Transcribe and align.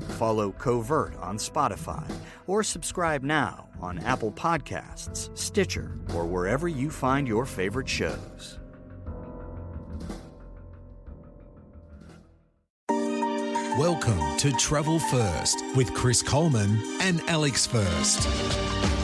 Follow 0.00 0.52
Covert 0.52 1.16
on 1.16 1.36
Spotify 1.36 2.04
or 2.46 2.62
subscribe 2.62 3.22
now 3.22 3.68
on 3.80 3.98
Apple 4.00 4.32
Podcasts, 4.32 5.36
Stitcher, 5.36 5.98
or 6.14 6.26
wherever 6.26 6.68
you 6.68 6.90
find 6.90 7.28
your 7.28 7.44
favorite 7.44 7.88
shows. 7.88 8.58
Welcome 13.78 14.36
to 14.38 14.50
Travel 14.52 14.98
First 14.98 15.62
with 15.76 15.94
Chris 15.94 16.20
Coleman 16.20 16.82
and 17.00 17.20
Alex 17.28 17.64
First. 17.64 18.97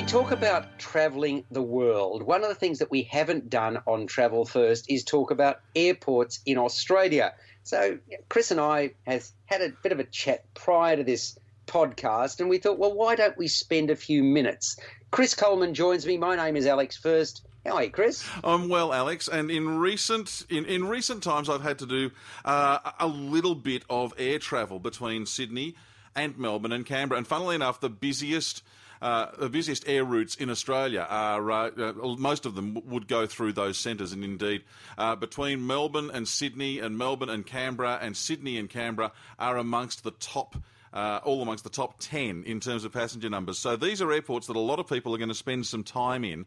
We 0.00 0.06
talk 0.06 0.30
about 0.30 0.78
traveling 0.78 1.44
the 1.50 1.60
world. 1.60 2.22
One 2.22 2.42
of 2.42 2.48
the 2.48 2.54
things 2.54 2.78
that 2.78 2.90
we 2.90 3.02
haven't 3.02 3.50
done 3.50 3.82
on 3.86 4.06
Travel 4.06 4.46
First 4.46 4.90
is 4.90 5.04
talk 5.04 5.30
about 5.30 5.60
airports 5.76 6.40
in 6.46 6.56
Australia. 6.56 7.34
So, 7.64 7.98
Chris 8.30 8.50
and 8.50 8.58
I 8.58 8.94
has 9.06 9.34
had 9.44 9.60
a 9.60 9.68
bit 9.82 9.92
of 9.92 10.00
a 10.00 10.04
chat 10.04 10.46
prior 10.54 10.96
to 10.96 11.04
this 11.04 11.38
podcast, 11.66 12.40
and 12.40 12.48
we 12.48 12.56
thought, 12.56 12.78
well, 12.78 12.94
why 12.94 13.14
don't 13.14 13.36
we 13.36 13.46
spend 13.46 13.90
a 13.90 13.94
few 13.94 14.22
minutes? 14.24 14.78
Chris 15.10 15.34
Coleman 15.34 15.74
joins 15.74 16.06
me. 16.06 16.16
My 16.16 16.34
name 16.34 16.56
is 16.56 16.64
Alex 16.64 16.96
First. 16.96 17.46
How 17.66 17.74
are 17.74 17.84
you, 17.84 17.90
Chris? 17.90 18.26
I'm 18.42 18.70
well, 18.70 18.94
Alex. 18.94 19.28
And 19.28 19.50
in 19.50 19.80
recent 19.80 20.46
in, 20.48 20.64
in 20.64 20.88
recent 20.88 21.22
times, 21.22 21.50
I've 21.50 21.62
had 21.62 21.78
to 21.80 21.86
do 21.86 22.10
uh, 22.46 22.78
a 22.98 23.06
little 23.06 23.54
bit 23.54 23.82
of 23.90 24.14
air 24.16 24.38
travel 24.38 24.78
between 24.78 25.26
Sydney 25.26 25.74
and 26.16 26.38
Melbourne 26.38 26.72
and 26.72 26.86
Canberra. 26.86 27.18
And 27.18 27.26
funnily 27.26 27.54
enough, 27.54 27.80
the 27.80 27.90
busiest 27.90 28.62
uh, 29.02 29.26
the 29.38 29.48
busiest 29.48 29.88
air 29.88 30.04
routes 30.04 30.34
in 30.34 30.50
Australia 30.50 31.06
are 31.08 31.50
uh, 31.50 31.70
uh, 31.70 31.92
most 32.18 32.46
of 32.46 32.54
them 32.54 32.80
would 32.86 33.08
go 33.08 33.26
through 33.26 33.52
those 33.52 33.78
centres, 33.78 34.12
and 34.12 34.24
indeed 34.24 34.62
uh, 34.98 35.16
between 35.16 35.66
Melbourne 35.66 36.10
and 36.12 36.28
Sydney, 36.28 36.78
and 36.78 36.98
Melbourne 36.98 37.30
and 37.30 37.46
Canberra, 37.46 37.98
and 38.00 38.16
Sydney 38.16 38.58
and 38.58 38.68
Canberra 38.68 39.12
are 39.38 39.56
amongst 39.56 40.04
the 40.04 40.12
top. 40.12 40.56
Uh, 40.92 41.20
all 41.22 41.40
amongst 41.40 41.62
the 41.62 41.70
top 41.70 41.94
10 42.00 42.42
in 42.46 42.58
terms 42.58 42.84
of 42.84 42.92
passenger 42.92 43.30
numbers. 43.30 43.60
So 43.60 43.76
these 43.76 44.02
are 44.02 44.10
airports 44.10 44.48
that 44.48 44.56
a 44.56 44.58
lot 44.58 44.80
of 44.80 44.88
people 44.88 45.14
are 45.14 45.18
going 45.18 45.28
to 45.28 45.36
spend 45.36 45.64
some 45.64 45.84
time 45.84 46.24
in. 46.24 46.46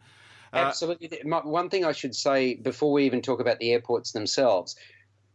Absolutely. 0.51 1.21
One 1.23 1.69
thing 1.69 1.85
I 1.85 1.93
should 1.93 2.13
say 2.13 2.55
before 2.55 2.91
we 2.91 3.05
even 3.05 3.21
talk 3.21 3.39
about 3.39 3.59
the 3.59 3.71
airports 3.71 4.11
themselves 4.11 4.75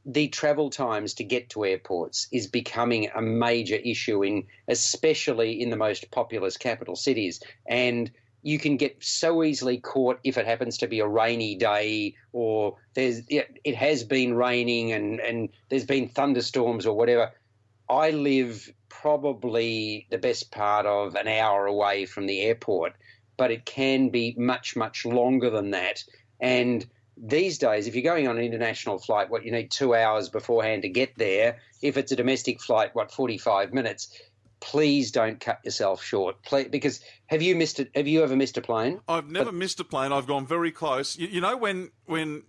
the 0.09 0.29
travel 0.29 0.71
times 0.71 1.13
to 1.15 1.23
get 1.23 1.51
to 1.51 1.67
airports 1.67 2.29
is 2.33 2.47
becoming 2.47 3.11
a 3.15 3.21
major 3.21 3.75
issue 3.75 4.25
in 4.25 4.45
especially 4.67 5.61
in 5.61 5.69
the 5.69 5.77
most 5.77 6.11
populous 6.11 6.57
capital 6.57 6.97
cities. 6.97 7.41
And 7.67 8.11
you 8.43 8.59
can 8.59 8.79
get 8.79 8.97
so 9.05 9.45
easily 9.45 9.77
caught 9.79 10.19
if 10.25 10.39
it 10.39 10.47
happens 10.47 10.79
to 10.79 10.87
be 10.87 11.01
a 11.01 11.07
rainy 11.07 11.57
day 11.57 12.15
or 12.33 12.77
there's 12.95 13.21
it 13.29 13.75
has 13.75 14.03
been 14.03 14.35
raining 14.35 14.93
and 14.93 15.21
and 15.21 15.51
there's 15.69 15.85
been 15.85 16.09
thunderstorms 16.09 16.87
or 16.87 16.97
whatever. 16.97 17.31
I 17.91 18.11
live 18.11 18.73
probably 18.89 20.07
the 20.11 20.19
best 20.19 20.51
part 20.51 20.87
of 20.87 21.17
an 21.17 21.29
hour 21.29 21.67
away 21.67 22.07
from 22.07 22.27
the 22.27 22.41
airport 22.41 22.95
but 23.37 23.51
it 23.51 23.67
can 23.67 24.09
be 24.09 24.35
much 24.39 24.75
much 24.75 25.05
longer 25.05 25.51
than 25.51 25.73
that. 25.73 26.03
And 26.41 26.87
these 27.21 27.59
days, 27.59 27.87
if 27.87 27.95
you're 27.95 28.03
going 28.03 28.29
on 28.29 28.39
an 28.39 28.45
international 28.45 28.99
flight, 28.99 29.31
what 29.31 29.45
you 29.45 29.53
need 29.53 29.71
two 29.71 29.95
hours 29.95 30.29
beforehand 30.29 30.83
to 30.83 30.89
get 30.89 31.17
there. 31.17 31.59
If 31.83 31.97
it's 31.97 32.13
a 32.13 32.17
domestic 32.17 32.61
flight, 32.61 32.95
what 32.95 33.11
45 33.13 33.73
minutes. 33.73 34.09
Please 34.61 35.13
don't 35.13 35.39
cut 35.39 35.61
yourself 35.65 36.03
short, 36.03 36.43
please, 36.43 36.67
because 36.69 37.01
have 37.27 37.43
you 37.43 37.55
missed 37.55 37.79
it? 37.79 37.91
Have 37.95 38.09
you 38.09 38.25
ever 38.25 38.35
missed 38.35 38.57
a 38.57 38.61
plane? 38.61 39.01
I've 39.09 39.31
never 39.31 39.47
but, 39.47 39.55
missed 39.55 39.79
a 39.79 39.85
plane. 39.85 40.11
I've 40.11 40.27
gone 40.27 40.49
very 40.49 40.73
close. 40.73 41.17
You, 41.17 41.29
you 41.29 41.41
know 41.41 41.57
when 41.57 41.93
when 42.07 42.43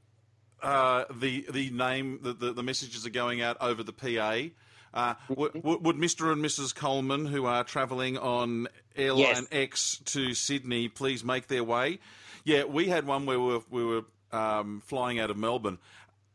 uh, 0.63 1.03
the 1.13 1.45
the 1.51 1.69
name 1.69 2.19
the, 2.23 2.33
the, 2.33 2.53
the 2.53 2.63
messages 2.63 3.05
are 3.05 3.11
going 3.11 3.43
out 3.43 3.57
over 3.61 3.83
the 3.83 3.93
PA. 3.93 4.45
Uh, 4.91 5.13
would, 5.29 5.63
would, 5.63 5.97
Mr. 5.97 6.31
and 6.31 6.43
Mrs. 6.43 6.73
Coleman, 6.73 7.27
who 7.27 7.45
are 7.45 7.63
travelling 7.63 8.17
on 8.17 8.67
Airline 8.95 9.19
yes. 9.19 9.47
X 9.51 10.01
to 10.05 10.33
Sydney, 10.33 10.87
please 10.87 11.23
make 11.23 11.47
their 11.47 11.63
way? 11.63 11.99
Yeah, 12.43 12.63
we 12.63 12.87
had 12.87 13.05
one 13.05 13.27
where 13.27 13.39
we 13.39 13.53
were, 13.53 13.61
we 13.69 13.85
were 13.85 14.01
um, 14.31 14.81
flying 14.85 15.19
out 15.19 15.29
of 15.29 15.37
Melbourne. 15.37 15.77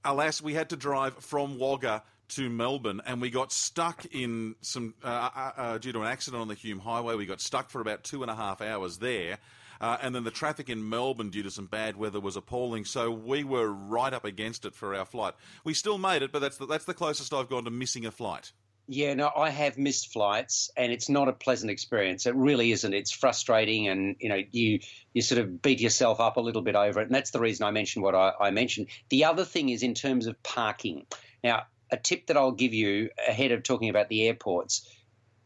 Alas, 0.04 0.42
we 0.42 0.54
had 0.54 0.70
to 0.70 0.76
drive 0.76 1.14
from 1.14 1.58
Wagga 1.58 2.02
to 2.28 2.50
Melbourne, 2.50 3.00
and 3.06 3.20
we 3.20 3.30
got 3.30 3.52
stuck 3.52 4.04
in 4.06 4.54
some 4.60 4.94
uh, 5.02 5.28
uh, 5.34 5.52
uh, 5.56 5.78
due 5.78 5.92
to 5.92 6.00
an 6.00 6.06
accident 6.06 6.40
on 6.40 6.48
the 6.48 6.54
Hume 6.54 6.78
Highway. 6.78 7.14
We 7.14 7.26
got 7.26 7.40
stuck 7.40 7.70
for 7.70 7.80
about 7.80 8.04
two 8.04 8.22
and 8.22 8.30
a 8.30 8.34
half 8.34 8.60
hours 8.60 8.98
there, 8.98 9.38
uh, 9.80 9.98
and 10.02 10.14
then 10.14 10.24
the 10.24 10.30
traffic 10.30 10.68
in 10.68 10.88
Melbourne 10.88 11.30
due 11.30 11.42
to 11.42 11.50
some 11.50 11.66
bad 11.66 11.96
weather 11.96 12.20
was 12.20 12.36
appalling. 12.36 12.84
So 12.84 13.10
we 13.10 13.44
were 13.44 13.70
right 13.70 14.12
up 14.12 14.24
against 14.24 14.64
it 14.64 14.74
for 14.74 14.94
our 14.94 15.04
flight. 15.04 15.34
We 15.64 15.74
still 15.74 15.98
made 15.98 16.22
it, 16.22 16.32
but 16.32 16.40
that's 16.40 16.56
the, 16.56 16.66
that's 16.66 16.86
the 16.86 16.94
closest 16.94 17.32
I've 17.32 17.48
gone 17.48 17.64
to 17.64 17.70
missing 17.70 18.06
a 18.06 18.10
flight. 18.10 18.52
Yeah, 18.86 19.14
no, 19.14 19.30
I 19.34 19.48
have 19.48 19.78
missed 19.78 20.12
flights, 20.12 20.70
and 20.76 20.92
it's 20.92 21.08
not 21.08 21.28
a 21.28 21.32
pleasant 21.32 21.70
experience. 21.70 22.26
It 22.26 22.34
really 22.34 22.70
isn't. 22.70 22.92
It's 22.92 23.10
frustrating, 23.10 23.88
and 23.88 24.16
you 24.20 24.28
know, 24.28 24.42
you 24.50 24.80
you 25.14 25.22
sort 25.22 25.40
of 25.40 25.62
beat 25.62 25.80
yourself 25.80 26.20
up 26.20 26.36
a 26.36 26.40
little 26.40 26.60
bit 26.60 26.76
over 26.76 27.00
it, 27.00 27.06
and 27.06 27.14
that's 27.14 27.30
the 27.30 27.40
reason 27.40 27.64
I 27.64 27.70
mentioned 27.70 28.02
what 28.02 28.14
I, 28.14 28.32
I 28.38 28.50
mentioned. 28.50 28.88
The 29.08 29.24
other 29.24 29.44
thing 29.44 29.70
is 29.70 29.82
in 29.82 29.94
terms 29.94 30.26
of 30.26 30.42
parking. 30.42 31.06
Now, 31.42 31.62
a 31.90 31.96
tip 31.96 32.26
that 32.26 32.36
I'll 32.36 32.52
give 32.52 32.74
you 32.74 33.08
ahead 33.26 33.52
of 33.52 33.62
talking 33.62 33.88
about 33.88 34.08
the 34.10 34.26
airports. 34.26 34.86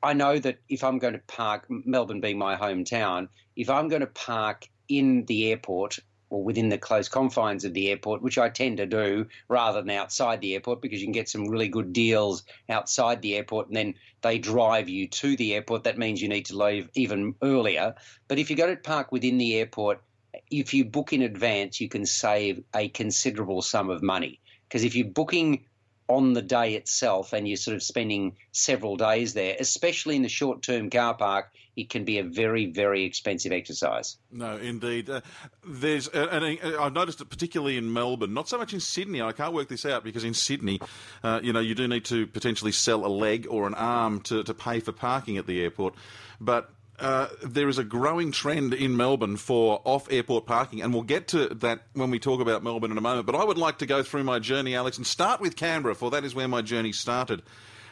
I 0.02 0.14
know 0.14 0.38
that 0.38 0.58
if 0.68 0.82
I'm 0.82 0.98
going 0.98 1.14
to 1.14 1.20
park, 1.20 1.66
Melbourne 1.68 2.20
being 2.20 2.38
my 2.38 2.56
hometown, 2.56 3.28
if 3.54 3.70
I'm 3.70 3.88
going 3.88 4.00
to 4.00 4.06
park 4.06 4.68
in 4.88 5.26
the 5.26 5.50
airport 5.50 5.98
or 6.30 6.42
within 6.42 6.68
the 6.68 6.78
close 6.78 7.08
confines 7.08 7.64
of 7.64 7.74
the 7.74 7.90
airport, 7.90 8.22
which 8.22 8.38
I 8.38 8.48
tend 8.48 8.78
to 8.78 8.86
do 8.86 9.26
rather 9.48 9.80
than 9.80 9.90
outside 9.90 10.40
the 10.40 10.54
airport 10.54 10.82
because 10.82 11.00
you 11.00 11.06
can 11.06 11.12
get 11.12 11.28
some 11.28 11.48
really 11.48 11.68
good 11.68 11.92
deals 11.92 12.44
outside 12.68 13.22
the 13.22 13.36
airport 13.36 13.68
and 13.68 13.76
then 13.76 13.94
they 14.20 14.38
drive 14.38 14.88
you 14.88 15.08
to 15.08 15.36
the 15.36 15.54
airport. 15.54 15.84
That 15.84 15.98
means 15.98 16.20
you 16.20 16.28
need 16.28 16.46
to 16.46 16.56
leave 16.56 16.88
even 16.94 17.34
earlier. 17.42 17.94
But 18.26 18.38
if 18.38 18.50
you 18.50 18.56
go 18.56 18.66
to 18.66 18.76
park 18.76 19.12
within 19.12 19.38
the 19.38 19.56
airport, 19.56 20.02
if 20.50 20.74
you 20.74 20.84
book 20.84 21.12
in 21.12 21.22
advance, 21.22 21.80
you 21.80 21.88
can 21.88 22.06
save 22.06 22.62
a 22.74 22.88
considerable 22.88 23.62
sum 23.62 23.90
of 23.90 24.02
money. 24.02 24.40
Because 24.68 24.84
if 24.84 24.94
you're 24.94 25.06
booking 25.06 25.64
on 26.08 26.32
the 26.32 26.42
day 26.42 26.74
itself 26.74 27.32
and 27.32 27.46
you're 27.46 27.56
sort 27.56 27.74
of 27.74 27.82
spending 27.82 28.36
several 28.52 28.96
days 28.96 29.34
there, 29.34 29.56
especially 29.60 30.16
in 30.16 30.22
the 30.22 30.28
short 30.28 30.62
term 30.62 30.90
car 30.90 31.14
park, 31.14 31.50
it 31.76 31.90
can 31.90 32.04
be 32.04 32.18
a 32.18 32.24
very, 32.24 32.66
very 32.66 33.04
expensive 33.04 33.52
exercise. 33.52 34.16
No, 34.32 34.56
indeed. 34.56 35.08
Uh, 35.08 35.20
there's, 35.64 36.08
uh, 36.08 36.26
and 36.32 36.58
uh, 36.60 36.82
I've 36.82 36.92
noticed 36.92 37.20
it 37.20 37.30
particularly 37.30 37.76
in 37.76 37.92
Melbourne, 37.92 38.34
not 38.34 38.48
so 38.48 38.58
much 38.58 38.74
in 38.74 38.80
Sydney. 38.80 39.22
I 39.22 39.32
can't 39.32 39.54
work 39.54 39.68
this 39.68 39.86
out 39.86 40.02
because 40.02 40.24
in 40.24 40.34
Sydney, 40.34 40.80
uh, 41.22 41.40
you 41.42 41.52
know, 41.52 41.60
you 41.60 41.76
do 41.76 41.86
need 41.86 42.04
to 42.06 42.26
potentially 42.26 42.72
sell 42.72 43.06
a 43.06 43.08
leg 43.08 43.46
or 43.48 43.66
an 43.66 43.74
arm 43.74 44.20
to, 44.22 44.42
to 44.42 44.54
pay 44.54 44.80
for 44.80 44.92
parking 44.92 45.36
at 45.36 45.46
the 45.46 45.62
airport. 45.62 45.94
But 46.40 46.70
uh, 46.98 47.28
there 47.42 47.68
is 47.68 47.78
a 47.78 47.84
growing 47.84 48.32
trend 48.32 48.74
in 48.74 48.96
Melbourne 48.96 49.36
for 49.36 49.80
off 49.84 50.10
airport 50.10 50.46
parking, 50.46 50.82
and 50.82 50.92
we'll 50.92 51.02
get 51.02 51.28
to 51.28 51.48
that 51.48 51.82
when 51.92 52.10
we 52.10 52.18
talk 52.18 52.40
about 52.40 52.62
Melbourne 52.64 52.90
in 52.90 52.98
a 52.98 53.02
moment. 53.02 53.26
But 53.26 53.36
I 53.36 53.44
would 53.44 53.58
like 53.58 53.78
to 53.78 53.86
go 53.86 54.02
through 54.02 54.24
my 54.24 54.38
journey, 54.38 54.74
Alex, 54.74 54.96
and 54.96 55.06
start 55.06 55.40
with 55.40 55.56
Canberra, 55.56 55.94
for 55.94 56.10
that 56.10 56.24
is 56.24 56.34
where 56.34 56.48
my 56.48 56.62
journey 56.62 56.92
started. 56.92 57.42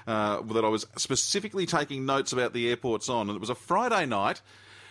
Uh, 0.06 0.40
that 0.42 0.64
I 0.64 0.68
was 0.68 0.86
specifically 0.96 1.66
taking 1.66 2.06
notes 2.06 2.32
about 2.32 2.52
the 2.52 2.68
airports 2.68 3.08
on, 3.08 3.28
and 3.28 3.36
it 3.36 3.40
was 3.40 3.50
a 3.50 3.56
Friday 3.56 4.06
night. 4.06 4.40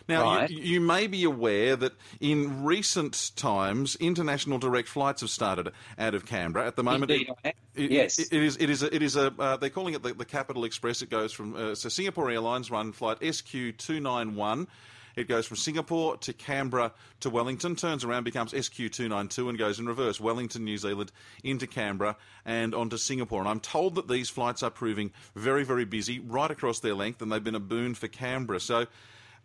Now, 0.08 0.24
right. 0.24 0.50
you, 0.50 0.60
you, 0.60 0.82
may 0.82 1.08
be 1.08 1.24
aware 1.24 1.76
that 1.76 1.94
in 2.20 2.64
recent 2.64 3.32
times, 3.36 3.96
international 3.96 4.60
direct 4.60 4.88
flights 4.88 5.22
have 5.22 5.32
started 5.32 5.72
out 5.98 6.14
of 6.14 6.26
Canberra. 6.26 6.68
At 6.68 6.76
the 6.76 6.84
moment, 6.84 7.12
Indeed, 7.12 7.30
it, 7.44 7.56
it, 7.76 7.92
yes, 7.92 8.20
it, 8.20 8.32
is. 8.32 8.58
It 8.58 8.70
is. 8.70 8.84
A, 8.84 8.96
it 8.96 9.02
is 9.02 9.16
a. 9.16 9.34
Uh, 9.40 9.58
they're 9.58 9.70
calling 9.72 9.96
it 9.96 10.04
the, 10.04 10.14
the, 10.14 10.26
Capital 10.26 10.64
Express. 10.64 11.02
It 11.02 11.10
goes 11.10 11.34
from 11.34 11.56
uh, 11.56 11.76
so 11.76 11.90
Singapore 11.90 12.30
Airlines 12.30 12.70
run 12.70 12.92
flight 12.92 13.18
SQ 13.24 13.78
two 13.78 14.00
nine 14.00 14.36
one. 14.36 14.68
It 15.16 15.30
goes 15.30 15.46
from 15.46 15.58
Singapore 15.58 16.18
to 16.18 16.34
Canberra 16.34 16.92
to 17.22 17.30
Wellington, 17.30 17.76
turns 17.76 18.04
around, 18.04 18.26
becomes 18.26 18.52
SQ292, 18.52 19.50
and 19.50 19.58
goes 19.58 19.80
in 19.80 19.86
reverse 19.86 20.20
Wellington, 20.20 20.66
New 20.66 20.78
Zealand, 20.78 21.12
into 21.44 21.68
Canberra 21.68 22.18
and 22.44 22.76
onto 22.76 22.98
Singapore. 22.98 23.40
And 23.40 23.48
I'm 23.48 23.62
told 23.62 23.96
that 23.96 24.10
these 24.10 24.30
flights 24.30 24.62
are 24.62 24.70
proving 24.70 25.12
very, 25.34 25.64
very 25.64 25.86
busy 25.86 26.20
right 26.20 26.52
across 26.52 26.80
their 26.80 26.96
length, 26.96 27.22
and 27.22 27.32
they've 27.32 27.44
been 27.44 27.56
a 27.56 27.62
boon 27.62 27.96
for 27.96 28.10
Canberra. 28.10 28.60
So 28.60 28.88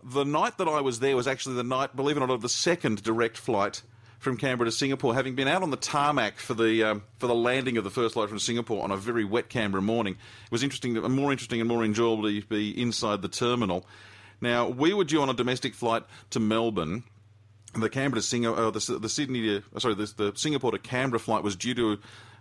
the 0.02 0.25
night 0.25 0.58
that 0.58 0.69
I 0.69 0.81
was 0.81 1.00
there 1.00 1.17
was 1.17 1.26
actually 1.26 1.56
the 1.56 1.64
night, 1.64 1.94
believe 1.94 2.17
it 2.17 2.23
or 2.23 2.26
not, 2.26 2.35
of 2.35 2.43
the 2.43 2.49
second 2.49 3.02
direct 3.02 3.37
flight 3.37 3.82
from 4.19 4.37
Canberra 4.37 4.69
to 4.69 4.73
Singapore, 4.73 5.14
having 5.14 5.35
been 5.35 5.49
out 5.49 5.62
on 5.62 5.70
the 5.70 5.79
tarmac 5.79 6.38
for 6.38 6.55
the 6.55 6.85
um, 6.85 7.02
for 7.19 7.26
the 7.26 7.35
landing 7.35 7.79
of 7.79 7.85
the 7.85 7.91
first 7.91 8.14
flight 8.14 8.29
from 8.29 8.38
Singapore 8.38 8.85
on 8.85 8.91
a 8.91 8.97
very 8.97 9.25
wet 9.25 9.49
Canberra 9.49 9.82
morning. 9.82 10.14
It 10.14 10.52
was 10.52 10.62
interesting, 10.62 10.94
more 10.94 11.32
interesting 11.32 11.61
and 11.61 11.69
more 11.69 11.85
enjoyable 11.85 12.25
to 12.25 12.43
be 12.43 12.81
inside 12.81 13.23
the 13.23 13.29
terminal. 13.29 13.87
Now, 14.41 14.69
we 14.69 14.94
were 14.94 15.05
due 15.05 15.23
on 15.23 15.29
a 15.29 15.35
domestic 15.35 15.75
flight 15.75 16.05
to 16.31 16.41
Melbourne. 16.41 17.05
The 17.75 17.88
Canberra 17.88 18.20
to 18.20 18.26
Singapore, 18.26 18.64
uh, 18.64 18.70
the, 18.70 18.99
the 18.99 19.08
Sydney 19.08 19.43
to, 19.43 19.81
sorry, 19.81 19.94
the, 19.94 20.12
the 20.17 20.32
Singapore 20.35 20.73
to 20.73 20.79
Canberra 20.79 21.20
flight 21.20 21.44
was 21.44 21.56
due 21.56 21.75
to 21.75 21.99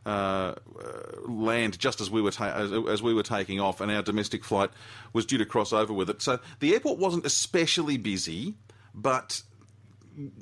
uh, 0.10 0.56
uh, 0.84 1.32
land 1.32 1.78
just 1.78 2.02
as 2.02 2.10
we 2.10 2.20
were 2.20 2.32
ta- 2.32 2.52
as, 2.56 2.72
as, 2.90 3.04
we 3.04 3.14
were 3.14 3.22
taking 3.22 3.60
off, 3.60 3.80
and 3.80 3.92
our 3.92 4.02
domestic 4.02 4.44
flight 4.44 4.72
was 5.14 5.24
due 5.24 5.38
to 5.38 5.46
cross 5.46 5.72
over 5.72 5.94
with 5.94 6.10
it. 6.10 6.20
So 6.20 6.40
the 6.62 6.74
airport 6.74 6.98
wasn't 6.98 7.28
especially 7.28 7.98
busy, 7.98 8.56
but 8.96 9.44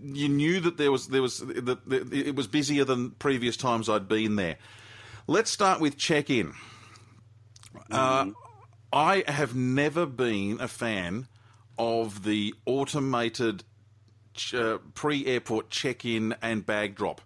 you 0.02 0.30
knew 0.30 0.62
that 0.62 0.78
there 0.78 0.90
was 0.90 1.10
there 1.10 1.22
was 1.22 1.40
that 1.40 1.80
it 2.14 2.34
was 2.34 2.48
busier 2.48 2.86
than 2.86 3.12
previous 3.12 3.58
times 3.58 3.90
I'd 3.90 4.08
been 4.08 4.38
there. 4.38 4.56
Let's 5.28 5.52
start 5.52 5.82
with 5.82 5.98
check 5.98 6.30
in. 6.30 6.54
Uh, 7.92 8.28
I 8.94 9.26
have 9.28 9.54
never 9.54 10.06
been 10.06 10.62
a 10.62 10.70
fan 10.70 11.28
of 11.78 12.24
the 12.24 12.56
automated 12.66 13.66
ch- 14.34 14.54
uh, 14.54 14.78
pre-airport 14.94 15.70
check-in 15.70 16.36
and 16.42 16.66
bag 16.66 16.96
drop. 16.96 17.20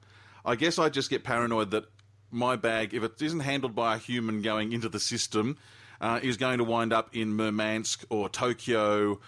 I 0.43 0.55
guess 0.55 0.79
I 0.79 0.89
just 0.89 1.11
get 1.11 1.23
paranoid 1.23 1.69
that 1.71 1.85
my 2.31 2.55
bag, 2.55 2.93
if 2.93 3.03
it 3.03 3.21
isn't 3.21 3.41
handled 3.41 3.75
by 3.75 3.95
a 3.95 3.97
human 3.97 4.41
going 4.41 4.73
into 4.73 4.89
the 4.89 4.99
system, 4.99 5.57
uh, 5.99 6.19
is 6.23 6.37
going 6.37 6.57
to 6.57 6.63
wind 6.63 6.93
up 6.93 7.15
in 7.15 7.35
Murmansk 7.35 8.05
or 8.09 8.29
Tokyo 8.29 9.19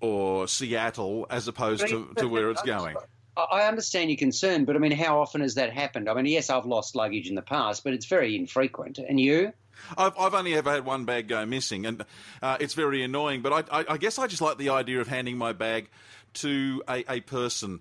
or 0.00 0.48
Seattle 0.48 1.26
as 1.30 1.48
opposed 1.48 1.86
to, 1.88 2.12
to 2.16 2.28
where 2.28 2.50
it's 2.50 2.62
going. 2.62 2.96
I 3.36 3.62
understand 3.68 4.10
your 4.10 4.16
concern, 4.16 4.64
but 4.64 4.76
I 4.76 4.78
mean, 4.78 4.92
how 4.92 5.20
often 5.20 5.42
has 5.42 5.54
that 5.56 5.72
happened? 5.72 6.08
I 6.08 6.14
mean, 6.14 6.26
yes, 6.26 6.48
I've 6.48 6.64
lost 6.64 6.96
luggage 6.96 7.28
in 7.28 7.34
the 7.34 7.42
past, 7.42 7.84
but 7.84 7.92
it's 7.92 8.06
very 8.06 8.34
infrequent. 8.34 8.98
And 8.98 9.20
you? 9.20 9.52
I've, 9.96 10.18
I've 10.18 10.32
only 10.32 10.54
ever 10.54 10.70
had 10.72 10.86
one 10.86 11.04
bag 11.04 11.28
go 11.28 11.44
missing, 11.44 11.84
and 11.84 12.04
uh, 12.42 12.56
it's 12.60 12.72
very 12.72 13.02
annoying. 13.02 13.42
But 13.42 13.70
I, 13.70 13.80
I, 13.80 13.84
I, 13.90 13.96
guess 13.98 14.18
I 14.18 14.26
just 14.26 14.40
like 14.40 14.56
the 14.56 14.70
idea 14.70 15.00
of 15.02 15.08
handing 15.08 15.36
my 15.36 15.52
bag 15.52 15.90
to 16.34 16.82
a, 16.88 17.04
a 17.12 17.20
person. 17.20 17.80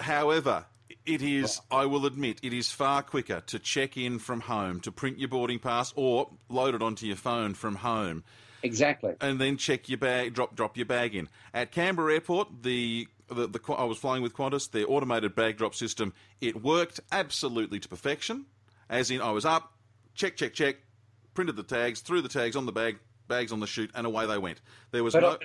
However, 0.00 0.64
it 1.06 1.22
is, 1.22 1.60
I 1.70 1.86
will 1.86 2.06
admit, 2.06 2.40
it 2.42 2.52
is 2.52 2.70
far 2.70 3.02
quicker 3.02 3.40
to 3.40 3.58
check 3.58 3.96
in 3.96 4.18
from 4.18 4.40
home, 4.40 4.80
to 4.80 4.92
print 4.92 5.18
your 5.18 5.28
boarding 5.28 5.58
pass, 5.58 5.92
or 5.96 6.30
load 6.48 6.74
it 6.74 6.82
onto 6.82 7.06
your 7.06 7.16
phone 7.16 7.54
from 7.54 7.76
home. 7.76 8.24
Exactly. 8.62 9.14
And 9.20 9.38
then 9.38 9.58
check 9.58 9.88
your 9.90 9.98
bag, 9.98 10.32
drop 10.32 10.56
drop 10.56 10.76
your 10.76 10.86
bag 10.86 11.14
in. 11.14 11.28
At 11.52 11.70
Canberra 11.70 12.14
Airport, 12.14 12.62
the 12.62 13.06
the, 13.28 13.46
the, 13.46 13.72
I 13.72 13.84
was 13.84 13.98
flying 13.98 14.22
with 14.22 14.34
Qantas, 14.34 14.70
their 14.70 14.84
automated 14.88 15.34
bag 15.34 15.56
drop 15.56 15.74
system, 15.74 16.12
it 16.40 16.62
worked 16.62 17.00
absolutely 17.10 17.80
to 17.80 17.88
perfection. 17.88 18.46
As 18.88 19.10
in, 19.10 19.20
I 19.20 19.30
was 19.30 19.44
up, 19.44 19.72
check, 20.14 20.36
check, 20.36 20.52
check, 20.52 20.76
printed 21.32 21.56
the 21.56 21.62
tags, 21.62 22.00
threw 22.00 22.20
the 22.20 22.28
tags 22.28 22.54
on 22.54 22.66
the 22.66 22.72
bag, 22.72 22.98
bags 23.28 23.50
on 23.50 23.60
the 23.60 23.66
chute, 23.66 23.90
and 23.94 24.06
away 24.06 24.26
they 24.26 24.38
went. 24.38 24.60
There 24.90 25.02
was 25.02 25.14
but 25.14 25.22
no. 25.22 25.38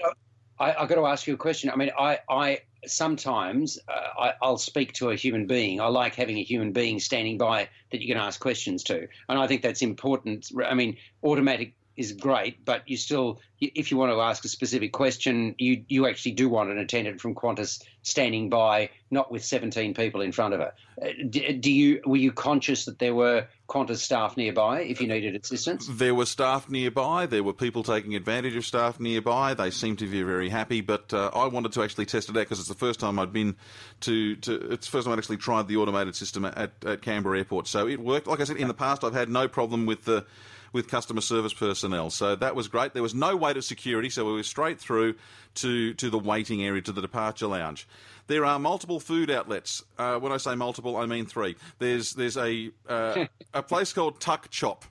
I, 0.59 0.83
I, 0.83 0.85
got 0.87 0.95
to 0.95 1.05
ask 1.05 1.25
you 1.25 1.35
a 1.35 1.37
question. 1.37 1.69
I 1.69 1.77
mean, 1.77 1.91
I, 1.97 2.19
I 2.29 2.59
sometimes 2.85 3.79
uh, 3.87 4.31
I, 4.41 4.47
will 4.47 4.57
speak 4.57 4.93
to 4.93 5.09
a 5.09 5.15
human 5.15 5.47
being. 5.47 5.79
I 5.81 5.87
like 5.87 6.15
having 6.15 6.37
a 6.37 6.43
human 6.43 6.71
being 6.71 6.99
standing 6.99 7.37
by 7.37 7.69
that 7.91 8.01
you 8.01 8.07
can 8.07 8.17
ask 8.17 8.39
questions 8.39 8.83
to, 8.85 9.07
and 9.27 9.39
I 9.39 9.47
think 9.47 9.61
that's 9.61 9.81
important. 9.81 10.51
I 10.65 10.73
mean, 10.73 10.97
automatic 11.23 11.73
is 11.99 12.13
great, 12.13 12.63
but 12.63 12.87
you 12.87 12.95
still, 12.95 13.41
if 13.59 13.91
you 13.91 13.97
want 13.97 14.13
to 14.13 14.21
ask 14.21 14.45
a 14.45 14.47
specific 14.47 14.93
question, 14.93 15.53
you 15.57 15.83
you 15.89 16.07
actually 16.07 16.31
do 16.31 16.47
want 16.47 16.69
an 16.69 16.77
attendant 16.77 17.19
from 17.19 17.35
Qantas 17.35 17.83
standing 18.03 18.49
by, 18.49 18.89
not 19.11 19.29
with 19.29 19.43
17 19.43 19.93
people 19.93 20.21
in 20.21 20.31
front 20.31 20.53
of 20.53 20.61
her. 20.61 20.73
Uh, 21.01 21.09
do, 21.29 21.69
you 21.69 22.01
were 22.05 22.15
you 22.15 22.31
conscious 22.31 22.85
that 22.85 22.99
there 22.99 23.13
were 23.13 23.47
Qantas 23.67 23.97
staff 23.97 24.37
nearby 24.37 24.79
if 24.79 25.01
you 25.01 25.09
needed 25.09 25.35
assistance? 25.35 25.89
There 25.91 26.15
were 26.15 26.25
staff 26.25 26.69
nearby. 26.69 27.25
There 27.25 27.43
were 27.43 27.51
people 27.51 27.83
taking 27.83 28.15
advantage 28.15 28.55
of 28.55 28.65
staff 28.65 28.97
nearby. 28.97 29.53
They 29.53 29.69
seemed 29.69 29.99
to 29.99 30.07
be 30.07 30.23
very 30.23 30.47
happy, 30.47 30.79
but 30.79 31.13
uh, 31.13 31.31
I 31.33 31.47
wanted 31.47 31.73
to 31.73 31.83
actually 31.83 32.05
test 32.05 32.29
it 32.29 32.37
out 32.37 32.45
because 32.45 32.59
it's 32.59 32.69
the 32.69 32.75
first 32.75 33.01
time 33.01 33.19
I'd 33.19 33.33
been 33.33 33.57
to, 34.01 34.37
to 34.37 34.71
it's 34.71 34.87
the 34.87 34.91
first 34.91 35.03
time 35.03 35.11
I'd 35.11 35.19
actually 35.19 35.37
tried 35.37 35.67
the 35.67 35.75
automated 35.75 36.15
system 36.15 36.45
at, 36.45 36.71
at 36.85 37.01
Canberra 37.01 37.39
Airport. 37.39 37.67
So 37.67 37.89
it 37.89 37.99
worked. 37.99 38.27
Like 38.27 38.39
I 38.39 38.45
said, 38.45 38.55
in 38.55 38.69
the 38.69 38.73
past 38.73 39.03
I've 39.03 39.13
had 39.13 39.27
no 39.27 39.49
problem 39.49 39.85
with 39.85 40.05
the 40.05 40.25
with 40.73 40.87
customer 40.87 41.21
service 41.21 41.53
personnel. 41.53 42.09
So 42.09 42.35
that 42.35 42.55
was 42.55 42.67
great. 42.67 42.93
There 42.93 43.03
was 43.03 43.15
no 43.15 43.35
wait 43.35 43.57
at 43.57 43.63
security, 43.63 44.09
so 44.09 44.25
we 44.25 44.33
were 44.33 44.43
straight 44.43 44.79
through 44.79 45.15
to, 45.55 45.93
to 45.95 46.09
the 46.09 46.19
waiting 46.19 46.63
area, 46.63 46.81
to 46.83 46.91
the 46.91 47.01
departure 47.01 47.47
lounge. 47.47 47.87
There 48.27 48.45
are 48.45 48.59
multiple 48.59 48.99
food 48.99 49.31
outlets. 49.31 49.83
Uh, 49.97 50.17
when 50.19 50.31
I 50.31 50.37
say 50.37 50.55
multiple, 50.55 50.97
I 50.97 51.07
mean 51.07 51.25
three. 51.25 51.55
There's 51.79 52.13
there's 52.13 52.37
a 52.37 52.71
uh, 52.87 53.25
a 53.53 53.63
place 53.63 53.91
called 53.91 54.21
Tuck 54.21 54.51
Chop. 54.51 54.85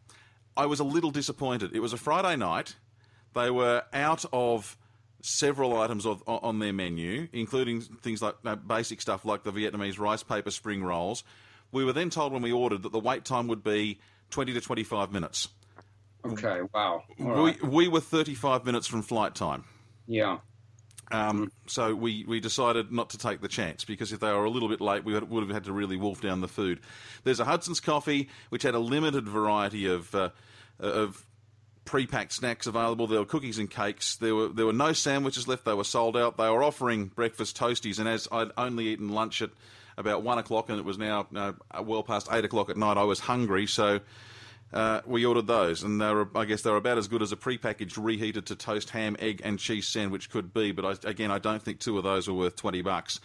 I 0.56 0.66
was 0.66 0.80
a 0.80 0.84
little 0.84 1.12
disappointed. 1.12 1.74
It 1.74 1.78
was 1.78 1.92
a 1.92 1.96
Friday 1.96 2.34
night. 2.34 2.74
They 3.34 3.50
were 3.50 3.84
out 3.92 4.24
of 4.32 4.76
several 5.20 5.78
items 5.78 6.06
of, 6.06 6.22
on 6.26 6.58
their 6.58 6.72
menu, 6.72 7.28
including 7.32 7.80
things 7.80 8.22
like 8.22 8.34
uh, 8.44 8.56
basic 8.56 9.00
stuff 9.00 9.24
like 9.24 9.44
the 9.44 9.52
Vietnamese 9.52 9.98
rice 9.98 10.22
paper 10.22 10.50
spring 10.50 10.82
rolls. 10.82 11.22
We 11.70 11.84
were 11.84 11.92
then 11.92 12.10
told 12.10 12.32
when 12.32 12.42
we 12.42 12.52
ordered 12.52 12.82
that 12.82 12.92
the 12.92 12.98
wait 12.98 13.24
time 13.24 13.46
would 13.48 13.62
be 13.62 13.98
20 14.30 14.54
to 14.54 14.60
25 14.60 15.12
minutes. 15.12 15.48
Okay, 16.24 16.60
wow. 16.74 17.02
we, 17.18 17.56
we 17.62 17.88
were 17.88 18.00
35 18.00 18.64
minutes 18.64 18.86
from 18.86 19.02
flight 19.02 19.34
time. 19.34 19.64
Yeah. 20.06 20.38
Um, 21.10 21.50
so 21.66 21.94
we, 21.94 22.24
we 22.26 22.40
decided 22.40 22.92
not 22.92 23.10
to 23.10 23.18
take 23.18 23.40
the 23.40 23.48
chance 23.48 23.84
because 23.84 24.12
if 24.12 24.20
they 24.20 24.30
were 24.30 24.44
a 24.44 24.50
little 24.50 24.68
bit 24.68 24.80
late, 24.80 25.04
we 25.04 25.14
would, 25.14 25.30
would 25.30 25.42
have 25.42 25.50
had 25.50 25.64
to 25.64 25.72
really 25.72 25.96
wolf 25.96 26.20
down 26.20 26.40
the 26.40 26.48
food. 26.48 26.80
There's 27.24 27.40
a 27.40 27.44
Hudson's 27.44 27.80
Coffee, 27.80 28.28
which 28.50 28.62
had 28.62 28.74
a 28.74 28.78
limited 28.78 29.26
variety 29.26 29.86
of 29.86 30.14
uh, 30.14 30.30
of 30.78 31.24
pre-packed 31.84 32.32
snacks 32.32 32.66
available. 32.66 33.06
There 33.06 33.18
were 33.18 33.24
cookies 33.24 33.58
and 33.58 33.70
cakes. 33.70 34.16
There 34.16 34.34
were 34.34 34.48
there 34.48 34.66
were 34.66 34.74
no 34.74 34.92
sandwiches 34.92 35.48
left. 35.48 35.64
They 35.64 35.72
were 35.72 35.84
sold 35.84 36.16
out. 36.16 36.36
They 36.36 36.50
were 36.50 36.62
offering 36.62 37.06
breakfast 37.06 37.56
toasties, 37.56 37.98
and 37.98 38.06
as 38.06 38.28
I'd 38.30 38.50
only 38.58 38.88
eaten 38.88 39.08
lunch 39.08 39.40
at 39.40 39.50
about 39.96 40.22
one 40.22 40.36
o'clock, 40.36 40.68
and 40.68 40.78
it 40.78 40.84
was 40.84 40.98
now 40.98 41.26
uh, 41.34 41.52
well 41.82 42.02
past 42.02 42.28
eight 42.30 42.44
o'clock 42.44 42.68
at 42.68 42.76
night, 42.76 42.98
I 42.98 43.04
was 43.04 43.20
hungry. 43.20 43.66
So 43.66 44.00
uh, 44.72 45.00
we 45.06 45.24
ordered 45.24 45.46
those, 45.46 45.82
and 45.82 46.00
they 46.00 46.12
were, 46.12 46.28
I 46.34 46.44
guess 46.44 46.62
they 46.62 46.70
were 46.70 46.76
about 46.76 46.98
as 46.98 47.08
good 47.08 47.22
as 47.22 47.32
a 47.32 47.36
prepackaged, 47.36 47.96
reheated 47.96 48.46
to 48.46 48.56
toast 48.56 48.90
ham, 48.90 49.16
egg, 49.18 49.40
and 49.44 49.58
cheese 49.58 49.86
sandwich 49.86 50.30
could 50.30 50.52
be. 50.52 50.72
But 50.72 50.84
I, 50.84 51.08
again, 51.08 51.30
I 51.30 51.38
don't 51.38 51.62
think 51.62 51.80
two 51.80 51.96
of 51.98 52.04
those 52.04 52.28
were 52.28 52.34
worth 52.34 52.56
twenty 52.56 52.82
bucks. 52.82 53.20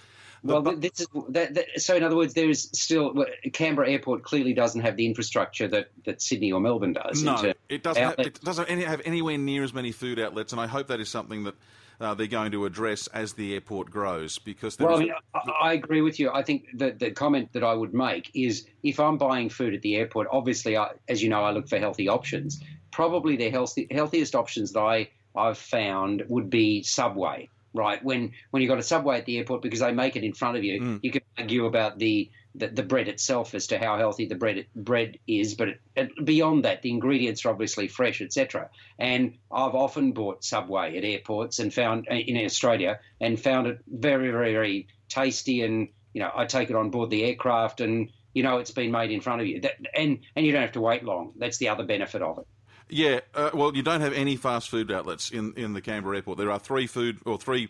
Well, 0.45 0.61
this 0.61 0.99
is 0.99 1.07
that, 1.29 1.53
that, 1.53 1.65
so. 1.77 1.95
In 1.95 2.03
other 2.03 2.17
words, 2.17 2.33
there 2.33 2.49
is 2.49 2.69
still 2.73 3.25
Canberra 3.53 3.89
Airport 3.89 4.23
clearly 4.23 4.53
doesn't 4.53 4.81
have 4.81 4.97
the 4.97 5.05
infrastructure 5.05 5.69
that, 5.69 5.91
that 6.03 6.21
Sydney 6.21 6.51
or 6.51 6.59
Melbourne 6.59 6.91
does. 6.91 7.23
No, 7.23 7.53
it 7.69 7.81
doesn't. 7.81 8.03
Have, 8.03 8.19
it 8.19 8.41
doesn't 8.41 8.67
have 8.67 9.01
anywhere 9.05 9.37
near 9.37 9.63
as 9.63 9.73
many 9.73 9.93
food 9.93 10.19
outlets, 10.19 10.51
and 10.51 10.59
I 10.59 10.67
hope 10.67 10.87
that 10.87 10.99
is 10.99 11.07
something 11.07 11.45
that 11.45 11.55
uh, 11.99 12.13
they're 12.13 12.27
going 12.27 12.51
to 12.51 12.65
address 12.65 13.07
as 13.07 13.33
the 13.33 13.53
airport 13.53 13.89
grows. 13.89 14.37
Because 14.39 14.77
well, 14.79 14.95
I, 14.95 14.99
mean, 14.99 15.13
I, 15.33 15.39
I, 15.61 15.73
agree 15.73 16.01
with 16.01 16.19
you. 16.19 16.31
I 16.31 16.43
think 16.43 16.67
the 16.73 16.91
the 16.91 17.11
comment 17.11 17.53
that 17.53 17.63
I 17.63 17.73
would 17.73 17.93
make 17.93 18.31
is 18.33 18.65
if 18.83 18.99
I'm 18.99 19.17
buying 19.17 19.49
food 19.49 19.73
at 19.73 19.81
the 19.81 19.95
airport, 19.95 20.27
obviously, 20.31 20.77
I, 20.77 20.91
as 21.07 21.21
you 21.21 21.29
know, 21.29 21.43
I 21.43 21.51
look 21.51 21.67
for 21.67 21.79
healthy 21.79 22.07
options. 22.07 22.61
Probably 22.91 23.35
the 23.35 23.49
healthy, 23.49 23.87
healthiest 23.91 24.35
options 24.35 24.71
that 24.73 24.81
I 24.81 25.09
I've 25.35 25.57
found 25.57 26.23
would 26.27 26.49
be 26.49 26.83
Subway. 26.83 27.49
Right 27.75 28.03
when 28.03 28.31
when 28.51 28.61
you've 28.61 28.69
got 28.69 28.77
a 28.77 28.83
Subway 28.83 29.17
at 29.17 29.25
the 29.25 29.37
airport 29.39 29.63
because 29.63 29.79
they 29.79 29.91
make 29.91 30.15
it 30.15 30.23
in 30.23 30.33
front 30.33 30.57
of 30.57 30.63
you, 30.63 30.79
mm. 30.79 30.99
you 31.01 31.11
can 31.11 31.23
argue 31.39 31.65
about 31.65 31.97
the 31.97 32.29
the, 32.55 32.67
the, 32.67 32.83
bread 32.83 33.07
itself 33.07 33.55
as 33.55 33.67
to 33.67 33.79
how 33.79 33.97
healthy 33.97 34.25
the 34.27 34.35
bread 34.35 34.65
bread 34.75 35.17
is, 35.27 35.55
but 35.55 35.69
it, 35.95 36.11
beyond 36.23 36.65
that, 36.65 36.81
the 36.81 36.89
ingredients 36.89 37.45
are 37.45 37.49
obviously 37.49 37.87
fresh, 37.87 38.21
etc. 38.21 38.69
And 38.99 39.37
I've 39.51 39.75
often 39.75 40.11
bought 40.11 40.43
Subway 40.43 40.97
at 40.97 41.03
airports 41.03 41.59
and 41.59 41.73
found 41.73 42.07
uh, 42.09 42.15
in 42.15 42.37
Australia 42.45 42.99
and 43.19 43.39
found 43.39 43.67
it 43.67 43.79
very, 43.87 44.31
very, 44.31 44.53
very 44.53 44.87
tasty. 45.09 45.61
And 45.61 45.89
you 46.13 46.21
know, 46.21 46.31
I 46.35 46.45
take 46.45 46.69
it 46.69 46.75
on 46.75 46.91
board 46.91 47.09
the 47.09 47.23
aircraft, 47.23 47.81
and 47.81 48.09
you 48.33 48.43
know, 48.43 48.57
it's 48.57 48.71
been 48.71 48.91
made 48.91 49.11
in 49.11 49.21
front 49.21 49.41
of 49.41 49.47
you, 49.47 49.61
that, 49.61 49.75
and 49.95 50.19
and 50.35 50.45
you 50.45 50.51
don't 50.51 50.61
have 50.61 50.73
to 50.73 50.81
wait 50.81 51.03
long. 51.03 51.33
That's 51.37 51.57
the 51.57 51.69
other 51.69 51.83
benefit 51.83 52.21
of 52.21 52.39
it. 52.39 52.47
Yeah, 52.89 53.21
uh, 53.33 53.49
well, 53.53 53.75
you 53.75 53.81
don't 53.81 54.01
have 54.01 54.13
any 54.13 54.35
fast 54.35 54.69
food 54.69 54.91
outlets 54.91 55.31
in, 55.31 55.53
in 55.55 55.73
the 55.73 55.81
Canberra 55.81 56.17
airport. 56.17 56.37
There 56.37 56.51
are 56.51 56.59
three 56.59 56.85
food 56.85 57.19
or 57.25 57.37
three 57.39 57.69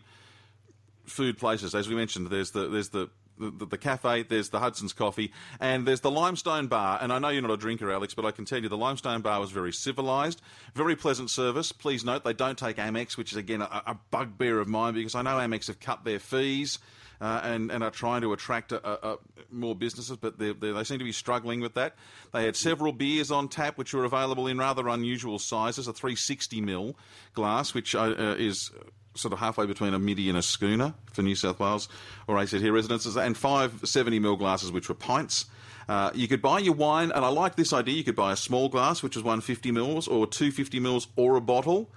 food 1.06 1.38
places, 1.38 1.76
as 1.76 1.88
we 1.88 1.96
mentioned. 1.96 2.28
There's 2.28 2.52
the 2.52 2.68
there's 2.68 2.90
the 2.90 3.10
the, 3.38 3.66
the, 3.66 3.78
cafe, 3.78 4.24
there's 4.24 4.50
the 4.50 4.60
Hudson's 4.60 4.94
Coffee, 4.94 5.32
and 5.60 5.88
there's 5.88 6.02
the 6.02 6.12
Limestone 6.12 6.68
Bar. 6.68 7.00
And 7.02 7.12
I 7.12 7.20
know 7.20 7.30
you're 7.30 7.42
not 7.42 7.52
a 7.52 7.58
drinker, 7.58 7.92
Alex, 7.92 8.14
but 8.14 8.26
I 8.26 8.32
can 8.32 8.46
tell 8.46 8.62
you 8.62 8.70
the 8.70 8.78
Limestone 8.78 9.22
Bar 9.22 9.40
was 9.40 9.52
very 9.52 9.72
civilised, 9.72 10.42
very 10.76 10.96
pleasant 10.96 11.30
service. 11.30 11.72
Please 11.72 12.04
note 12.04 12.24
they 12.24 12.34
don't 12.34 12.58
take 12.58 12.78
Amex, 12.78 13.18
which 13.18 13.32
is 13.32 13.38
again 13.38 13.62
a, 13.62 13.84
a 13.88 13.98
bugbear 14.12 14.60
of 14.60 14.68
mine 14.68 14.94
because 14.94 15.16
I 15.16 15.22
know 15.22 15.38
Amex 15.38 15.68
have 15.68 15.80
cut 15.80 16.04
their 16.04 16.20
fees. 16.20 16.80
Uh, 17.22 17.40
and, 17.44 17.72
and 17.72 17.86
are 17.86 17.92
trying 17.92 18.20
to 18.20 18.34
attract 18.34 18.74
a, 18.74 18.86
a, 18.86 19.18
more 19.50 19.74
businesses, 19.76 20.18
but 20.18 20.38
they 20.40 20.52
they 20.52 20.84
seem 20.84 21.00
to 21.00 21.06
be 21.06 21.14
struggling 21.14 21.62
with 21.62 21.74
that. 21.76 21.96
They 22.34 22.44
had 22.44 22.58
several 22.58 22.92
beers 22.92 23.32
on 23.32 23.48
tap, 23.48 23.78
which 23.78 23.94
were 23.94 24.04
available 24.04 24.48
in 24.48 24.58
rather 24.58 24.90
unusual 24.90 25.40
sizes. 25.40 25.88
A 25.88 25.94
360 25.94 26.62
ml 26.62 26.96
glass, 27.34 27.74
which 27.74 27.96
uh, 27.96 28.14
uh 28.18 28.36
is 28.38 28.72
sort 29.16 29.34
of 29.34 29.40
halfway 29.40 29.66
between 29.66 29.94
a 29.94 30.00
midi 30.00 30.30
and 30.30 30.38
a 30.38 30.42
schooner 30.42 30.94
for 31.12 31.22
New 31.22 31.36
South 31.36 31.60
Wales 31.60 31.88
or 32.28 32.38
ACT 32.40 32.54
residences, 32.54 33.16
and 33.16 33.38
five 33.38 33.80
70 33.84 34.20
ml 34.20 34.38
glasses, 34.38 34.72
which 34.72 34.90
were 34.90 34.96
pints. 34.96 35.46
Uh, 35.90 36.12
you 36.14 36.28
could 36.28 36.42
buy 36.42 36.60
your 36.60 36.74
wine, 36.76 37.12
and 37.12 37.26
I 37.26 37.28
like 37.28 37.56
this 37.56 37.74
idea. 37.74 37.96
You 37.96 38.04
could 38.04 38.16
buy 38.16 38.32
a 38.32 38.38
small 38.38 38.70
glass, 38.70 39.04
which 39.04 39.18
is 39.18 39.24
150 39.24 39.72
mils, 39.72 40.08
or 40.08 40.26
250 40.26 40.80
mils, 40.80 41.08
or 41.16 41.36
a 41.36 41.42
bottle. 41.42 41.90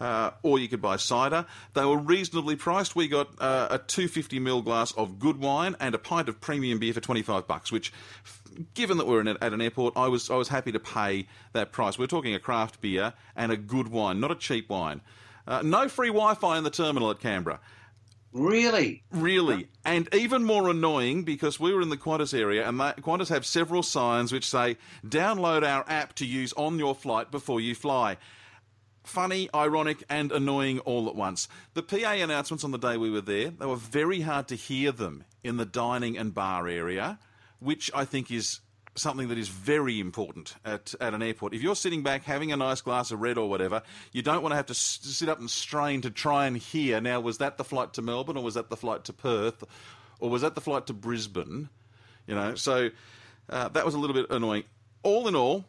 uh, 0.00 0.30
or 0.42 0.58
you 0.58 0.68
could 0.68 0.82
buy 0.82 0.96
cider. 0.96 1.46
They 1.74 1.84
were 1.84 1.96
reasonably 1.98 2.56
priced. 2.56 2.94
We 2.96 3.08
got 3.08 3.28
uh, 3.40 3.68
a 3.70 3.78
250 3.78 4.40
ml 4.40 4.64
glass 4.64 4.92
of 4.92 5.18
good 5.18 5.38
wine 5.40 5.74
and 5.80 5.94
a 5.94 5.98
pint 5.98 6.28
of 6.28 6.40
premium 6.40 6.78
beer 6.78 6.92
for 6.92 7.00
25 7.00 7.46
bucks, 7.46 7.72
which, 7.72 7.92
given 8.74 8.98
that 8.98 9.06
we're 9.06 9.20
an, 9.20 9.28
at 9.28 9.52
an 9.52 9.60
airport, 9.60 9.96
I 9.96 10.08
was 10.08 10.30
I 10.30 10.36
was 10.36 10.48
happy 10.48 10.72
to 10.72 10.80
pay 10.80 11.26
that 11.52 11.72
price. 11.72 11.98
We're 11.98 12.06
talking 12.06 12.34
a 12.34 12.38
craft 12.38 12.80
beer 12.80 13.14
and 13.34 13.50
a 13.52 13.56
good 13.56 13.88
wine, 13.88 14.20
not 14.20 14.30
a 14.30 14.34
cheap 14.36 14.68
wine. 14.68 15.00
Uh, 15.46 15.62
no 15.62 15.88
free 15.88 16.08
Wi-Fi 16.08 16.58
in 16.58 16.64
the 16.64 16.70
terminal 16.70 17.10
at 17.10 17.20
Canberra. 17.20 17.60
Really? 18.32 19.02
Really. 19.10 19.68
And 19.84 20.12
even 20.14 20.44
more 20.44 20.68
annoying 20.68 21.24
because 21.24 21.58
we 21.58 21.72
were 21.72 21.80
in 21.80 21.88
the 21.88 21.96
Qantas 21.96 22.38
area 22.38 22.68
and 22.68 22.78
they, 22.78 22.92
Qantas 23.00 23.30
have 23.30 23.46
several 23.46 23.82
signs 23.82 24.30
which 24.30 24.46
say, 24.46 24.76
download 25.06 25.66
our 25.66 25.84
app 25.88 26.14
to 26.16 26.26
use 26.26 26.52
on 26.52 26.78
your 26.78 26.94
flight 26.94 27.30
before 27.30 27.60
you 27.60 27.74
fly. 27.74 28.18
Funny, 29.04 29.48
ironic, 29.54 30.02
and 30.10 30.32
annoying 30.32 30.80
all 30.80 31.08
at 31.08 31.14
once. 31.14 31.48
The 31.74 31.82
PA 31.82 32.10
announcements 32.10 32.64
on 32.64 32.72
the 32.72 32.78
day 32.78 32.96
we 32.96 33.10
were 33.10 33.20
there, 33.20 33.50
they 33.50 33.66
were 33.66 33.76
very 33.76 34.20
hard 34.20 34.48
to 34.48 34.56
hear 34.56 34.92
them 34.92 35.24
in 35.42 35.56
the 35.56 35.64
dining 35.64 36.18
and 36.18 36.34
bar 36.34 36.68
area, 36.68 37.18
which 37.60 37.90
I 37.94 38.04
think 38.04 38.30
is 38.30 38.60
something 38.96 39.28
that 39.28 39.38
is 39.38 39.48
very 39.48 40.00
important 40.00 40.54
at, 40.64 40.94
at 41.00 41.14
an 41.14 41.22
airport. 41.22 41.54
If 41.54 41.62
you're 41.62 41.76
sitting 41.76 42.02
back 42.02 42.24
having 42.24 42.52
a 42.52 42.56
nice 42.56 42.80
glass 42.80 43.10
of 43.10 43.20
red 43.20 43.38
or 43.38 43.48
whatever, 43.48 43.82
you 44.12 44.22
don't 44.22 44.42
want 44.42 44.52
to 44.52 44.56
have 44.56 44.66
to 44.66 44.72
s- 44.72 44.98
sit 45.02 45.28
up 45.28 45.38
and 45.38 45.50
strain 45.50 46.00
to 46.02 46.10
try 46.10 46.46
and 46.46 46.56
hear. 46.56 47.00
Now, 47.00 47.20
was 47.20 47.38
that 47.38 47.58
the 47.58 47.64
flight 47.64 47.92
to 47.94 48.02
Melbourne 48.02 48.36
or 48.36 48.42
was 48.42 48.54
that 48.54 48.70
the 48.70 48.76
flight 48.76 49.04
to 49.04 49.12
Perth 49.12 49.62
or 50.20 50.30
was 50.30 50.42
that 50.42 50.54
the 50.54 50.60
flight 50.60 50.86
to 50.86 50.92
Brisbane? 50.92 51.68
You 52.26 52.34
know, 52.34 52.54
so 52.54 52.90
uh, 53.48 53.68
that 53.68 53.84
was 53.84 53.94
a 53.94 53.98
little 53.98 54.14
bit 54.14 54.26
annoying. 54.30 54.64
All 55.02 55.28
in 55.28 55.36
all, 55.36 55.64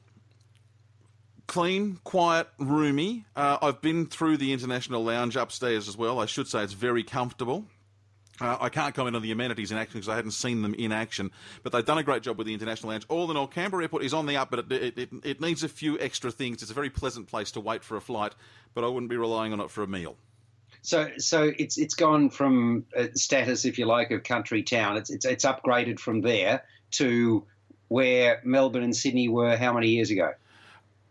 clean, 1.48 2.00
quiet, 2.04 2.48
roomy. 2.58 3.26
Uh, 3.36 3.58
I've 3.62 3.82
been 3.82 4.06
through 4.06 4.38
the 4.38 4.54
international 4.54 5.04
lounge 5.04 5.36
upstairs 5.36 5.88
as 5.88 5.96
well. 5.96 6.20
I 6.20 6.26
should 6.26 6.48
say 6.48 6.64
it's 6.64 6.74
very 6.74 7.04
comfortable. 7.04 7.66
Uh, 8.39 8.58
I 8.60 8.70
can't 8.70 8.94
comment 8.94 9.15
on 9.15 9.22
the 9.22 9.32
amenities 9.32 9.72
in 9.72 9.77
action 9.77 10.00
because 10.00 10.10
I 10.10 10.15
hadn't 10.15 10.32
seen 10.32 10.62
them 10.62 10.75
in 10.75 10.91
action, 10.91 11.32
but 11.63 11.72
they've 11.72 11.86
done 11.86 11.98
a 11.98 12.03
great 12.03 12.22
job 12.22 12.38
with 12.38 12.46
the 12.46 12.53
international 12.53 12.91
lounge. 12.91 13.06
All 13.10 13.32
in 13.32 13.38
all, 13.38 13.48
Canberra 13.48 13.84
Airport 13.84 14.03
is 14.03 14.13
on 14.13 14.27
the 14.27 14.38
up, 14.38 14.51
but 14.51 14.72
it, 14.72 14.98
it, 14.98 15.10
it 15.24 15.41
needs 15.41 15.63
a 15.63 15.70
few 15.70 16.00
extra 16.00 16.29
things. 16.29 16.62
It's 16.62 16.70
a 16.70 16.75
very 16.75 16.89
pleasant 16.89 17.27
place 17.27 17.51
to 17.51 17.60
wait 17.60 17.84
for 17.84 17.98
a 17.98 18.01
flight, 18.01 18.34
but 18.75 18.84
I 18.84 18.88
wouldn't 18.88 19.10
be 19.10 19.17
relying 19.17 19.53
on 19.53 19.60
it 19.60 19.72
for 19.72 19.82
a 19.82 19.88
meal. 19.88 20.15
So, 20.84 21.10
so 21.17 21.51
it's 21.58 21.77
it's 21.77 21.96
gone 21.96 22.29
from 22.29 22.86
uh, 22.96 23.08
status, 23.15 23.65
if 23.65 23.79
you 23.79 23.86
like, 23.86 24.12
of 24.12 24.24
country 24.24 24.63
town. 24.63 24.98
It's 24.98 25.10
it's 25.10 25.25
it's 25.25 25.44
upgraded 25.44 26.00
from 26.00 26.22
there 26.22 26.63
to 26.91 27.46
where 27.88 28.41
Melbourne 28.44 28.84
and 28.84 28.96
Sydney 28.96 29.27
were 29.29 29.58
how 29.58 29.74
many 29.74 29.89
years 29.89 30.12
ago? 30.12 30.34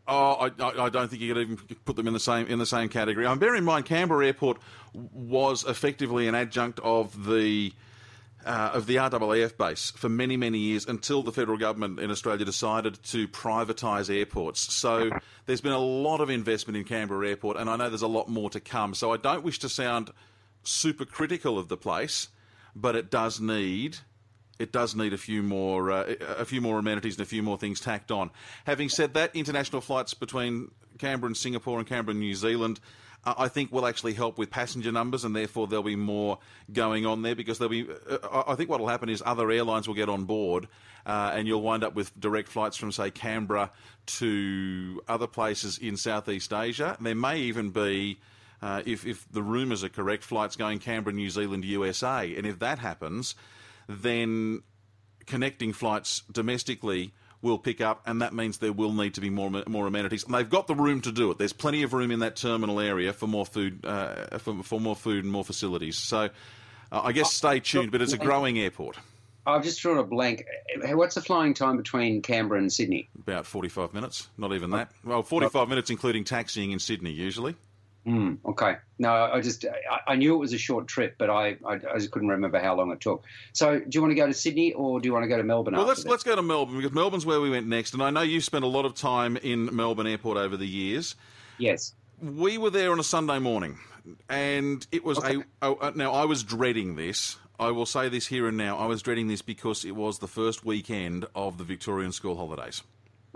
Oh, 0.09 0.51
I, 0.59 0.85
I 0.85 0.89
don't 0.89 1.09
think 1.09 1.21
you 1.21 1.35
could 1.35 1.41
even 1.41 1.57
put 1.85 1.97
them 1.97 2.07
in 2.07 2.13
the 2.13 2.21
same 2.21 2.47
in 2.47 2.59
the 2.59 2.67
same 2.67 2.89
category. 2.89 3.27
Um, 3.27 3.39
bear 3.39 3.57
in 3.57 3.65
mind, 3.65 3.87
Canberra 3.87 4.27
Airport 4.27 4.59
was 4.93 5.65
effectively 5.65 6.29
an 6.29 6.35
adjunct 6.35 6.79
of 6.81 7.27
the 7.27 7.73
uh, 8.45 8.71
of 8.75 8.87
the 8.87 8.97
RAAF 8.97 9.57
base 9.57 9.91
for 9.91 10.09
many 10.09 10.37
many 10.37 10.59
years 10.59 10.87
until 10.87 11.25
the 11.25 11.33
federal 11.33 11.59
government 11.59 11.99
in 11.99 12.13
Australia 12.13 12.45
decided 12.45 13.03
to 13.05 13.27
privatise 13.27 14.15
airports. 14.15 14.73
So 14.73 15.11
there's 15.47 15.61
been 15.61 15.73
a 15.73 15.79
lot 15.79 16.21
of 16.21 16.31
investment 16.31 16.77
in 16.77 16.85
Canberra 16.85 17.29
Airport, 17.29 17.57
and 17.57 17.69
I 17.69 17.75
know 17.75 17.89
there's 17.89 18.03
a 18.03 18.07
lot 18.07 18.29
more 18.29 18.51
to 18.51 18.61
come. 18.61 18.95
So 18.95 19.13
I 19.13 19.17
don't 19.17 19.43
wish 19.43 19.59
to 19.61 19.69
sound 19.69 20.13
super 20.63 21.05
critical 21.05 21.59
of 21.59 21.67
the 21.67 21.77
place, 21.77 22.29
but 22.77 22.95
it 22.95 23.11
does 23.11 23.41
need 23.41 23.99
it 24.59 24.73
does 24.73 24.95
need 24.95 25.13
a 25.13 25.19
few 25.19 25.43
more 25.43 25.91
uh, 25.91 26.15
a 26.39 26.45
few 26.45 26.61
more 26.61 26.79
amenities 26.79 27.17
and 27.17 27.23
a 27.23 27.29
few 27.29 27.43
more 27.43 27.59
things 27.59 27.81
tacked 27.81 28.11
on. 28.11 28.31
Having 28.65 28.89
said 28.91 29.15
that, 29.15 29.35
international 29.35 29.81
flights 29.81 30.15
between 30.15 30.71
Canberra 30.99 31.29
and 31.29 31.37
Singapore 31.37 31.79
and 31.79 31.87
Canberra 31.87 32.13
and 32.13 32.21
New 32.21 32.35
Zealand. 32.35 32.81
Uh, 33.25 33.35
I 33.39 33.49
think 33.49 33.73
will 33.73 33.87
actually 33.87 34.13
help 34.13 34.39
with 34.39 34.51
passenger 34.51 34.93
numbers, 34.93 35.25
and 35.25 35.35
therefore 35.35 35.67
there'll 35.67 35.83
be 35.83 35.97
more 35.97 36.39
going 36.73 37.07
on 37.07 37.23
there 37.23 37.35
because 37.35 37.59
there'll 37.59 37.71
be. 37.71 37.85
Uh, 38.09 38.45
I 38.47 38.55
think 38.55 38.71
what 38.71 38.79
will 38.79 38.87
happen 38.87 39.09
is 39.09 39.21
other 39.27 39.51
airlines 39.51 39.89
will 39.89 39.97
get 39.97 40.09
on 40.09 40.25
board, 40.25 40.69
uh, 41.05 41.33
and 41.35 41.49
you'll 41.49 41.63
wind 41.63 41.83
up 41.83 41.97
with 41.97 42.19
direct 42.21 42.49
flights 42.49 42.77
from, 42.77 42.93
say, 42.93 43.11
Canberra 43.11 43.73
to 44.07 45.03
other 45.09 45.27
places 45.27 45.79
in 45.79 45.97
Southeast 45.97 46.53
Asia. 46.53 46.97
There 47.01 47.17
may 47.17 47.41
even 47.41 47.71
be, 47.71 48.21
uh, 48.63 48.83
if 48.87 49.05
if 49.05 49.29
the 49.33 49.43
rumours 49.43 49.83
are 49.83 49.89
correct, 49.89 50.23
flights 50.23 50.55
going 50.55 50.79
Canberra, 50.79 51.13
New 51.13 51.31
Zealand, 51.31 51.65
USA, 51.65 52.33
and 52.37 52.47
if 52.47 52.61
that 52.61 52.79
happens 52.79 53.35
then 53.89 54.63
connecting 55.27 55.73
flights 55.73 56.23
domestically 56.31 57.13
will 57.43 57.59
pick 57.59 57.81
up, 57.81 58.03
and 58.07 58.23
that 58.23 58.35
means 58.35 58.59
there 58.59 58.73
will 58.73 58.93
need 58.93 59.15
to 59.15 59.21
be 59.21 59.31
more 59.31 59.51
more 59.67 59.87
amenities. 59.87 60.25
And 60.25 60.35
they've 60.35 60.49
got 60.49 60.67
the 60.67 60.75
room 60.75 61.01
to 61.03 61.13
do 61.13 61.31
it. 61.31 61.39
There's 61.39 61.53
plenty 61.53 61.83
of 61.83 61.93
room 61.93 62.11
in 62.11 62.21
that 62.21 62.37
terminal 62.37 62.81
area 62.81 63.13
for 63.13 63.27
more 63.27 63.47
food, 63.47 63.85
uh, 63.85 64.39
for, 64.39 64.63
for, 64.63 64.81
more 64.81 64.97
food 64.97 65.25
and 65.25 65.33
more 65.33 65.45
facilities. 65.45 65.97
So, 65.97 66.29
uh, 66.91 67.01
I 67.03 67.13
guess 67.13 67.33
stay 67.33 67.61
tuned. 67.61 67.93
But 67.93 68.03
it's 68.03 68.13
a 68.13 68.19
growing 68.19 68.59
airport. 68.59 68.97
I've 69.47 69.63
just 69.63 69.81
drawn 69.81 69.99
a 69.99 70.03
blank. 70.03 70.45
What's 70.83 71.15
the 71.15 71.21
flying 71.21 71.55
time 71.55 71.77
between 71.77 72.21
Canberra 72.21 72.59
and 72.59 72.73
Sydney? 72.73 73.09
About 73.17 73.47
45 73.47 73.95
minutes. 73.95 74.29
Not 74.37 74.53
even 74.53 74.71
that. 74.71 74.91
Well, 75.05 75.23
45 75.23 75.69
minutes 75.69 75.89
including 75.89 76.25
taxiing 76.25 76.73
in 76.73 76.81
Sydney 76.81 77.13
usually. 77.13 77.55
Mm, 78.07 78.39
okay. 78.47 78.77
No, 79.01 79.11
I 79.11 79.41
just 79.41 79.65
I, 79.65 80.13
I, 80.13 80.17
knew 80.17 80.35
it 80.35 80.39
was 80.39 80.53
a 80.53 80.59
short 80.59 80.87
trip, 80.87 81.17
but 81.19 81.29
I, 81.29 81.57
I, 81.67 81.73
I 81.73 81.99
just 81.99 82.13
couldn't 82.13 82.29
remember 82.29 82.61
how 82.61 82.77
long 82.77 82.93
it 82.93 83.01
took. 83.01 83.25
So, 83.53 83.81
do 83.81 83.87
you 83.91 84.01
want 84.01 84.13
to 84.13 84.15
go 84.15 84.27
to 84.29 84.33
Sydney 84.33 84.73
or 84.75 85.01
do 85.01 85.09
you 85.09 85.13
want 85.13 85.25
to 85.25 85.29
go 85.29 85.37
to 85.37 85.43
Melbourne? 85.43 85.75
Well, 85.75 85.87
let's 85.87 86.05
that? 86.05 86.11
let's 86.11 86.23
go 86.23 86.37
to 86.37 86.43
Melbourne 86.43 86.77
because 86.77 86.93
Melbourne's 86.93 87.27
where 87.27 87.41
we 87.41 87.51
went 87.51 87.67
next, 87.67 87.95
and 87.95 88.03
I 88.03 88.11
know 88.11 88.21
you've 88.23 88.45
spent 88.45 88.65
a 88.65 88.69
lot 88.69 88.85
of 88.85 88.95
time 88.95 89.37
in 89.37 89.75
Melbourne 89.75 90.07
Airport 90.07 90.39
over 90.39 90.57
the 90.57 90.69
years. 90.69 91.17
Yes. 91.59 91.95
We 92.23 92.59
were 92.59 92.71
there 92.71 92.93
on 92.93 93.01
a 93.01 93.05
Sunday 93.05 93.41
morning, 93.41 93.79
and 94.31 94.87
it 94.93 95.05
was 95.05 95.19
okay. 95.19 95.43
a, 95.61 95.73
a 95.73 95.91
now 95.97 96.13
I 96.13 96.27
was 96.27 96.45
dreading 96.45 96.95
this. 96.95 97.37
I 97.59 97.73
will 97.73 97.87
say 97.87 98.09
this 98.09 98.29
here 98.29 98.47
and 98.47 98.57
now. 98.57 98.79
I 98.79 98.87
was 98.87 99.03
dreading 99.03 99.27
this 99.27 99.43
because 99.43 99.85
it 99.85 99.97
was 99.97 100.21
the 100.21 100.29
first 100.29 100.65
weekend 100.65 101.27
of 101.35 101.59
the 101.59 101.65
Victorian 101.65 102.13
school 102.13 102.37
holidays. 102.37 102.83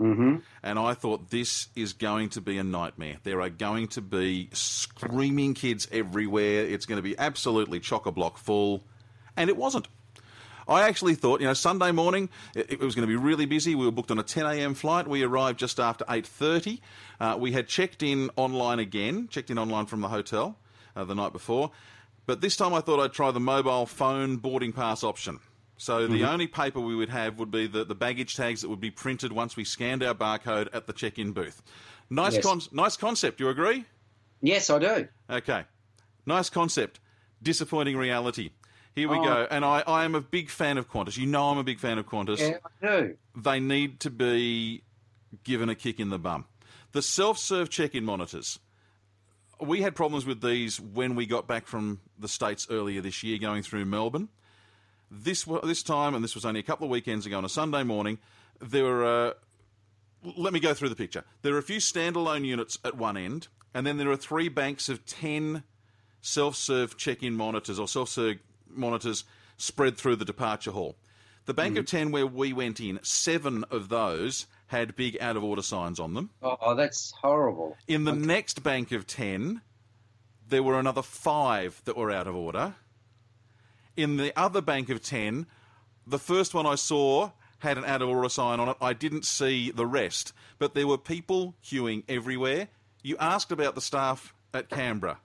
Mm-hmm. 0.01 0.37
And 0.63 0.79
I 0.79 0.95
thought 0.95 1.29
this 1.29 1.67
is 1.75 1.93
going 1.93 2.29
to 2.29 2.41
be 2.41 2.57
a 2.57 2.63
nightmare. 2.63 3.17
There 3.23 3.39
are 3.41 3.49
going 3.49 3.87
to 3.89 4.01
be 4.01 4.49
screaming 4.51 5.53
kids 5.53 5.87
everywhere. 5.91 6.65
It's 6.65 6.87
going 6.87 6.97
to 6.97 7.03
be 7.03 7.17
absolutely 7.17 7.79
chock 7.79 8.07
a 8.07 8.11
block 8.11 8.39
full. 8.39 8.83
And 9.37 9.49
it 9.49 9.57
wasn't. 9.57 9.87
I 10.67 10.87
actually 10.87 11.15
thought, 11.15 11.39
you 11.41 11.47
know, 11.47 11.53
Sunday 11.53 11.91
morning 11.91 12.29
it, 12.55 12.73
it, 12.73 12.79
was 12.79 12.95
going 12.95 13.07
to 13.07 13.07
be 13.07 13.15
really 13.15 13.45
busy. 13.45 13.75
We 13.75 13.85
were 13.85 13.91
booked 13.91 14.09
on 14.09 14.19
a 14.19 14.23
10 14.23 14.45
a.m. 14.45 14.73
flight. 14.73 15.07
We 15.07 15.23
arrived 15.23 15.59
just 15.59 15.79
after 15.79 16.05
8:30. 16.05 16.79
Uh, 17.19 17.37
we 17.39 17.51
had 17.51 17.67
checked 17.67 18.01
in 18.01 18.31
online 18.35 18.79
again, 18.79 19.27
checked 19.27 19.49
in 19.51 19.59
online 19.59 19.85
from 19.85 20.01
the 20.01 20.07
hotel 20.07 20.57
uh, 20.95 21.03
the 21.03 21.15
night 21.15 21.33
before, 21.33 21.71
but 22.25 22.41
this 22.41 22.55
time 22.55 22.73
I 22.73 22.81
thought 22.81 22.99
I'd 22.99 23.13
try 23.13 23.31
the 23.31 23.39
mobile 23.39 23.85
phone 23.85 24.37
boarding 24.37 24.71
pass 24.71 25.03
option. 25.03 25.39
So 25.81 26.05
the 26.05 26.17
mm-hmm. 26.17 26.25
only 26.25 26.45
paper 26.45 26.79
we 26.79 26.95
would 26.95 27.09
have 27.09 27.39
would 27.39 27.49
be 27.49 27.65
the, 27.65 27.83
the 27.83 27.95
baggage 27.95 28.35
tags 28.35 28.61
that 28.61 28.69
would 28.69 28.79
be 28.79 28.91
printed 28.91 29.33
once 29.33 29.57
we 29.57 29.63
scanned 29.63 30.03
our 30.03 30.13
barcode 30.13 30.69
at 30.73 30.85
the 30.85 30.93
check-in 30.93 31.31
booth. 31.31 31.63
Nice, 32.07 32.35
yes. 32.35 32.45
con- 32.45 32.61
nice 32.71 32.95
concept. 32.95 33.39
You 33.39 33.49
agree? 33.49 33.85
Yes, 34.41 34.69
I 34.69 34.77
do. 34.77 35.07
Okay, 35.27 35.63
nice 36.27 36.51
concept. 36.51 36.99
Disappointing 37.41 37.97
reality. 37.97 38.51
Here 38.93 39.09
we 39.09 39.17
oh. 39.17 39.23
go. 39.23 39.47
And 39.49 39.65
I, 39.65 39.83
I 39.87 40.05
am 40.05 40.13
a 40.13 40.21
big 40.21 40.51
fan 40.51 40.77
of 40.77 40.87
Qantas. 40.87 41.17
You 41.17 41.25
know 41.25 41.45
I'm 41.45 41.57
a 41.57 41.63
big 41.63 41.79
fan 41.79 41.97
of 41.97 42.05
Qantas. 42.05 42.37
Yeah, 42.37 42.57
I 42.63 42.87
do. 42.87 43.17
They 43.35 43.59
need 43.59 44.01
to 44.01 44.11
be 44.11 44.83
given 45.43 45.67
a 45.67 45.73
kick 45.73 45.99
in 45.99 46.11
the 46.11 46.19
bum. 46.19 46.45
The 46.91 47.01
self-serve 47.01 47.71
check-in 47.71 48.05
monitors. 48.05 48.59
We 49.59 49.81
had 49.81 49.95
problems 49.95 50.27
with 50.27 50.41
these 50.41 50.79
when 50.79 51.15
we 51.15 51.25
got 51.25 51.47
back 51.47 51.65
from 51.65 52.01
the 52.19 52.27
States 52.27 52.67
earlier 52.69 53.01
this 53.01 53.23
year 53.23 53.39
going 53.39 53.63
through 53.63 53.85
Melbourne. 53.85 54.29
This 55.13 55.43
this 55.63 55.83
time, 55.83 56.15
and 56.15 56.23
this 56.23 56.35
was 56.35 56.45
only 56.45 56.61
a 56.61 56.63
couple 56.63 56.85
of 56.85 56.91
weekends 56.91 57.25
ago 57.25 57.37
on 57.37 57.45
a 57.45 57.49
Sunday 57.49 57.83
morning, 57.83 58.17
there 58.61 58.85
were. 58.85 59.05
Uh, 59.05 59.33
let 60.37 60.53
me 60.53 60.59
go 60.59 60.73
through 60.73 60.89
the 60.89 60.95
picture. 60.95 61.23
There 61.41 61.53
are 61.55 61.57
a 61.57 61.63
few 61.63 61.79
standalone 61.79 62.45
units 62.45 62.77
at 62.85 62.95
one 62.95 63.17
end, 63.17 63.47
and 63.73 63.85
then 63.85 63.97
there 63.97 64.09
are 64.09 64.15
three 64.15 64.49
banks 64.49 64.87
of 64.87 65.05
10 65.05 65.63
self 66.21 66.55
serve 66.55 66.95
check 66.97 67.23
in 67.23 67.35
monitors 67.35 67.79
or 67.79 67.87
self 67.87 68.09
serve 68.09 68.37
monitors 68.69 69.23
spread 69.57 69.97
through 69.97 70.15
the 70.15 70.25
departure 70.25 70.71
hall. 70.71 70.95
The 71.45 71.53
bank 71.53 71.75
mm. 71.75 71.79
of 71.79 71.85
10 71.87 72.11
where 72.11 72.27
we 72.27 72.53
went 72.53 72.79
in, 72.79 72.99
seven 73.01 73.65
of 73.71 73.89
those 73.89 74.45
had 74.67 74.95
big 74.95 75.17
out 75.19 75.35
of 75.35 75.43
order 75.43 75.61
signs 75.61 75.99
on 75.99 76.13
them. 76.13 76.29
Oh, 76.41 76.75
that's 76.75 77.11
horrible. 77.11 77.75
In 77.87 78.05
the 78.05 78.11
okay. 78.11 78.21
next 78.21 78.63
bank 78.63 78.91
of 78.91 79.07
10, 79.07 79.61
there 80.47 80.63
were 80.63 80.79
another 80.79 81.01
five 81.01 81.81
that 81.85 81.97
were 81.97 82.11
out 82.11 82.27
of 82.27 82.35
order. 82.35 82.75
In 83.95 84.17
the 84.17 84.37
other 84.39 84.61
bank 84.61 84.89
of 84.89 85.01
10, 85.01 85.45
the 86.07 86.19
first 86.19 86.53
one 86.53 86.65
I 86.65 86.75
saw 86.75 87.31
had 87.59 87.77
an 87.77 87.85
out 87.85 88.01
of 88.01 88.09
order 88.09 88.29
sign 88.29 88.59
on 88.59 88.69
it. 88.69 88.77
I 88.81 88.93
didn't 88.93 89.25
see 89.25 89.69
the 89.71 89.85
rest, 89.85 90.33
but 90.57 90.73
there 90.73 90.87
were 90.87 90.97
people 90.97 91.55
queuing 91.63 92.03
everywhere. 92.09 92.69
You 93.03 93.17
asked 93.19 93.51
about 93.51 93.75
the 93.75 93.81
staff 93.81 94.33
at 94.53 94.69
Canberra. 94.69 95.19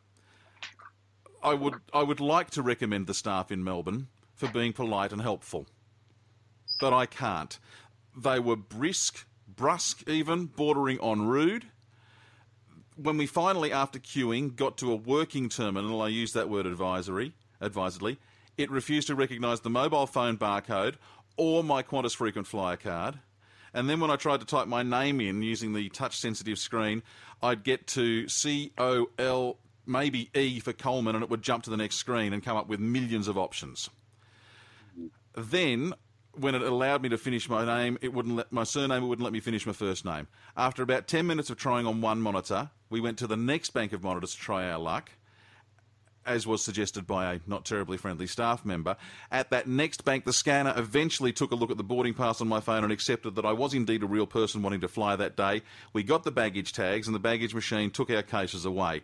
I 1.42 1.54
would 1.54 1.74
I 1.92 2.02
would 2.02 2.20
like 2.20 2.50
to 2.50 2.62
recommend 2.62 3.06
the 3.06 3.14
staff 3.14 3.52
in 3.52 3.62
Melbourne 3.62 4.08
for 4.34 4.48
being 4.48 4.72
polite 4.72 5.12
and 5.12 5.22
helpful, 5.22 5.66
but 6.80 6.92
I 6.92 7.06
can't. 7.06 7.58
They 8.16 8.38
were 8.38 8.56
brisk, 8.56 9.26
brusque, 9.46 10.08
even 10.08 10.46
bordering 10.46 10.98
on 11.00 11.26
rude. 11.26 11.66
when 12.96 13.18
we 13.18 13.26
finally, 13.26 13.72
after 13.72 13.98
queuing, 13.98 14.56
got 14.56 14.78
to 14.78 14.90
a 14.90 14.96
working 14.96 15.48
terminal, 15.48 16.00
I 16.00 16.08
use 16.08 16.32
that 16.32 16.48
word 16.48 16.66
advisory, 16.66 17.34
advisedly, 17.60 18.18
it 18.56 18.70
refused 18.70 19.06
to 19.08 19.14
recognise 19.14 19.60
the 19.60 19.70
mobile 19.70 20.06
phone 20.06 20.36
barcode 20.36 20.94
or 21.36 21.62
my 21.62 21.82
Qantas 21.82 22.16
frequent 22.16 22.46
flyer 22.46 22.76
card. 22.76 23.18
And 23.74 23.90
then 23.90 24.00
when 24.00 24.10
I 24.10 24.16
tried 24.16 24.40
to 24.40 24.46
type 24.46 24.68
my 24.68 24.82
name 24.82 25.20
in 25.20 25.42
using 25.42 25.74
the 25.74 25.90
touch 25.90 26.16
sensitive 26.16 26.58
screen, 26.58 27.02
I'd 27.42 27.62
get 27.62 27.86
to 27.88 28.26
C 28.28 28.72
O 28.78 29.08
L, 29.18 29.58
maybe 29.84 30.30
E 30.34 30.60
for 30.60 30.72
Coleman, 30.72 31.14
and 31.14 31.22
it 31.22 31.28
would 31.28 31.42
jump 31.42 31.64
to 31.64 31.70
the 31.70 31.76
next 31.76 31.96
screen 31.96 32.32
and 32.32 32.42
come 32.42 32.56
up 32.56 32.68
with 32.68 32.80
millions 32.80 33.28
of 33.28 33.36
options. 33.36 33.90
Then, 35.34 35.92
when 36.32 36.54
it 36.54 36.62
allowed 36.62 37.02
me 37.02 37.10
to 37.10 37.18
finish 37.18 37.50
my 37.50 37.66
name, 37.66 37.98
it 38.00 38.14
wouldn't 38.14 38.36
let 38.36 38.50
my 38.50 38.64
surname. 38.64 39.02
It 39.02 39.06
wouldn't 39.06 39.24
let 39.24 39.34
me 39.34 39.40
finish 39.40 39.66
my 39.66 39.74
first 39.74 40.06
name. 40.06 40.28
After 40.56 40.82
about 40.82 41.06
ten 41.06 41.26
minutes 41.26 41.50
of 41.50 41.58
trying 41.58 41.86
on 41.86 42.00
one 42.00 42.22
monitor, 42.22 42.70
we 42.88 43.02
went 43.02 43.18
to 43.18 43.26
the 43.26 43.36
next 43.36 43.70
bank 43.74 43.92
of 43.92 44.02
monitors 44.02 44.32
to 44.32 44.38
try 44.38 44.70
our 44.70 44.78
luck 44.78 45.10
as 46.26 46.46
was 46.46 46.62
suggested 46.62 47.06
by 47.06 47.32
a 47.32 47.40
not 47.46 47.64
terribly 47.64 47.96
friendly 47.96 48.26
staff 48.26 48.64
member. 48.64 48.96
At 49.30 49.50
that 49.50 49.66
next 49.66 50.04
bank, 50.04 50.24
the 50.24 50.32
scanner 50.32 50.74
eventually 50.76 51.32
took 51.32 51.52
a 51.52 51.54
look 51.54 51.70
at 51.70 51.76
the 51.76 51.84
boarding 51.84 52.14
pass 52.14 52.40
on 52.40 52.48
my 52.48 52.60
phone 52.60 52.84
and 52.84 52.92
accepted 52.92 53.36
that 53.36 53.44
I 53.44 53.52
was 53.52 53.74
indeed 53.74 54.02
a 54.02 54.06
real 54.06 54.26
person 54.26 54.62
wanting 54.62 54.80
to 54.80 54.88
fly 54.88 55.16
that 55.16 55.36
day. 55.36 55.62
We 55.92 56.02
got 56.02 56.24
the 56.24 56.30
baggage 56.30 56.72
tags, 56.72 57.06
and 57.06 57.14
the 57.14 57.20
baggage 57.20 57.54
machine 57.54 57.90
took 57.90 58.10
our 58.10 58.22
cases 58.22 58.64
away. 58.64 59.02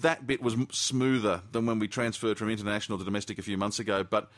That 0.00 0.26
bit 0.26 0.42
was 0.42 0.56
smoother 0.70 1.42
than 1.52 1.64
when 1.64 1.78
we 1.78 1.88
transferred 1.88 2.36
from 2.38 2.50
international 2.50 2.98
to 2.98 3.04
domestic 3.04 3.38
a 3.38 3.42
few 3.42 3.56
months 3.56 3.78
ago, 3.78 4.04
but 4.04 4.30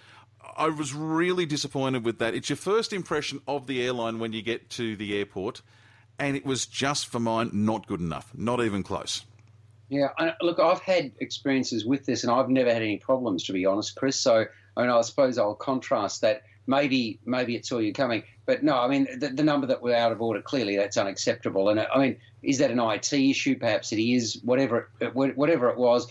I 0.56 0.68
was 0.68 0.94
really 0.94 1.46
disappointed 1.46 2.04
with 2.04 2.18
that. 2.18 2.34
It's 2.34 2.48
your 2.48 2.56
first 2.56 2.92
impression 2.92 3.40
of 3.48 3.66
the 3.66 3.82
airline 3.82 4.18
when 4.18 4.32
you 4.32 4.42
get 4.42 4.70
to 4.70 4.96
the 4.96 5.16
airport, 5.16 5.62
and 6.18 6.36
it 6.36 6.44
was 6.44 6.66
just 6.66 7.06
for 7.08 7.18
mine 7.18 7.50
not 7.52 7.86
good 7.86 8.00
enough, 8.00 8.30
not 8.34 8.62
even 8.62 8.82
close. 8.82 9.24
Yeah, 9.92 10.08
I, 10.16 10.32
look, 10.40 10.58
I've 10.58 10.80
had 10.80 11.12
experiences 11.20 11.84
with 11.84 12.06
this, 12.06 12.24
and 12.24 12.32
I've 12.32 12.48
never 12.48 12.72
had 12.72 12.80
any 12.80 12.96
problems, 12.96 13.44
to 13.44 13.52
be 13.52 13.66
honest, 13.66 13.94
Chris. 13.94 14.18
So, 14.18 14.46
I 14.74 14.80
mean, 14.80 14.90
I 14.90 15.02
suppose 15.02 15.36
I'll 15.36 15.54
contrast 15.54 16.22
that. 16.22 16.44
Maybe, 16.66 17.18
maybe 17.26 17.56
it 17.56 17.66
saw 17.66 17.78
you 17.78 17.92
coming, 17.92 18.22
but 18.46 18.62
no, 18.62 18.78
I 18.78 18.88
mean, 18.88 19.06
the, 19.18 19.28
the 19.28 19.42
number 19.42 19.66
that 19.66 19.82
we're 19.82 19.94
out 19.94 20.10
of 20.12 20.22
order 20.22 20.40
clearly 20.40 20.76
that's 20.76 20.96
unacceptable. 20.96 21.68
And 21.68 21.80
I 21.80 21.98
mean, 21.98 22.16
is 22.42 22.58
that 22.58 22.70
an 22.70 22.78
IT 22.78 23.12
issue? 23.12 23.58
Perhaps 23.58 23.92
it 23.92 24.00
is. 24.00 24.40
Whatever, 24.44 24.88
it, 25.00 25.14
whatever 25.14 25.68
it 25.68 25.76
was, 25.76 26.06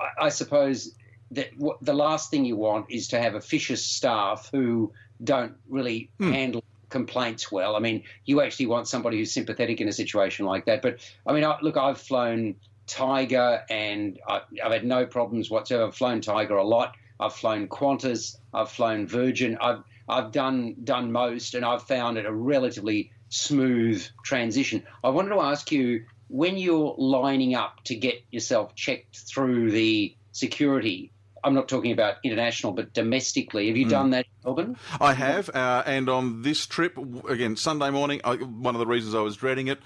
I, 0.00 0.24
I 0.24 0.28
suppose 0.30 0.92
that 1.32 1.52
w- 1.56 1.76
the 1.82 1.92
last 1.92 2.30
thing 2.30 2.44
you 2.44 2.56
want 2.56 2.90
is 2.90 3.08
to 3.08 3.20
have 3.20 3.36
officious 3.36 3.84
staff 3.84 4.48
who 4.50 4.92
don't 5.22 5.54
really 5.68 6.10
hmm. 6.18 6.32
handle 6.32 6.64
complaints 6.88 7.52
well. 7.52 7.76
I 7.76 7.78
mean, 7.78 8.02
you 8.24 8.40
actually 8.40 8.66
want 8.66 8.88
somebody 8.88 9.18
who's 9.18 9.32
sympathetic 9.32 9.80
in 9.80 9.86
a 9.86 9.92
situation 9.92 10.46
like 10.46 10.64
that. 10.64 10.82
But 10.82 10.98
I 11.26 11.32
mean, 11.32 11.44
I, 11.44 11.58
look, 11.60 11.76
I've 11.76 12.00
flown 12.00 12.56
Tiger, 12.86 13.62
and 13.70 14.18
I, 14.28 14.42
have 14.62 14.72
had 14.72 14.84
no 14.84 15.06
problems 15.06 15.50
whatsoever. 15.50 15.86
I've 15.86 15.96
flown 15.96 16.20
Tiger 16.20 16.56
a 16.56 16.64
lot. 16.64 16.94
I've 17.18 17.34
flown 17.34 17.68
Qantas. 17.68 18.36
I've 18.52 18.70
flown 18.70 19.06
Virgin. 19.06 19.56
I've 19.60 19.82
I've 20.08 20.32
done 20.32 20.76
done 20.84 21.12
most, 21.12 21.54
and 21.54 21.64
I've 21.64 21.82
found 21.82 22.18
it 22.18 22.26
a 22.26 22.32
relatively 22.32 23.10
smooth 23.30 24.06
transition. 24.24 24.82
I 25.02 25.08
wanted 25.08 25.30
to 25.30 25.40
ask 25.40 25.72
you 25.72 26.04
when 26.28 26.56
you're 26.56 26.94
lining 26.98 27.54
up 27.54 27.82
to 27.84 27.94
get 27.94 28.22
yourself 28.30 28.74
checked 28.74 29.16
through 29.16 29.70
the 29.70 30.14
security. 30.32 31.10
I'm 31.42 31.54
not 31.54 31.68
talking 31.68 31.92
about 31.92 32.16
international, 32.24 32.72
but 32.72 32.94
domestically. 32.94 33.68
Have 33.68 33.76
you 33.76 33.86
mm. 33.86 33.90
done 33.90 34.10
that, 34.10 34.26
Melbourne? 34.44 34.76
I 34.98 35.12
have, 35.12 35.50
uh, 35.50 35.82
and 35.84 36.08
on 36.08 36.40
this 36.40 36.64
trip, 36.66 36.96
again, 37.28 37.56
Sunday 37.56 37.90
morning, 37.90 38.22
I, 38.24 38.36
one 38.36 38.74
of 38.74 38.78
the 38.78 38.86
reasons 38.86 39.14
I 39.14 39.20
was 39.20 39.36
dreading 39.36 39.68
it 39.68 39.78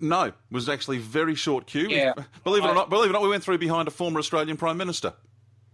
no, 0.00 0.24
it 0.24 0.34
was 0.50 0.68
actually 0.68 0.98
very 0.98 1.34
short 1.34 1.66
queue. 1.66 1.88
Yeah. 1.88 2.12
Believe 2.44 2.64
it 2.64 2.66
I, 2.66 2.70
or 2.70 2.74
not, 2.74 2.90
believe 2.90 3.06
it 3.06 3.10
or 3.10 3.12
not, 3.14 3.22
we 3.22 3.28
went 3.28 3.42
through 3.42 3.58
behind 3.58 3.88
a 3.88 3.90
former 3.90 4.18
Australian 4.18 4.56
Prime 4.56 4.76
Minister. 4.76 5.14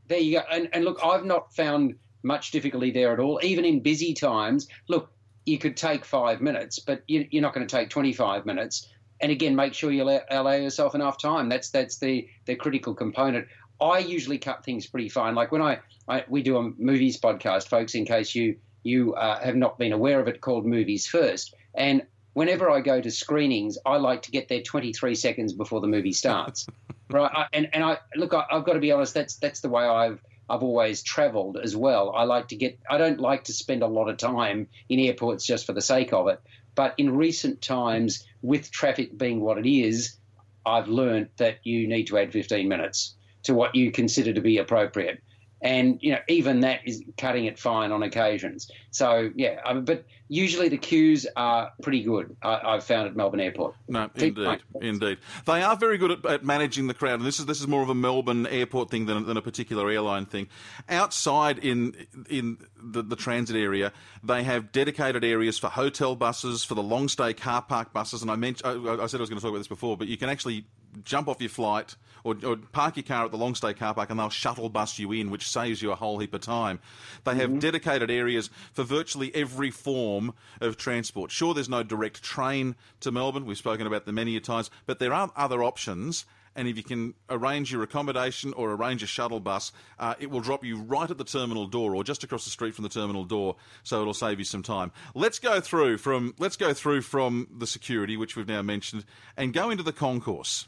There 0.09 0.19
you 0.19 0.38
go. 0.38 0.45
And, 0.50 0.69
and 0.73 0.85
look, 0.85 1.00
I've 1.05 1.25
not 1.25 1.55
found 1.55 1.97
much 2.23 2.50
difficulty 2.50 2.91
there 2.91 3.12
at 3.12 3.19
all. 3.19 3.40
Even 3.42 3.64
in 3.64 3.81
busy 3.81 4.14
times, 4.14 4.68
look, 4.88 5.11
you 5.44 5.59
could 5.59 5.77
take 5.77 6.05
five 6.05 6.40
minutes, 6.40 6.79
but 6.79 7.03
you, 7.09 7.27
are 7.35 7.40
not 7.40 7.55
going 7.55 7.66
to 7.66 7.77
take 7.77 7.90
25 7.90 8.47
minutes. 8.47 8.88
And 9.20 9.33
again, 9.33 9.57
make 9.57 9.75
sure 9.75 9.90
you 9.90 10.03
allow, 10.03 10.20
allow 10.31 10.53
yourself 10.53 10.94
enough 10.94 11.20
time. 11.20 11.49
That's 11.49 11.70
that's 11.70 11.99
the 11.99 12.29
the 12.44 12.57
critical 12.57 12.94
component. 12.94 13.47
I 13.81 13.99
usually 13.99 14.38
cut 14.38 14.64
things 14.64 14.87
pretty 14.87 15.09
fine. 15.09 15.35
Like 15.35 15.53
when 15.53 15.62
I, 15.62 15.79
I 16.09 16.25
we 16.29 16.42
do 16.42 16.57
a 16.57 16.62
movies 16.77 17.20
podcast, 17.20 17.68
folks. 17.68 17.94
In 17.94 18.05
case 18.05 18.35
you 18.35 18.57
you 18.83 19.14
uh, 19.14 19.40
have 19.40 19.57
not 19.57 19.79
been 19.79 19.92
aware 19.92 20.20
of 20.20 20.27
it, 20.27 20.40
called 20.40 20.66
Movies 20.66 21.07
First, 21.07 21.55
and 21.75 22.03
whenever 22.35 22.71
I 22.71 22.81
go 22.81 23.01
to 23.01 23.11
screenings, 23.11 23.79
I 23.85 23.97
like 23.97 24.23
to 24.23 24.31
get 24.31 24.49
there 24.49 24.62
23 24.62 25.14
seconds 25.14 25.53
before 25.53 25.81
the 25.81 25.87
movie 25.87 26.12
starts. 26.12 26.66
right? 27.11 27.31
I, 27.33 27.47
and 27.53 27.68
and 27.73 27.85
I 27.85 27.99
look, 28.16 28.35
I, 28.35 28.45
have 28.51 28.64
got 28.64 28.75
to 28.75 28.81
be 28.81 28.92
honest. 28.92 29.14
That's 29.14 29.37
that's 29.37 29.61
the 29.61 29.68
way 29.68 29.85
I've 29.85 30.23
I've 30.49 30.62
always 30.62 31.03
travelled 31.03 31.57
as 31.57 31.77
well. 31.77 32.12
I 32.14 32.25
like 32.25 32.49
to 32.49 32.57
get. 32.57 32.79
I 32.90 32.99
don't 32.99 33.21
like 33.21 33.45
to 33.45 33.53
spend 33.53 33.83
a 33.83 33.87
lot 33.87 34.09
of 34.09 34.16
time 34.16 34.68
in 34.88 35.01
airports 35.01 35.47
just 35.47 35.66
for 35.66 35.73
the 35.73 35.81
sake 35.81 36.12
of 36.12 36.29
it. 36.29 36.40
But 36.75 36.95
in 36.99 37.16
recent 37.16 37.61
times, 37.61 38.27
with 38.40 38.71
traffic 38.71 39.16
being 39.16 39.40
what 39.40 39.59
it 39.59 39.71
is, 39.71 40.16
I've 40.64 40.88
learned 40.88 41.29
that 41.37 41.59
you 41.64 41.87
need 41.87 42.07
to 42.07 42.18
add 42.18 42.33
15 42.33 42.66
minutes 42.66 43.14
to 43.45 43.55
what 43.55 43.75
you 43.75 43.90
consider 43.92 44.33
to 44.33 44.40
be 44.40 44.59
appropriate 44.59 45.23
and 45.62 45.98
you 46.03 46.12
know 46.12 46.18
even 46.29 46.61
that 46.61 46.81
is 46.85 47.03
cutting 47.16 47.46
it 47.46 47.59
fine 47.59 47.92
on 47.92 48.03
occasions. 48.03 48.70
So 48.90 49.31
yeah, 49.37 49.61
I 49.64 49.75
mean, 49.75 49.85
but 49.85 50.05
usually 50.29 50.68
the 50.68 50.77
queues 50.77 51.27
are 51.37 51.72
pretty 51.83 52.03
good. 52.03 52.37
I, 52.42 52.75
have 52.75 52.85
found 52.85 53.07
at 53.07 53.14
Melbourne 53.14 53.40
Airport. 53.40 53.77
No, 53.87 54.11
indeed, 54.14 54.61
indeed, 54.81 55.18
they 55.46 55.62
are 55.62 55.77
very 55.77 55.98
good 55.98 56.11
at, 56.11 56.27
at, 56.27 56.44
managing 56.44 56.88
the 56.88 56.94
crowd, 56.94 57.20
and 57.20 57.25
this 57.25 57.38
is 57.38 57.46
this 57.46 57.61
is 57.61 57.68
more 57.68 57.83
of 57.83 57.88
a 57.88 57.94
Melbourne 57.94 58.46
Airport 58.46 58.90
thing 58.90 59.07
than, 59.07 59.25
than 59.27 59.37
a 59.37 59.42
particular 59.42 59.88
airline 59.88 60.27
thing. 60.27 60.48
Outside 60.88 61.59
in 61.59 61.94
in 62.29 62.59
the, 62.77 63.03
the 63.03 63.16
transit 63.16 63.57
area, 63.57 63.92
they 64.22 64.42
have 64.42 64.72
dedicated 64.72 65.25
areas 65.25 65.59
for 65.59 65.68
hotel 65.68 66.16
buses, 66.16 66.64
for 66.64 66.75
the 66.75 66.83
long 66.83 67.09
stay 67.09 67.33
car 67.33 67.62
park 67.62 67.92
buses, 67.92 68.22
and 68.22 68.31
I 68.31 68.37
mentioned 68.37 68.88
I, 68.88 69.05
I 69.05 69.07
said 69.07 69.20
I 69.20 69.22
was 69.22 69.31
going 69.31 69.38
to 69.38 69.42
talk 69.42 69.51
about 69.51 69.59
this 69.59 69.68
before, 69.68 69.96
but 69.96 70.09
you 70.09 70.16
can 70.16 70.29
actually 70.29 70.66
jump 71.05 71.28
off 71.28 71.40
your 71.40 71.50
flight 71.50 71.96
or, 72.24 72.37
or, 72.44 72.57
park 72.57 72.96
your 72.96 73.02
car 73.02 73.24
at 73.24 73.31
the 73.31 73.37
long 73.37 73.55
stay 73.55 73.74
car 73.74 73.94
park 73.94 74.11
and 74.11 74.18
they'll 74.18 74.31
shuttle 74.31 74.68
bus 74.68 74.98
you 74.98 75.12
in, 75.12 75.31
which 75.31 75.48
saves 75.48 75.83
you 75.83 75.90
a 75.90 75.96
whole 75.96 76.18
heap 76.18 76.35
of 76.35 76.40
time. 76.40 76.78
They 77.24 77.35
have 77.37 77.50
mm-hmm. 77.50 77.59
dedicated 77.59 78.11
areas 78.11 78.50
for 78.72 78.85
virtually 78.85 79.35
every 79.35 79.70
form 79.70 80.35
of 80.61 80.76
transport. 80.76 81.31
Sure, 81.31 81.55
there's 81.55 81.68
no 81.68 81.83
direct 81.83 82.22
train 82.22 82.76
to 83.00 83.11
Melbourne. 83.11 83.46
We've 83.46 83.59
spoken 83.59 83.87
about 83.87 84.07
them 84.07 84.14
many 84.16 84.38
times, 84.40 84.70
but 84.87 84.98
there 84.98 85.12
are 85.12 85.31
other 85.37 85.62
options. 85.62 86.24
And 86.55 86.68
if 86.68 86.76
you 86.76 86.83
can 86.83 87.14
arrange 87.31 87.72
your 87.72 87.83
accommodation 87.83 88.52
or 88.52 88.72
arrange 88.72 89.02
a 89.02 89.07
shuttle 89.07 89.40
bus, 89.40 89.72
uh, 89.98 90.14
it 90.18 90.31
will 90.31 90.40
drop 90.40 90.62
you 90.62 90.76
right 90.76 91.11
at 91.11 91.16
the 91.16 91.24
terminal 91.24 91.66
door 91.66 91.94
or 91.94 92.05
just 92.05 92.24
across 92.24 92.44
the 92.44 92.50
street 92.50 92.74
from 92.74 92.83
the 92.83 92.90
terminal 92.90 93.24
door. 93.24 93.57
So 93.85 94.02
it'll 94.02 94.12
save 94.12 94.38
you 94.38 94.44
some 94.44 94.62
time. 94.62 94.92
Let's 95.14 95.38
go 95.38 95.61
through 95.62 95.96
from 95.96 96.35
let's 96.38 96.59
go 96.59 96.74
through 96.74 97.02
from 97.02 97.48
the 97.57 97.66
security, 97.66 98.18
which 98.18 98.37
we've 98.37 98.48
now 98.48 98.61
mentioned, 98.61 99.07
and 99.35 99.55
go 99.55 99.70
into 99.70 99.83
the 99.83 99.94
concourse. 99.94 100.66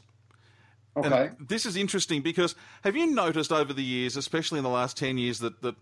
Okay. 0.97 1.31
And 1.37 1.47
this 1.47 1.65
is 1.65 1.75
interesting 1.75 2.21
because 2.21 2.55
have 2.83 2.95
you 2.95 3.07
noticed 3.07 3.51
over 3.51 3.73
the 3.73 3.83
years, 3.83 4.15
especially 4.15 4.59
in 4.59 4.63
the 4.63 4.69
last 4.69 4.95
10 4.97 5.17
years, 5.17 5.39
that, 5.39 5.61
that 5.61 5.75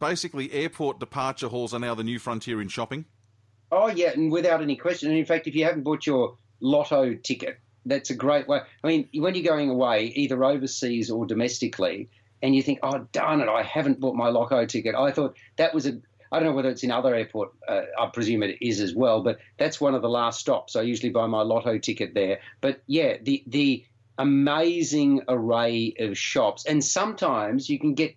basically 0.00 0.52
airport 0.52 0.98
departure 0.98 1.48
halls 1.48 1.72
are 1.72 1.78
now 1.78 1.94
the 1.94 2.04
new 2.04 2.18
frontier 2.18 2.60
in 2.60 2.68
shopping? 2.68 3.04
Oh, 3.70 3.88
yeah, 3.88 4.10
and 4.10 4.30
without 4.30 4.60
any 4.60 4.76
question. 4.76 5.08
And 5.08 5.18
in 5.18 5.24
fact, 5.24 5.46
if 5.46 5.54
you 5.54 5.64
haven't 5.64 5.82
bought 5.82 6.06
your 6.06 6.36
lotto 6.60 7.14
ticket, 7.14 7.58
that's 7.86 8.10
a 8.10 8.14
great 8.14 8.48
way. 8.48 8.60
I 8.82 8.86
mean, 8.86 9.08
when 9.14 9.34
you're 9.34 9.44
going 9.44 9.70
away, 9.70 10.12
either 10.14 10.44
overseas 10.44 11.10
or 11.10 11.24
domestically, 11.24 12.10
and 12.42 12.54
you 12.54 12.62
think, 12.62 12.80
oh, 12.82 13.06
darn 13.12 13.40
it, 13.40 13.48
I 13.48 13.62
haven't 13.62 14.00
bought 14.00 14.16
my 14.16 14.28
lotto 14.28 14.66
ticket. 14.66 14.94
I 14.94 15.12
thought 15.12 15.36
that 15.56 15.72
was 15.72 15.86
a, 15.86 16.00
I 16.30 16.38
don't 16.38 16.48
know 16.48 16.54
whether 16.54 16.70
it's 16.70 16.82
in 16.82 16.90
other 16.90 17.14
airport. 17.14 17.52
Uh, 17.66 17.82
I 17.98 18.08
presume 18.12 18.42
it 18.42 18.58
is 18.60 18.80
as 18.80 18.94
well, 18.94 19.22
but 19.22 19.38
that's 19.58 19.80
one 19.80 19.94
of 19.94 20.02
the 20.02 20.08
last 20.08 20.40
stops. 20.40 20.74
I 20.76 20.82
usually 20.82 21.10
buy 21.10 21.26
my 21.26 21.42
lotto 21.42 21.78
ticket 21.78 22.14
there. 22.14 22.40
But 22.60 22.82
yeah, 22.86 23.16
the 23.22 23.44
the 23.46 23.84
amazing 24.18 25.22
array 25.28 25.94
of 25.98 26.16
shops, 26.18 26.66
and 26.66 26.82
sometimes 26.82 27.68
you 27.68 27.78
can 27.78 27.94
get 27.94 28.14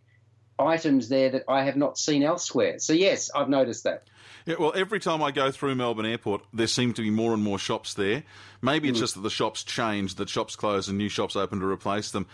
items 0.58 1.10
there 1.10 1.30
that 1.32 1.44
I 1.48 1.64
have 1.64 1.76
not 1.76 1.98
seen 1.98 2.24
elsewhere. 2.24 2.80
So 2.80 2.94
yes, 2.94 3.30
I've 3.36 3.50
noticed 3.50 3.84
that. 3.84 4.08
Yeah, 4.46 4.56
well, 4.60 4.74
every 4.76 5.00
time 5.00 5.24
I 5.24 5.32
go 5.32 5.50
through 5.50 5.74
Melbourne 5.76 6.06
Airport, 6.06 6.44
there 6.54 6.68
seem 6.68 6.94
to 6.94 7.02
be 7.02 7.10
more 7.10 7.34
and 7.34 7.42
more 7.42 7.58
shops 7.58 7.96
there. 7.96 8.24
Maybe 8.62 8.90
it's 8.90 8.98
mm. 8.98 9.02
just 9.02 9.16
that 9.16 9.22
the 9.22 9.30
shops 9.30 9.64
change, 9.64 10.16
that 10.16 10.30
shops 10.30 10.56
close 10.56 10.88
and 10.88 10.98
new 10.98 11.10
shops 11.10 11.36
open 11.36 11.60
to 11.60 11.66
replace 11.66 12.12
them. 12.12 12.28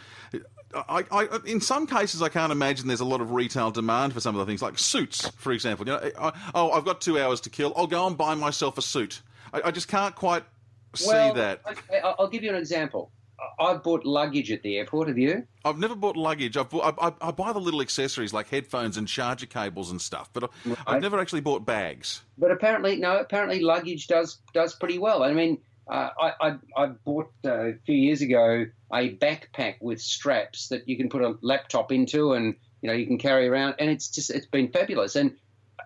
I, 0.74 1.06
I, 1.10 1.40
in 1.46 1.62
some 1.62 1.88
cases, 1.88 2.22
I 2.22 2.30
can't 2.30 2.52
imagine 2.52 2.88
there's 2.88 3.00
a 3.00 3.06
lot 3.06 3.22
of 3.22 3.32
retail 3.32 3.72
demand 3.72 4.14
for 4.14 4.20
some 4.20 4.36
of 4.36 4.40
the 4.40 4.46
things, 4.46 4.62
like 4.62 4.78
suits, 4.78 5.30
for 5.38 5.54
example. 5.54 5.86
You 5.88 5.94
know, 5.94 6.12
I, 6.20 6.32
oh, 6.54 6.72
I've 6.72 6.86
got 6.86 7.02
two 7.02 7.18
hours 7.20 7.42
to 7.42 7.50
kill. 7.50 7.74
I'll 7.76 7.88
go 7.88 8.06
and 8.08 8.18
buy 8.18 8.36
myself 8.36 8.78
a 8.78 8.82
suit. 8.82 9.22
I, 9.54 9.62
I 9.66 9.72
just 9.72 9.88
can't 9.88 10.16
quite 10.16 10.44
see 10.96 11.08
well, 11.08 11.34
that. 11.36 11.62
I'll 12.20 12.30
give 12.30 12.44
you 12.44 12.50
an 12.50 12.58
example. 12.58 13.12
I've 13.60 13.84
bought 13.84 14.06
luggage 14.06 14.52
at 14.52 14.62
the 14.64 14.78
airport. 14.78 15.08
Have 15.08 15.18
you? 15.18 15.46
I've 15.66 15.78
never 15.78 15.96
bought 15.96 16.18
luggage. 16.18 16.58
I've 16.58 16.70
bought, 16.70 16.96
I, 17.00 17.08
I, 17.08 17.14
I, 17.22 17.32
buy 17.32 17.54
the 17.54 17.60
little 17.60 17.82
accessories 17.82 18.34
like 18.34 18.50
headphones 18.50 18.98
and 18.98 19.08
charger 19.08 19.46
cables 19.46 19.92
and 19.92 20.02
stuff, 20.02 20.30
but 20.34 20.52
right. 20.66 20.78
I've 20.86 21.02
never 21.02 21.20
actually 21.20 21.42
bought 21.42 21.66
bags. 21.66 22.22
But 22.38 22.52
apparently, 22.52 22.98
no. 22.98 23.18
Apparently, 23.18 23.62
luggage 23.62 24.08
does 24.08 24.40
does 24.54 24.76
pretty 24.76 25.00
well. 25.00 25.24
I 25.24 25.34
mean, 25.34 25.60
uh, 25.90 26.10
I, 26.20 26.34
I, 26.42 26.56
I, 26.78 26.86
bought 26.88 27.32
uh, 27.46 27.70
a 27.70 27.74
few 27.86 27.96
years 27.96 28.22
ago 28.22 28.66
a 28.94 29.16
backpack 29.16 29.76
with 29.82 30.02
straps 30.02 30.70
that 30.70 30.88
you 30.88 30.98
can 30.98 31.10
put 31.10 31.22
a 31.22 31.36
laptop 31.42 31.92
into 31.92 32.34
and 32.34 32.56
you 32.82 32.88
know 32.88 32.94
you 32.94 33.08
can 33.08 33.18
carry 33.18 33.48
around, 33.48 33.76
and 33.80 33.90
it's 33.90 34.08
just 34.08 34.30
it's 34.30 34.48
been 34.48 34.72
fabulous. 34.72 35.16
And 35.16 35.36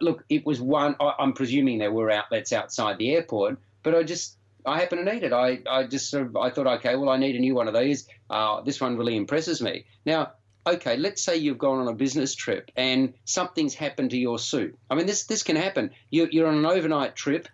look, 0.01 0.23
it 0.29 0.45
was 0.45 0.61
one. 0.61 0.95
I, 0.99 1.13
I'm 1.19 1.33
presuming 1.33 1.77
there 1.77 1.91
were 1.91 2.11
outlets 2.11 2.53
outside 2.53 2.97
the 2.97 3.15
airport, 3.15 3.57
but 3.83 3.95
I 3.95 4.03
just 4.03 4.37
I 4.65 4.79
happen 4.79 5.03
to 5.03 5.13
need 5.13 5.23
it. 5.23 5.33
I, 5.33 5.59
I 5.69 5.83
just 5.83 6.09
sort 6.09 6.27
of 6.27 6.35
I 6.35 6.49
thought, 6.49 6.67
okay, 6.67 6.95
well, 6.95 7.09
I 7.09 7.17
need 7.17 7.35
a 7.35 7.39
new 7.39 7.55
one 7.55 7.67
of 7.67 7.73
these. 7.73 8.07
Uh, 8.29 8.61
this 8.61 8.81
one 8.81 8.97
really 8.97 9.15
impresses 9.15 9.61
me. 9.61 9.85
Now, 10.05 10.33
okay, 10.67 10.97
let's 10.97 11.23
say 11.23 11.37
you've 11.37 11.57
gone 11.57 11.79
on 11.79 11.87
a 11.87 11.93
business 11.93 12.33
trip 12.35 12.71
and 12.75 13.13
something's 13.25 13.75
happened 13.75 14.11
to 14.11 14.17
your 14.17 14.39
suit. 14.39 14.77
I 14.89 14.95
mean, 14.95 15.05
this 15.05 15.25
this 15.25 15.43
can 15.43 15.55
happen. 15.55 15.91
You, 16.09 16.27
you're 16.31 16.47
on 16.47 16.57
an 16.57 16.65
overnight 16.65 17.15
trip, 17.15 17.47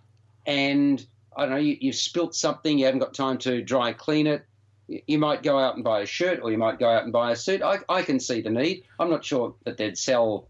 and 0.46 1.06
I 1.36 1.42
don't 1.42 1.52
know, 1.52 1.58
you, 1.58 1.78
you've 1.80 1.96
spilt 1.96 2.36
something. 2.36 2.78
You 2.78 2.86
haven't 2.86 3.00
got 3.00 3.14
time 3.14 3.38
to 3.40 3.62
dry 3.62 3.94
clean 3.94 4.28
it. 4.28 4.46
You 4.88 5.20
might 5.20 5.44
go 5.44 5.58
out 5.58 5.76
and 5.76 5.84
buy 5.84 6.02
a 6.02 6.06
shirt, 6.06 6.40
or 6.44 6.52
you 6.52 6.58
might 6.58 6.80
go 6.80 6.90
out 6.90 7.04
and 7.04 7.14
buy 7.14 7.32
a 7.32 7.36
suit. 7.36 7.62
I, 7.62 7.80
I 7.88 8.02
can 8.02 8.20
see 8.20 8.42
the 8.42 8.50
need. 8.50 8.84
I'm 9.00 9.10
not 9.10 9.24
sure 9.24 9.56
that 9.64 9.78
they'd 9.78 9.98
sell 9.98 10.48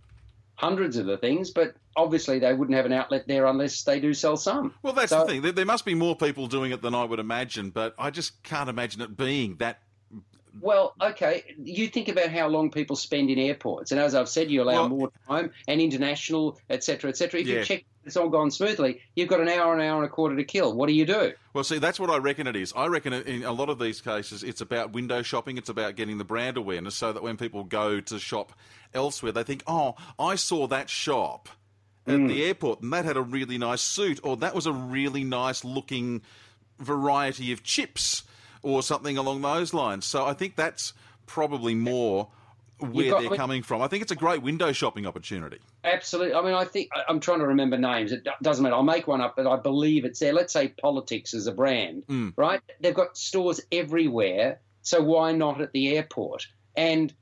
hundreds 0.61 0.95
of 0.95 1.07
the 1.07 1.17
things, 1.17 1.49
but 1.49 1.73
obviously 1.95 2.37
they 2.37 2.53
wouldn't 2.53 2.75
have 2.75 2.85
an 2.85 2.93
outlet 2.93 3.27
there 3.27 3.47
unless 3.47 3.81
they 3.81 3.99
do 3.99 4.13
sell 4.13 4.37
some. 4.37 4.73
Well, 4.83 4.93
that's 4.93 5.09
so, 5.09 5.25
the 5.25 5.41
thing. 5.41 5.55
There, 5.55 5.65
must 5.65 5.85
be 5.85 5.95
more 5.95 6.15
people 6.15 6.45
doing 6.45 6.71
it 6.71 6.83
than 6.83 6.93
I 6.93 7.03
would 7.03 7.19
imagine, 7.19 7.71
but 7.71 7.95
I 7.97 8.11
just 8.11 8.41
can't 8.43 8.69
imagine 8.69 9.01
it 9.01 9.17
being 9.17 9.55
that. 9.57 9.81
Well, 10.61 10.93
okay. 11.01 11.55
You 11.63 11.87
think 11.87 12.09
about 12.09 12.29
how 12.29 12.47
long 12.47 12.69
people 12.69 12.95
spend 12.95 13.31
in 13.31 13.39
airports, 13.39 13.91
and 13.91 13.99
as 13.99 14.13
I've 14.13 14.29
said, 14.29 14.51
you 14.51 14.61
allow 14.61 14.81
well, 14.81 14.89
more 14.89 15.11
time 15.27 15.51
and 15.67 15.81
international, 15.81 16.59
etc., 16.69 17.09
etc. 17.09 17.39
If 17.39 17.47
yeah. 17.47 17.59
you 17.59 17.65
check 17.65 17.85
it's 18.05 18.17
all 18.17 18.29
gone 18.29 18.51
smoothly, 18.51 19.01
you've 19.15 19.29
got 19.29 19.41
an 19.41 19.47
hour, 19.47 19.73
an 19.73 19.81
hour 19.81 19.97
and 19.97 20.05
a 20.05 20.09
quarter 20.09 20.35
to 20.35 20.43
kill. 20.43 20.73
What 20.73 20.87
do 20.87 20.93
you 20.93 21.05
do? 21.05 21.33
Well, 21.53 21.63
see, 21.63 21.77
that's 21.77 21.99
what 21.99 22.09
I 22.09 22.17
reckon 22.17 22.47
it 22.47 22.55
is. 22.55 22.73
I 22.75 22.87
reckon 22.87 23.13
in 23.13 23.43
a 23.43 23.51
lot 23.51 23.69
of 23.69 23.79
these 23.79 24.01
cases, 24.01 24.43
it's 24.43 24.61
about 24.61 24.93
window 24.93 25.21
shopping. 25.21 25.57
It's 25.57 25.69
about 25.69 25.95
getting 25.95 26.17
the 26.17 26.23
brand 26.23 26.57
awareness 26.57 26.95
so 26.95 27.13
that 27.13 27.21
when 27.21 27.37
people 27.37 27.63
go 27.63 27.99
to 27.99 28.19
shop 28.19 28.53
elsewhere, 28.93 29.31
they 29.31 29.43
think, 29.43 29.63
oh, 29.67 29.95
I 30.17 30.35
saw 30.35 30.67
that 30.67 30.89
shop 30.89 31.49
at 32.07 32.15
mm. 32.15 32.27
the 32.27 32.43
airport 32.43 32.81
and 32.81 32.91
that 32.93 33.05
had 33.05 33.17
a 33.17 33.21
really 33.21 33.57
nice 33.57 33.81
suit, 33.81 34.19
or 34.23 34.35
that 34.37 34.55
was 34.55 34.65
a 34.65 34.73
really 34.73 35.23
nice 35.23 35.63
looking 35.63 36.21
variety 36.79 37.51
of 37.51 37.63
chips, 37.63 38.23
or 38.63 38.81
something 38.81 39.17
along 39.17 39.41
those 39.41 39.73
lines. 39.73 40.05
So 40.05 40.25
I 40.25 40.33
think 40.33 40.55
that's 40.55 40.93
probably 41.25 41.75
more 41.75 42.29
where 42.81 43.09
got, 43.09 43.19
they're 43.19 43.27
I 43.27 43.31
mean, 43.31 43.37
coming 43.37 43.63
from. 43.63 43.81
I 43.81 43.87
think 43.87 44.01
it's 44.01 44.11
a 44.11 44.15
great 44.15 44.41
window 44.41 44.71
shopping 44.71 45.05
opportunity. 45.05 45.59
Absolutely. 45.83 46.33
I 46.33 46.41
mean, 46.41 46.53
I 46.53 46.65
think 46.65 46.89
I'm 47.07 47.19
trying 47.19 47.39
to 47.39 47.47
remember 47.47 47.77
names. 47.77 48.11
It 48.11 48.27
doesn't 48.41 48.63
matter. 48.63 48.75
I'll 48.75 48.83
make 48.83 49.07
one 49.07 49.21
up, 49.21 49.35
but 49.35 49.47
I 49.47 49.57
believe 49.57 50.05
it's 50.05 50.19
there. 50.19 50.33
Let's 50.33 50.53
say 50.53 50.73
Politix 50.83 51.33
is 51.33 51.47
a 51.47 51.51
brand, 51.51 52.03
mm. 52.07 52.33
right? 52.35 52.61
They've 52.79 52.93
got 52.93 53.17
stores 53.17 53.61
everywhere. 53.71 54.59
So 54.81 55.01
why 55.01 55.31
not 55.31 55.61
at 55.61 55.71
the 55.71 55.95
airport? 55.95 56.47
And 56.75 57.13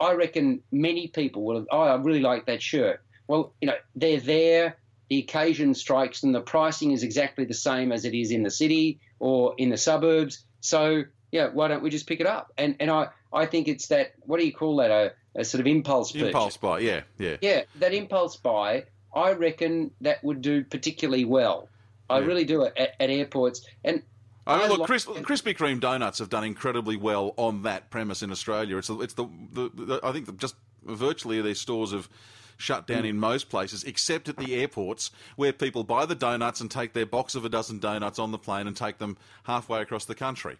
I 0.00 0.12
reckon 0.12 0.62
many 0.70 1.08
people 1.08 1.44
will. 1.44 1.66
Oh, 1.70 1.80
I 1.80 1.96
really 1.96 2.20
like 2.20 2.46
that 2.46 2.62
shirt. 2.62 3.00
Well, 3.26 3.54
you 3.60 3.68
know, 3.68 3.76
they're 3.94 4.20
there. 4.20 4.76
The 5.10 5.18
occasion 5.18 5.74
strikes 5.74 6.20
them. 6.20 6.32
The 6.32 6.40
pricing 6.40 6.92
is 6.92 7.02
exactly 7.02 7.44
the 7.44 7.54
same 7.54 7.92
as 7.92 8.04
it 8.04 8.14
is 8.14 8.30
in 8.30 8.42
the 8.42 8.50
city 8.50 9.00
or 9.18 9.54
in 9.56 9.70
the 9.70 9.76
suburbs. 9.76 10.44
So 10.60 11.04
yeah, 11.30 11.48
why 11.48 11.68
don't 11.68 11.82
we 11.82 11.90
just 11.90 12.06
pick 12.06 12.20
it 12.20 12.26
up? 12.26 12.52
And 12.56 12.76
and 12.80 12.90
I 12.90 13.08
I 13.32 13.46
think 13.46 13.68
it's 13.68 13.88
that 13.88 14.12
what 14.20 14.40
do 14.40 14.46
you 14.46 14.52
call 14.52 14.76
that 14.76 14.90
a, 14.90 15.12
a 15.34 15.44
sort 15.44 15.60
of 15.60 15.66
impulse 15.66 16.12
purchase. 16.12 16.28
impulse 16.28 16.56
buy? 16.56 16.80
Yeah, 16.80 17.02
yeah, 17.18 17.36
yeah. 17.40 17.62
That 17.76 17.94
impulse 17.94 18.36
buy, 18.36 18.84
I 19.14 19.32
reckon 19.32 19.90
that 20.00 20.22
would 20.24 20.42
do 20.42 20.64
particularly 20.64 21.24
well. 21.24 21.68
I 22.10 22.20
yeah. 22.20 22.26
really 22.26 22.44
do 22.44 22.64
at, 22.64 22.76
at 22.78 23.10
airports 23.10 23.66
and. 23.84 24.02
I 24.46 24.60
mean, 24.60 24.78
look, 24.78 24.86
Chris, 24.86 25.04
Krispy 25.04 25.54
Kreme 25.54 25.78
donuts 25.78 26.20
have 26.20 26.30
done 26.30 26.42
incredibly 26.42 26.96
well 26.96 27.34
on 27.36 27.64
that 27.64 27.90
premise 27.90 28.22
in 28.22 28.30
Australia. 28.30 28.78
It's, 28.78 28.88
it's 28.88 29.12
the, 29.12 29.26
the, 29.52 29.70
the 29.74 30.00
I 30.02 30.10
think 30.12 30.38
just 30.38 30.54
virtually 30.84 31.42
their 31.42 31.54
stores 31.54 31.92
have 31.92 32.08
shut 32.56 32.86
down 32.86 33.02
mm. 33.02 33.10
in 33.10 33.18
most 33.18 33.48
places, 33.48 33.84
except 33.84 34.28
at 34.28 34.36
the 34.36 34.54
airports 34.54 35.10
where 35.36 35.52
people 35.52 35.84
buy 35.84 36.04
the 36.04 36.14
donuts 36.14 36.60
and 36.60 36.70
take 36.70 36.92
their 36.92 37.06
box 37.06 37.34
of 37.34 37.44
a 37.44 37.48
dozen 37.48 37.78
donuts 37.78 38.18
on 38.18 38.32
the 38.32 38.38
plane 38.38 38.66
and 38.66 38.76
take 38.76 38.98
them 38.98 39.16
halfway 39.44 39.80
across 39.80 40.04
the 40.04 40.14
country. 40.14 40.56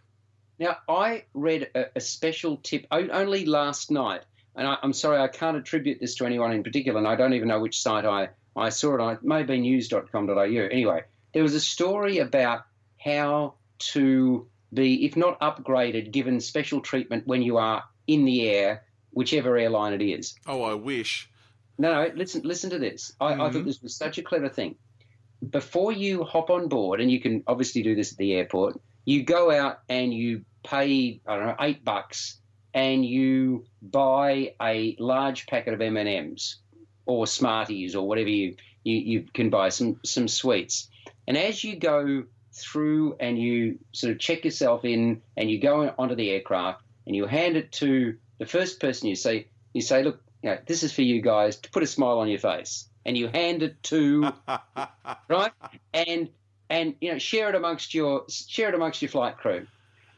Now, 0.58 0.78
I 0.88 1.24
read 1.34 1.70
a, 1.74 1.86
a 1.96 2.00
special 2.00 2.56
tip 2.56 2.86
only 2.90 3.44
last 3.44 3.90
night, 3.90 4.22
and 4.56 4.66
I, 4.66 4.76
am 4.82 4.92
sorry, 4.92 5.18
I 5.18 5.28
can't 5.28 5.56
attribute 5.56 6.00
this 6.00 6.16
to 6.16 6.26
anyone 6.26 6.52
in 6.52 6.64
particular, 6.64 6.98
and 6.98 7.06
I 7.06 7.14
don't 7.14 7.34
even 7.34 7.48
know 7.48 7.60
which 7.60 7.80
site 7.80 8.04
I, 8.04 8.30
I 8.56 8.70
saw 8.70 8.94
it 8.94 9.00
on. 9.00 9.14
It 9.14 9.22
may 9.22 9.44
be 9.44 9.58
news.com.au. 9.58 10.40
Anyway, 10.40 11.04
there 11.32 11.42
was 11.42 11.54
a 11.54 11.60
story 11.60 12.18
about 12.18 12.64
how 12.98 13.54
to 13.78 14.48
be, 14.74 15.04
if 15.04 15.16
not 15.16 15.40
upgraded, 15.40 16.10
given 16.10 16.40
special 16.40 16.80
treatment 16.80 17.26
when 17.26 17.42
you 17.42 17.58
are 17.58 17.84
in 18.08 18.24
the 18.24 18.48
air, 18.48 18.82
whichever 19.12 19.56
airline 19.56 19.92
it 19.92 20.02
is. 20.02 20.34
Oh, 20.46 20.62
I 20.62 20.74
wish. 20.74 21.30
No, 21.78 21.92
no, 21.92 22.12
listen, 22.16 22.42
listen 22.44 22.70
to 22.70 22.78
this. 22.80 23.12
I, 23.20 23.32
mm-hmm. 23.32 23.40
I 23.42 23.50
thought 23.50 23.64
this 23.64 23.80
was 23.80 23.94
such 23.94 24.18
a 24.18 24.22
clever 24.22 24.48
thing. 24.48 24.74
Before 25.48 25.92
you 25.92 26.24
hop 26.24 26.50
on 26.50 26.68
board, 26.68 27.00
and 27.00 27.08
you 27.08 27.20
can 27.20 27.44
obviously 27.46 27.84
do 27.84 27.94
this 27.94 28.10
at 28.10 28.18
the 28.18 28.34
airport, 28.34 28.80
you 29.08 29.22
go 29.22 29.50
out 29.50 29.80
and 29.88 30.12
you 30.12 30.44
pay 30.62 31.22
I 31.26 31.36
don't 31.36 31.46
know 31.46 31.56
eight 31.60 31.82
bucks 31.82 32.38
and 32.74 33.02
you 33.02 33.64
buy 33.80 34.52
a 34.60 34.96
large 34.98 35.46
packet 35.46 35.72
of 35.72 35.80
M 35.80 35.96
and 35.96 36.06
M's 36.06 36.56
or 37.06 37.26
Smarties 37.26 37.96
or 37.96 38.06
whatever 38.06 38.28
you, 38.28 38.56
you 38.84 38.96
you 38.96 39.26
can 39.32 39.48
buy 39.48 39.70
some 39.70 39.98
some 40.04 40.28
sweets. 40.28 40.90
And 41.26 41.38
as 41.38 41.64
you 41.64 41.76
go 41.76 42.24
through 42.52 43.16
and 43.18 43.40
you 43.40 43.78
sort 43.92 44.12
of 44.12 44.18
check 44.18 44.44
yourself 44.44 44.84
in 44.84 45.22
and 45.38 45.50
you 45.50 45.58
go 45.58 45.90
onto 45.98 46.14
the 46.14 46.28
aircraft 46.28 46.82
and 47.06 47.16
you 47.16 47.24
hand 47.24 47.56
it 47.56 47.72
to 47.72 48.14
the 48.38 48.44
first 48.44 48.78
person 48.78 49.08
you 49.08 49.16
see, 49.16 49.46
you 49.72 49.80
say, 49.80 50.02
look, 50.02 50.20
you 50.42 50.50
know, 50.50 50.58
this 50.66 50.82
is 50.82 50.92
for 50.92 51.02
you 51.02 51.22
guys 51.22 51.56
to 51.56 51.70
put 51.70 51.82
a 51.82 51.86
smile 51.86 52.18
on 52.18 52.28
your 52.28 52.40
face. 52.40 52.90
And 53.06 53.16
you 53.16 53.28
hand 53.28 53.62
it 53.62 53.82
to 53.84 54.32
right 55.28 55.52
and 55.94 56.28
and 56.70 56.94
you 57.00 57.12
know 57.12 57.18
share 57.18 57.48
it 57.48 57.54
amongst 57.54 57.94
your 57.94 58.24
share 58.28 58.68
it 58.68 58.74
amongst 58.74 59.02
your 59.02 59.08
flight 59.08 59.36
crew. 59.36 59.66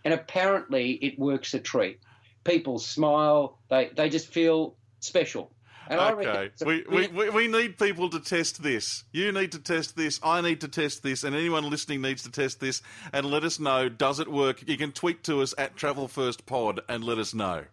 And 0.05 0.15
apparently, 0.15 0.93
it 0.93 1.19
works 1.19 1.53
a 1.55 1.61
treat. 1.61 2.01
People 2.45 2.79
smile. 2.79 3.59
They 3.69 3.91
they 3.95 4.09
just 4.09 4.29
feel 4.29 4.75
special. 5.01 5.51
And 5.89 6.01
okay, 6.01 6.51
we, 6.65 6.85
we, 6.89 7.09
we, 7.09 7.31
we 7.31 7.49
need 7.49 7.77
people 7.77 8.09
to 8.11 8.21
test 8.21 8.63
this. 8.63 9.03
You 9.11 9.33
need 9.33 9.51
to 9.53 9.59
test 9.59 9.97
this. 9.97 10.21
I 10.23 10.41
need 10.41 10.61
to 10.61 10.69
test 10.69 11.03
this. 11.03 11.25
And 11.25 11.35
anyone 11.35 11.69
listening 11.69 12.01
needs 12.01 12.23
to 12.23 12.31
test 12.31 12.61
this 12.61 12.81
and 13.13 13.27
let 13.27 13.43
us 13.43 13.59
know 13.59 13.89
does 13.89 14.21
it 14.21 14.29
work? 14.31 14.63
You 14.69 14.77
can 14.77 14.93
tweet 14.93 15.25
to 15.25 15.43
us 15.43 15.53
at 15.59 15.75
Travel 15.75 16.07
First 16.07 16.47
Pod 16.47 16.81
and 16.89 17.03
let 17.03 17.19
us 17.19 17.35
know. 17.35 17.65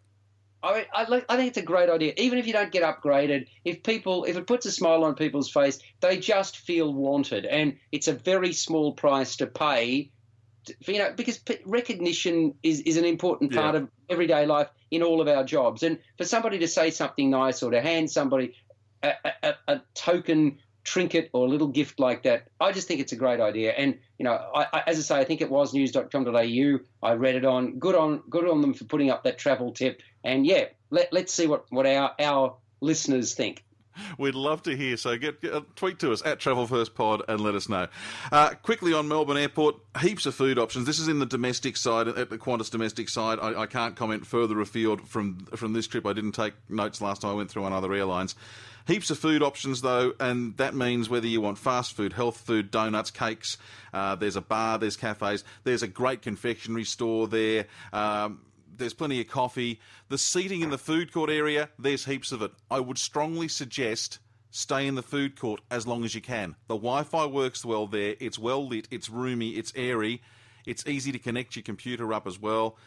I, 0.68 0.86
I, 0.94 1.24
I, 1.30 1.36
think 1.38 1.50
it's 1.50 1.58
a 1.58 1.64
great 1.64 1.90
idea. 1.90 2.14
Even 2.18 2.40
if 2.40 2.46
you 2.46 2.54
don't 2.54 2.72
get 2.72 2.84
upgraded, 2.84 3.48
if 3.64 3.84
people, 3.84 4.26
if 4.26 4.36
it 4.36 4.48
puts 4.48 4.66
a 4.66 4.72
smile 4.72 5.04
on 5.04 5.16
people's 5.16 5.50
face, 5.50 5.80
they 6.02 6.18
just 6.18 6.58
feel 6.58 6.94
wanted, 6.94 7.46
and 7.46 7.78
it's 7.92 8.08
a 8.08 8.14
very 8.14 8.54
small 8.54 8.92
price 8.94 9.38
to 9.38 9.48
pay. 9.48 10.12
To, 10.66 10.76
you 10.88 11.00
know, 11.00 11.14
because 11.16 11.40
recognition 11.66 12.56
is, 12.64 12.82
is 12.82 12.98
an 12.98 13.06
important 13.06 13.54
part 13.54 13.76
yeah. 13.76 13.82
of 13.82 13.90
everyday 14.10 14.46
life 14.46 14.68
in 14.92 15.04
all 15.04 15.22
of 15.22 15.28
our 15.28 15.44
jobs, 15.44 15.84
and 15.84 16.00
for 16.18 16.26
somebody 16.26 16.60
to 16.60 16.68
say 16.68 16.92
something 16.92 17.30
nice 17.30 17.64
or 17.64 17.72
to 17.72 17.82
hand 17.82 18.12
somebody 18.12 18.54
a, 19.04 19.14
a, 19.44 19.54
a 19.68 19.82
token 19.94 20.58
trinket 20.88 21.30
or 21.34 21.46
a 21.46 21.50
little 21.50 21.68
gift 21.68 22.00
like 22.00 22.24
that. 22.24 22.48
I 22.62 22.72
just 22.72 22.88
think 22.88 23.02
it's 23.02 23.12
a 23.12 23.18
great 23.18 23.42
idea. 23.42 23.74
And 23.74 24.00
you 24.18 24.24
know, 24.24 24.32
I, 24.32 24.68
I, 24.72 24.84
as 24.88 24.98
I 24.98 25.02
say, 25.02 25.20
I 25.20 25.26
think 25.26 25.42
it 25.42 25.52
was 25.52 25.74
news.com.au. 25.74 26.80
I 27.04 27.14
read 27.14 27.36
it 27.36 27.46
on. 27.46 27.78
Good 27.78 27.94
on 27.94 28.24
good 28.30 28.48
on 28.48 28.62
them 28.62 28.74
for 28.74 28.86
putting 28.86 29.12
up 29.12 29.24
that 29.24 29.38
travel 29.38 29.74
tip. 29.74 30.02
And 30.28 30.46
yeah, 30.46 30.66
let, 30.90 31.12
let's 31.14 31.34
see 31.34 31.48
what, 31.48 31.66
what 31.72 31.88
our, 31.88 32.14
our 32.20 32.56
listeners 32.82 33.34
think. 33.34 33.64
We'd 34.18 34.36
love 34.36 34.62
to 34.64 34.76
hear. 34.76 34.98
So 34.98 35.18
get, 35.18 35.42
get, 35.42 35.54
uh, 35.54 35.62
tweet 35.76 36.00
to 36.00 36.12
us 36.12 36.24
at 36.24 36.40
Travel 36.40 36.68
First 36.68 36.94
Pod 36.94 37.24
and 37.28 37.40
let 37.42 37.56
us 37.56 37.68
know. 37.70 37.88
Uh, 38.32 38.50
quickly 38.62 38.94
on 38.94 39.08
Melbourne 39.08 39.38
Airport, 39.38 39.78
heaps 40.02 40.26
of 40.26 40.36
food 40.36 40.60
options. 40.60 40.86
This 40.86 41.00
is 41.00 41.08
in 41.08 41.20
the 41.20 41.26
domestic 41.26 41.78
side, 41.78 42.08
at 42.10 42.30
the 42.30 42.38
Qantas 42.38 42.70
domestic 42.70 43.10
side. 43.10 43.40
I, 43.42 43.62
I, 43.62 43.66
can't 43.66 43.96
comment 43.96 44.28
further 44.28 44.60
afield 44.60 45.08
from 45.08 45.46
from 45.56 45.74
this 45.74 45.88
trip. 45.88 46.06
I 46.06 46.14
didn't 46.14 46.34
take 46.34 46.54
notes 46.70 47.02
last 47.02 47.22
time 47.22 47.32
I 47.32 47.34
went 47.34 47.50
through 47.50 47.64
on 47.64 47.74
other 47.74 47.92
airlines. 47.94 48.36
Heaps 48.88 49.10
of 49.10 49.20
food 49.20 49.44
options 49.44 49.82
though, 49.82 50.14
and 50.20 50.56
that 50.58 50.74
means 50.74 51.10
whether 51.10 51.28
you 51.28 51.42
want 51.42 51.58
fast 51.58 51.94
food, 51.94 52.14
health 52.14 52.38
food, 52.38 52.72
donuts, 52.72 53.12
cakes. 53.12 53.58
Uh, 53.94 54.16
there's 54.16 54.36
a 54.36 54.42
bar, 54.42 54.78
there's 54.78 54.96
cafes, 54.96 55.44
there's 55.64 55.84
a 55.84 55.88
great 55.88 56.22
confectionery 56.22 56.86
store 56.86 57.28
there. 57.28 57.66
Um, 57.92 58.42
there's 58.78 58.94
plenty 58.94 59.20
of 59.22 59.28
coffee. 59.28 59.80
The 60.10 60.18
seating 60.18 60.62
in 60.62 60.70
the 60.70 60.78
food 60.78 61.12
court 61.12 61.30
area, 61.30 61.70
there's 61.78 62.06
heaps 62.06 62.32
of 62.32 62.42
it. 62.42 62.52
I 62.70 62.80
would 62.80 62.98
strongly 62.98 63.48
suggest 63.48 64.20
stay 64.52 64.88
in 64.88 64.96
the 64.96 65.04
food 65.04 65.40
court 65.40 65.62
as 65.70 65.86
long 65.86 66.04
as 66.04 66.16
you 66.16 66.22
can. 66.22 66.56
The 66.68 66.76
Wi 66.76 67.04
Fi 67.04 67.26
works 67.26 67.66
well 67.66 67.88
there, 67.88 68.16
it's 68.20 68.40
well 68.40 68.68
lit, 68.68 68.88
it's 68.92 69.10
roomy, 69.10 69.52
it's 69.52 69.74
airy, 69.76 70.22
it's 70.66 70.86
easy 70.88 71.12
to 71.12 71.20
connect 71.20 71.56
your 71.56 71.64
computer 71.64 72.14
up 72.14 72.28
as 72.28 72.40
well. 72.40 72.78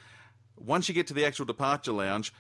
Once 0.56 0.88
you 0.88 0.94
get 0.94 1.06
to 1.08 1.14
the 1.14 1.24
actual 1.24 1.46
departure 1.46 1.92
lounge, 1.92 2.32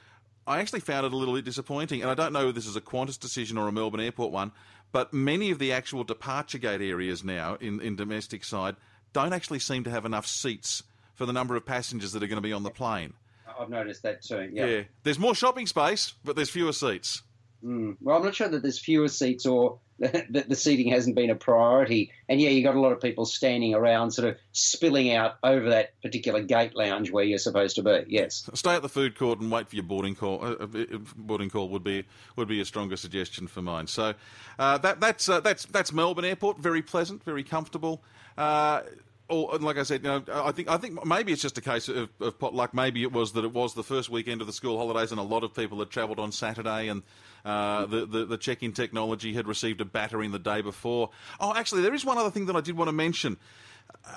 I 0.46 0.58
actually 0.58 0.80
found 0.80 1.06
it 1.06 1.12
a 1.12 1.16
little 1.16 1.34
bit 1.34 1.44
disappointing, 1.44 2.02
and 2.02 2.10
I 2.10 2.14
don't 2.14 2.32
know 2.32 2.48
if 2.48 2.54
this 2.54 2.66
is 2.66 2.76
a 2.76 2.80
Qantas 2.80 3.18
decision 3.18 3.56
or 3.56 3.68
a 3.68 3.72
Melbourne 3.72 4.00
Airport 4.00 4.32
one, 4.32 4.52
but 4.92 5.12
many 5.12 5.50
of 5.50 5.58
the 5.58 5.72
actual 5.72 6.02
departure 6.02 6.58
gate 6.58 6.80
areas 6.80 7.22
now 7.22 7.56
in, 7.60 7.80
in 7.80 7.94
domestic 7.96 8.44
side 8.44 8.76
don't 9.12 9.32
actually 9.32 9.58
seem 9.58 9.84
to 9.84 9.90
have 9.90 10.04
enough 10.04 10.26
seats 10.26 10.82
for 11.14 11.26
the 11.26 11.32
number 11.32 11.56
of 11.56 11.66
passengers 11.66 12.12
that 12.12 12.22
are 12.22 12.26
going 12.26 12.36
to 12.36 12.40
be 12.40 12.52
on 12.52 12.62
the 12.62 12.70
plane. 12.70 13.12
I've 13.58 13.70
noticed 13.70 14.02
that 14.02 14.22
too. 14.22 14.48
Yeah. 14.52 14.66
Yeah. 14.66 14.82
There's 15.02 15.18
more 15.18 15.34
shopping 15.34 15.66
space, 15.66 16.14
but 16.24 16.36
there's 16.36 16.50
fewer 16.50 16.72
seats. 16.72 17.22
Mm. 17.64 17.96
Well, 18.00 18.16
I'm 18.16 18.24
not 18.24 18.34
sure 18.34 18.48
that 18.48 18.62
there's 18.62 18.78
fewer 18.78 19.08
seats 19.08 19.44
or 19.44 19.78
that 19.98 20.48
the 20.48 20.56
seating 20.56 20.90
hasn't 20.90 21.14
been 21.14 21.28
a 21.28 21.34
priority. 21.34 22.10
And 22.28 22.40
yeah, 22.40 22.48
you've 22.48 22.64
got 22.64 22.74
a 22.74 22.80
lot 22.80 22.92
of 22.92 23.02
people 23.02 23.26
standing 23.26 23.74
around, 23.74 24.12
sort 24.12 24.28
of 24.28 24.38
spilling 24.52 25.12
out 25.12 25.34
over 25.44 25.68
that 25.68 26.00
particular 26.00 26.40
gate 26.40 26.74
lounge 26.74 27.10
where 27.10 27.24
you're 27.24 27.38
supposed 27.38 27.76
to 27.76 27.82
be. 27.82 28.04
Yes. 28.08 28.48
Stay 28.54 28.74
at 28.74 28.80
the 28.80 28.88
food 28.88 29.14
court 29.14 29.40
and 29.40 29.52
wait 29.52 29.68
for 29.68 29.76
your 29.76 29.82
boarding 29.82 30.14
call. 30.14 30.42
Uh, 30.42 30.54
uh, 30.62 30.84
boarding 31.16 31.50
call 31.50 31.68
would 31.68 31.84
be 31.84 32.04
would 32.36 32.48
be 32.48 32.62
a 32.62 32.64
stronger 32.64 32.96
suggestion 32.96 33.46
for 33.46 33.60
mine. 33.60 33.86
So 33.86 34.14
uh, 34.58 34.78
that 34.78 35.00
that's 35.00 35.28
uh, 35.28 35.40
that's 35.40 35.66
that's 35.66 35.92
Melbourne 35.92 36.24
Airport. 36.24 36.58
Very 36.58 36.80
pleasant, 36.80 37.22
very 37.22 37.44
comfortable. 37.44 38.02
Or 39.30 39.58
like 39.58 39.78
I 39.78 39.84
said, 39.84 40.02
you 40.02 40.08
know, 40.08 40.22
I 40.28 40.50
think 40.50 40.68
I 40.68 40.76
think 40.76 41.06
maybe 41.06 41.30
it's 41.30 41.40
just 41.40 41.56
a 41.56 41.60
case 41.60 41.88
of, 41.88 42.08
of 42.20 42.38
pot 42.40 42.52
luck. 42.52 42.74
Maybe 42.74 43.04
it 43.04 43.12
was 43.12 43.32
that 43.34 43.44
it 43.44 43.52
was 43.52 43.74
the 43.74 43.84
first 43.84 44.10
weekend 44.10 44.40
of 44.40 44.48
the 44.48 44.52
school 44.52 44.76
holidays, 44.76 45.12
and 45.12 45.20
a 45.20 45.24
lot 45.24 45.44
of 45.44 45.54
people 45.54 45.78
had 45.78 45.88
travelled 45.88 46.18
on 46.18 46.32
Saturday, 46.32 46.88
and 46.88 47.04
uh, 47.44 47.86
the, 47.86 48.06
the, 48.06 48.24
the 48.24 48.36
check-in 48.36 48.72
technology 48.72 49.32
had 49.32 49.46
received 49.46 49.80
a 49.80 49.84
battering 49.84 50.32
the 50.32 50.40
day 50.40 50.62
before. 50.62 51.10
Oh, 51.38 51.54
actually, 51.54 51.82
there 51.82 51.94
is 51.94 52.04
one 52.04 52.18
other 52.18 52.30
thing 52.30 52.46
that 52.46 52.56
I 52.56 52.60
did 52.60 52.76
want 52.76 52.88
to 52.88 52.92
mention. 52.92 53.36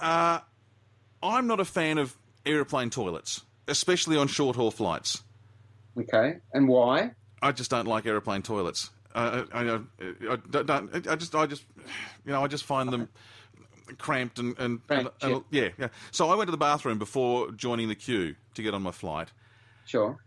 Uh, 0.02 0.40
I'm 1.22 1.46
not 1.46 1.60
a 1.60 1.66
fan 1.66 2.00
of 2.00 2.18
aeroplane 2.44 2.90
toilets, 2.90 3.42
especially 3.68 4.18
on 4.18 4.28
short-haul 4.28 4.72
flights. 4.72 5.22
Okay, 5.96 6.38
and 6.54 6.68
why? 6.68 7.12
I 7.40 7.52
just 7.52 7.70
don't 7.70 7.88
like 7.88 8.08
aeroplane 8.08 8.42
toilets. 8.42 8.90
Uh, 9.14 9.44
I, 9.54 9.60
I, 9.60 9.80
I, 10.32 10.62
don't, 10.64 11.08
I 11.08 11.16
just, 11.16 11.36
I 11.36 11.46
just, 11.46 11.66
you 12.26 12.32
know, 12.32 12.44
I 12.44 12.48
just 12.48 12.64
find 12.64 12.90
them 12.90 13.10
cramped 13.98 14.40
and 14.40 14.58
and, 14.60 14.82
and, 14.90 15.10
and 15.22 15.44
yeah. 15.52 15.70
yeah, 15.78 15.88
So 16.12 16.30
I 16.30 16.36
went 16.36 16.48
to 16.48 16.52
the 16.52 16.58
bathroom 16.58 16.98
before 17.00 17.52
joining 17.52 17.88
the 17.88 17.96
queue 17.96 18.36
to 18.56 18.64
get 18.64 18.74
on 18.74 18.82
my 18.82 18.92
flight. 18.92 19.30
Sure. 19.86 20.18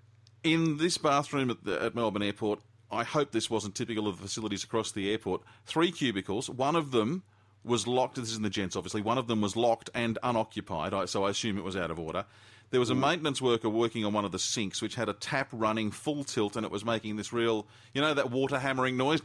In 0.44 0.78
this 0.78 0.98
bathroom 0.98 1.50
at, 1.50 1.64
the, 1.64 1.82
at 1.82 1.94
Melbourne 1.94 2.22
Airport, 2.22 2.60
I 2.90 3.04
hope 3.04 3.32
this 3.32 3.50
wasn't 3.50 3.74
typical 3.74 4.06
of 4.06 4.18
the 4.18 4.22
facilities 4.22 4.62
across 4.62 4.92
the 4.92 5.10
airport. 5.10 5.42
Three 5.64 5.90
cubicles. 5.90 6.48
One 6.48 6.76
of 6.76 6.92
them 6.92 7.24
was 7.64 7.86
locked. 7.86 8.16
This 8.16 8.30
is 8.30 8.36
in 8.36 8.42
the 8.42 8.50
gents, 8.50 8.76
obviously. 8.76 9.02
One 9.02 9.18
of 9.18 9.26
them 9.26 9.40
was 9.40 9.56
locked 9.56 9.90
and 9.94 10.18
unoccupied, 10.22 11.08
so 11.08 11.24
I 11.24 11.30
assume 11.30 11.58
it 11.58 11.64
was 11.64 11.76
out 11.76 11.90
of 11.90 11.98
order. 11.98 12.24
There 12.70 12.80
was 12.80 12.90
a 12.90 12.94
mm. 12.94 13.00
maintenance 13.00 13.40
worker 13.40 13.68
working 13.68 14.04
on 14.04 14.12
one 14.12 14.24
of 14.24 14.32
the 14.32 14.38
sinks, 14.38 14.82
which 14.82 14.94
had 14.94 15.08
a 15.08 15.12
tap 15.12 15.48
running 15.52 15.90
full 15.90 16.24
tilt, 16.24 16.56
and 16.56 16.64
it 16.64 16.72
was 16.72 16.84
making 16.84 17.16
this 17.16 17.32
real, 17.32 17.66
you 17.94 18.00
know, 18.00 18.14
that 18.14 18.30
water 18.30 18.58
hammering 18.58 18.96
noise. 18.96 19.20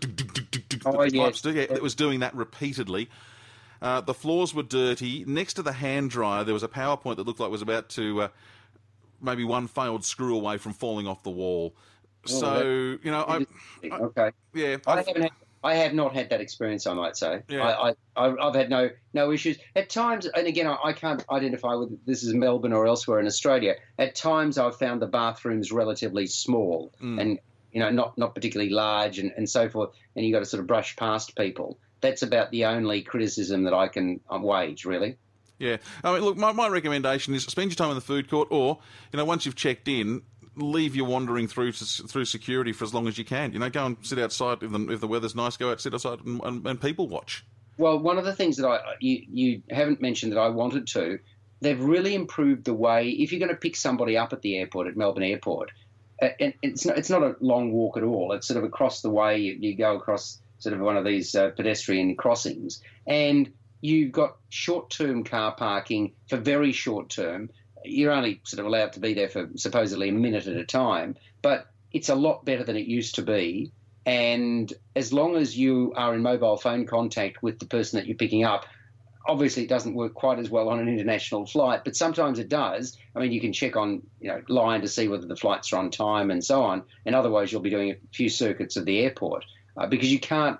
Oh, 0.85 1.03
yes. 1.03 1.43
Yeah, 1.45 1.53
it 1.53 1.81
was 1.81 1.95
doing 1.95 2.19
that 2.21 2.35
repeatedly. 2.35 3.09
Uh, 3.81 3.99
the 4.01 4.13
floors 4.13 4.53
were 4.53 4.63
dirty. 4.63 5.23
Next 5.25 5.55
to 5.55 5.63
the 5.63 5.73
hand 5.73 6.11
dryer, 6.11 6.43
there 6.43 6.53
was 6.53 6.63
a 6.63 6.67
PowerPoint 6.67 7.15
that 7.15 7.25
looked 7.25 7.39
like 7.39 7.47
it 7.47 7.51
was 7.51 7.63
about 7.63 7.89
to 7.89 8.23
uh, 8.23 8.27
maybe 9.21 9.43
one 9.43 9.67
failed 9.67 10.05
screw 10.05 10.35
away 10.35 10.57
from 10.57 10.73
falling 10.73 11.07
off 11.07 11.23
the 11.23 11.31
wall. 11.31 11.75
Oh, 12.27 12.27
so 12.27 12.53
that, 12.53 12.99
you 13.03 13.11
know, 13.11 13.25
I, 13.27 13.45
I, 13.91 13.97
okay, 13.99 14.31
yeah, 14.53 14.77
I 14.85 14.97
haven't. 14.97 15.21
Had, 15.23 15.31
I 15.63 15.75
have 15.75 15.93
not 15.93 16.13
had 16.13 16.29
that 16.29 16.41
experience. 16.41 16.85
I 16.85 16.93
might 16.93 17.17
say. 17.17 17.41
Yeah. 17.47 17.67
I, 17.67 17.93
I, 18.15 18.47
I've 18.47 18.55
had 18.55 18.69
no 18.69 18.89
no 19.13 19.31
issues 19.31 19.57
at 19.75 19.89
times, 19.89 20.27
and 20.27 20.45
again, 20.45 20.67
I, 20.67 20.77
I 20.83 20.93
can't 20.93 21.23
identify 21.31 21.73
whether 21.73 21.95
this 22.05 22.23
is 22.23 22.33
Melbourne 22.33 22.73
or 22.73 22.85
elsewhere 22.85 23.19
in 23.19 23.25
Australia. 23.25 23.75
At 23.97 24.13
times, 24.13 24.59
I've 24.59 24.77
found 24.77 25.01
the 25.01 25.07
bathrooms 25.07 25.71
relatively 25.71 26.27
small 26.27 26.93
mm. 27.01 27.19
and 27.19 27.39
you 27.71 27.79
know 27.79 27.89
not 27.89 28.17
not 28.17 28.35
particularly 28.35 28.71
large 28.71 29.17
and, 29.17 29.33
and 29.35 29.49
so 29.49 29.69
forth, 29.69 29.91
and 30.15 30.23
you 30.23 30.31
got 30.31 30.39
to 30.39 30.45
sort 30.45 30.61
of 30.61 30.67
brush 30.67 30.95
past 30.95 31.35
people 31.35 31.79
that's 32.01 32.21
about 32.23 32.51
the 32.51 32.65
only 32.65 33.01
criticism 33.01 33.63
that 33.63 33.73
I 33.73 33.87
can 33.87 34.19
uh, 34.29 34.39
wage, 34.39 34.85
really. 34.85 35.17
Yeah. 35.59 35.77
I 36.03 36.13
mean, 36.13 36.23
look, 36.23 36.37
my, 36.37 36.51
my 36.51 36.67
recommendation 36.67 37.35
is 37.35 37.43
spend 37.43 37.69
your 37.69 37.75
time 37.75 37.89
in 37.89 37.95
the 37.95 38.01
food 38.01 38.29
court, 38.29 38.47
or 38.51 38.79
you 39.13 39.17
know, 39.17 39.25
once 39.25 39.45
you've 39.45 39.55
checked 39.55 39.87
in, 39.87 40.23
leave 40.55 40.95
your 40.95 41.05
wandering 41.05 41.47
through 41.47 41.71
through 41.71 42.25
security 42.25 42.73
for 42.73 42.83
as 42.83 42.93
long 42.93 43.07
as 43.07 43.17
you 43.17 43.23
can. 43.23 43.53
You 43.53 43.59
know, 43.59 43.69
go 43.69 43.85
and 43.85 43.97
sit 44.01 44.19
outside 44.19 44.63
if 44.63 44.71
the, 44.71 44.91
if 44.91 44.99
the 44.99 45.07
weather's 45.07 45.35
nice. 45.35 45.57
Go 45.57 45.71
out, 45.71 45.79
sit 45.79 45.93
outside, 45.93 46.19
and, 46.25 46.41
and, 46.43 46.65
and 46.65 46.81
people 46.81 47.07
watch. 47.07 47.45
Well, 47.77 47.99
one 47.99 48.17
of 48.17 48.25
the 48.25 48.35
things 48.35 48.57
that 48.57 48.67
I 48.67 48.75
uh, 48.75 48.93
you, 48.99 49.23
you 49.31 49.63
haven't 49.69 50.01
mentioned 50.01 50.31
that 50.33 50.39
I 50.39 50.49
wanted 50.49 50.87
to, 50.87 51.19
they've 51.61 51.79
really 51.79 52.15
improved 52.15 52.65
the 52.65 52.73
way 52.73 53.09
if 53.09 53.31
you're 53.31 53.39
going 53.39 53.49
to 53.49 53.55
pick 53.55 53.75
somebody 53.75 54.17
up 54.17 54.33
at 54.33 54.41
the 54.41 54.57
airport 54.57 54.87
at 54.87 54.97
Melbourne 54.97 55.23
Airport, 55.23 55.71
uh, 56.21 56.29
and 56.39 56.53
it's 56.61 56.85
not, 56.85 56.97
it's 56.97 57.09
not 57.09 57.23
a 57.23 57.35
long 57.39 57.71
walk 57.71 57.97
at 57.97 58.03
all. 58.03 58.33
It's 58.33 58.47
sort 58.47 58.57
of 58.57 58.63
across 58.63 59.01
the 59.01 59.09
way. 59.09 59.37
You, 59.37 59.57
you 59.59 59.77
go 59.77 59.95
across 59.95 60.41
sort 60.61 60.73
of 60.73 60.81
one 60.81 60.97
of 60.97 61.03
these 61.03 61.35
uh, 61.35 61.49
pedestrian 61.49 62.15
crossings, 62.15 62.81
and 63.07 63.51
you've 63.81 64.11
got 64.11 64.37
short-term 64.49 65.23
car 65.23 65.53
parking 65.53 66.13
for 66.29 66.37
very 66.37 66.71
short 66.71 67.09
term. 67.09 67.49
You're 67.83 68.11
only 68.11 68.41
sort 68.45 68.59
of 68.59 68.67
allowed 68.67 68.93
to 68.93 68.99
be 68.99 69.13
there 69.13 69.29
for 69.29 69.49
supposedly 69.55 70.09
a 70.09 70.13
minute 70.13 70.47
at 70.47 70.55
a 70.55 70.65
time, 70.65 71.15
but 71.41 71.67
it's 71.91 72.09
a 72.09 72.15
lot 72.15 72.45
better 72.45 72.63
than 72.63 72.77
it 72.77 72.85
used 72.85 73.15
to 73.15 73.23
be. 73.23 73.71
And 74.05 74.71
as 74.95 75.11
long 75.11 75.35
as 75.35 75.57
you 75.57 75.93
are 75.95 76.13
in 76.13 76.21
mobile 76.21 76.57
phone 76.57 76.85
contact 76.85 77.43
with 77.43 77.59
the 77.59 77.65
person 77.65 77.97
that 77.97 78.07
you're 78.07 78.17
picking 78.17 78.43
up, 78.43 78.65
obviously 79.27 79.63
it 79.63 79.69
doesn't 79.69 79.93
work 79.93 80.13
quite 80.13 80.39
as 80.39 80.49
well 80.49 80.69
on 80.69 80.79
an 80.79 80.87
international 80.87 81.45
flight, 81.45 81.81
but 81.83 81.95
sometimes 81.95 82.39
it 82.39 82.49
does. 82.49 82.97
I 83.15 83.19
mean, 83.19 83.31
you 83.31 83.41
can 83.41 83.53
check 83.53 83.75
on 83.75 84.01
you 84.19 84.29
know 84.29 84.41
line 84.47 84.81
to 84.81 84.87
see 84.87 85.07
whether 85.07 85.27
the 85.27 85.35
flights 85.35 85.73
are 85.73 85.77
on 85.77 85.91
time 85.91 86.31
and 86.31 86.43
so 86.43 86.63
on. 86.63 86.83
And 87.05 87.15
otherwise, 87.15 87.51
you'll 87.51 87.61
be 87.61 87.69
doing 87.69 87.91
a 87.91 87.95
few 88.13 88.29
circuits 88.29 88.77
of 88.77 88.85
the 88.85 88.99
airport 88.99 89.45
uh, 89.77 89.87
because 89.87 90.11
you 90.11 90.19
can't. 90.19 90.59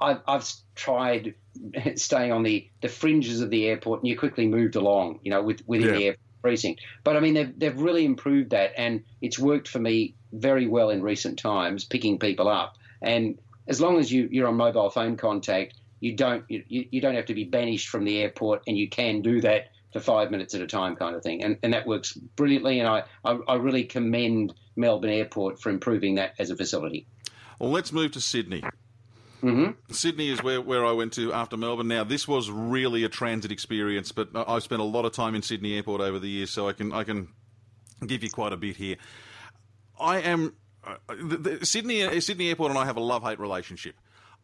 I, 0.00 0.18
have 0.26 0.50
tried 0.74 1.36
staying 1.94 2.32
on 2.32 2.42
the, 2.42 2.68
the 2.80 2.88
fringes 2.88 3.40
of 3.40 3.50
the 3.50 3.66
airport, 3.66 4.00
and 4.00 4.08
you 4.08 4.18
quickly 4.18 4.48
moved 4.48 4.74
along, 4.74 5.20
you 5.22 5.30
know, 5.30 5.40
with, 5.40 5.62
within 5.68 5.88
yeah. 5.88 5.94
the 5.94 6.04
airport 6.06 6.32
precinct. 6.42 6.82
But 7.04 7.16
I 7.16 7.20
mean, 7.20 7.34
they've 7.34 7.58
they've 7.58 7.78
really 7.78 8.04
improved 8.04 8.50
that, 8.50 8.72
and 8.76 9.04
it's 9.22 9.38
worked 9.38 9.68
for 9.68 9.78
me 9.78 10.16
very 10.32 10.66
well 10.66 10.90
in 10.90 11.02
recent 11.02 11.38
times, 11.38 11.84
picking 11.84 12.18
people 12.18 12.48
up. 12.48 12.76
And 13.00 13.38
as 13.66 13.80
long 13.80 13.98
as 13.98 14.12
you 14.12 14.28
you're 14.30 14.48
on 14.48 14.56
mobile 14.56 14.90
phone 14.90 15.16
contact, 15.16 15.74
you 16.00 16.14
don't 16.16 16.44
you, 16.48 16.64
you 16.68 17.00
don't 17.00 17.14
have 17.14 17.26
to 17.26 17.34
be 17.34 17.44
banished 17.44 17.88
from 17.88 18.04
the 18.04 18.20
airport, 18.20 18.64
and 18.66 18.76
you 18.76 18.88
can 18.90 19.22
do 19.22 19.40
that 19.40 19.70
for 19.92 20.00
five 20.00 20.30
minutes 20.30 20.54
at 20.54 20.60
a 20.60 20.66
time, 20.66 20.96
kind 20.96 21.14
of 21.16 21.22
thing. 21.22 21.42
And 21.42 21.56
and 21.62 21.72
that 21.72 21.86
works 21.86 22.12
brilliantly. 22.12 22.80
And 22.80 22.88
I 22.88 23.04
I, 23.24 23.38
I 23.48 23.54
really 23.54 23.84
commend 23.84 24.54
Melbourne 24.76 25.10
Airport 25.10 25.60
for 25.60 25.70
improving 25.70 26.16
that 26.16 26.34
as 26.38 26.50
a 26.50 26.56
facility. 26.56 27.06
Well, 27.62 27.70
let's 27.70 27.92
move 27.92 28.10
to 28.12 28.20
Sydney. 28.20 28.60
Mm-hmm. 29.40 29.92
Sydney 29.92 30.30
is 30.30 30.42
where, 30.42 30.60
where 30.60 30.84
I 30.84 30.90
went 30.90 31.12
to 31.12 31.32
after 31.32 31.56
Melbourne. 31.56 31.86
Now, 31.86 32.02
this 32.02 32.26
was 32.26 32.50
really 32.50 33.04
a 33.04 33.08
transit 33.08 33.52
experience, 33.52 34.10
but 34.10 34.30
I've 34.34 34.64
spent 34.64 34.80
a 34.80 34.84
lot 34.84 35.04
of 35.04 35.12
time 35.12 35.36
in 35.36 35.42
Sydney 35.42 35.76
Airport 35.76 36.00
over 36.00 36.18
the 36.18 36.28
years, 36.28 36.50
so 36.50 36.68
I 36.68 36.72
can 36.72 36.92
I 36.92 37.04
can 37.04 37.28
give 38.04 38.24
you 38.24 38.30
quite 38.30 38.52
a 38.52 38.56
bit 38.56 38.74
here. 38.74 38.96
I 39.98 40.22
am 40.22 40.56
uh, 40.82 40.96
the, 41.08 41.36
the, 41.36 41.66
Sydney 41.66 42.20
Sydney 42.20 42.48
Airport 42.48 42.70
and 42.70 42.78
I 42.80 42.84
have 42.84 42.96
a 42.96 43.00
love 43.00 43.22
hate 43.22 43.38
relationship. 43.38 43.94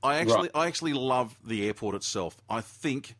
I 0.01 0.19
actually 0.19 0.37
right. 0.37 0.51
I 0.55 0.67
actually 0.69 0.93
love 0.93 1.37
the 1.45 1.67
airport 1.67 1.97
itself. 1.97 2.41
I 2.49 2.61
think 2.61 3.17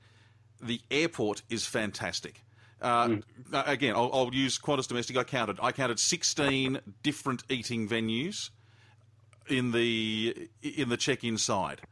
the 0.63 0.81
airport 0.93 1.43
is 1.51 1.67
fantastic. 1.67 2.45
Uh, 2.81 3.09
mm. 3.09 3.23
Again, 3.53 3.97
I'll, 3.97 4.11
I'll 4.13 4.33
use 4.33 4.61
Qantas 4.61 4.87
domestic. 4.87 5.17
I 5.17 5.25
counted. 5.25 5.59
I 5.61 5.73
counted 5.73 5.99
sixteen 5.99 6.79
different 7.03 7.43
eating 7.49 7.89
venues 7.89 8.51
in 9.51 9.73
the 9.73 10.49
in 10.63 10.89
the 10.89 10.97
check-in 10.97 11.39
side. 11.39 11.83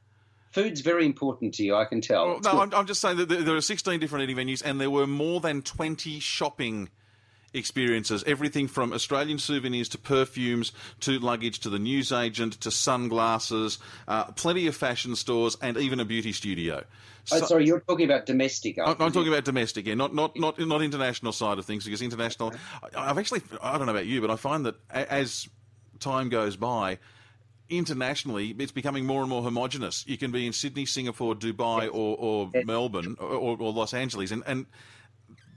Food's 0.52 0.80
very 0.80 1.04
important 1.04 1.52
to 1.54 1.64
you, 1.64 1.76
I 1.76 1.84
can 1.84 2.00
tell. 2.00 2.26
Well, 2.26 2.40
no, 2.40 2.60
I'm, 2.62 2.72
I'm, 2.72 2.86
just 2.86 3.02
saying 3.02 3.18
that 3.18 3.28
there 3.28 3.56
are 3.56 3.60
16 3.60 4.00
different 4.00 4.22
eating 4.30 4.36
venues, 4.36 4.62
and 4.64 4.80
there 4.80 4.88
were 4.88 5.06
more 5.06 5.38
than 5.38 5.60
20 5.60 6.18
shopping 6.18 6.88
experiences. 7.52 8.24
Everything 8.26 8.68
from 8.68 8.92
Australian 8.92 9.38
souvenirs 9.38 9.88
to 9.90 9.98
perfumes 9.98 10.72
to 11.00 11.18
luggage 11.18 11.60
to 11.60 11.70
the 11.70 11.78
newsagent 11.78 12.54
to 12.60 12.70
sunglasses, 12.70 13.78
uh, 14.08 14.24
plenty 14.32 14.66
of 14.66 14.76
fashion 14.76 15.16
stores, 15.16 15.56
and 15.60 15.76
even 15.76 16.00
a 16.00 16.04
beauty 16.04 16.32
studio. 16.32 16.84
So, 17.24 17.36
oh, 17.36 17.40
sorry, 17.40 17.66
you're 17.66 17.80
talking 17.80 18.04
about 18.04 18.26
domestic. 18.26 18.78
I'm, 18.78 18.96
I'm 19.00 19.12
talking 19.12 19.28
about 19.28 19.44
domestic, 19.44 19.86
yeah, 19.86 19.94
not 19.94 20.14
not 20.14 20.38
not 20.38 20.58
not 20.58 20.80
international 20.80 21.32
side 21.32 21.58
of 21.58 21.64
things 21.64 21.84
because 21.84 22.02
international. 22.02 22.54
I've 22.96 23.18
actually 23.18 23.42
I 23.60 23.76
don't 23.76 23.86
know 23.86 23.92
about 23.92 24.06
you, 24.06 24.20
but 24.20 24.30
I 24.30 24.36
find 24.36 24.64
that 24.66 24.76
as 24.90 25.48
time 25.98 26.28
goes 26.28 26.56
by, 26.56 26.98
internationally, 27.68 28.54
it's 28.58 28.72
becoming 28.72 29.04
more 29.04 29.20
and 29.20 29.30
more 29.30 29.42
homogenous. 29.42 30.04
You 30.06 30.16
can 30.16 30.30
be 30.30 30.46
in 30.46 30.52
Sydney, 30.52 30.86
Singapore, 30.86 31.34
Dubai, 31.34 31.82
yes. 31.82 31.90
or, 31.92 32.16
or 32.16 32.50
yes. 32.54 32.64
Melbourne, 32.66 33.16
or, 33.18 33.56
or, 33.60 33.72
Los 33.72 33.94
Angeles, 33.94 34.30
and, 34.30 34.42
and 34.46 34.66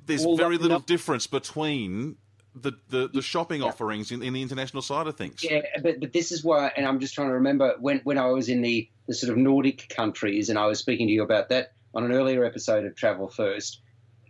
there's 0.06 0.26
well, 0.26 0.36
very 0.36 0.58
little 0.58 0.80
difference 0.80 1.28
between 1.28 2.18
the, 2.56 2.74
the, 2.90 3.10
the 3.14 3.22
shopping 3.22 3.62
yeah. 3.62 3.68
offerings 3.68 4.12
in, 4.12 4.24
in 4.24 4.34
the 4.34 4.42
international 4.42 4.82
side 4.82 5.08
of 5.08 5.16
things. 5.16 5.44
Yeah, 5.44 5.62
but, 5.82 6.00
but 6.00 6.14
this 6.14 6.32
is 6.32 6.44
why, 6.44 6.72
and 6.76 6.86
I'm 6.86 7.00
just 7.00 7.14
trying 7.14 7.28
to 7.28 7.36
remember 7.36 7.76
when, 7.80 8.00
when 8.04 8.18
I 8.18 8.28
was 8.28 8.50
in 8.50 8.62
the, 8.62 8.90
the 9.08 9.14
sort 9.14 9.32
of 9.32 9.38
Nordic 9.38 9.90
countries 9.90 10.50
and 10.50 10.58
I 10.58 10.66
was 10.66 10.80
speaking 10.80 11.08
to 11.08 11.14
you 11.14 11.24
about 11.24 11.50
that 11.50 11.74
on 11.94 12.04
an 12.04 12.12
earlier 12.12 12.44
episode 12.44 12.86
of 12.86 12.96
Travel 12.96 13.28
First. 13.28 13.82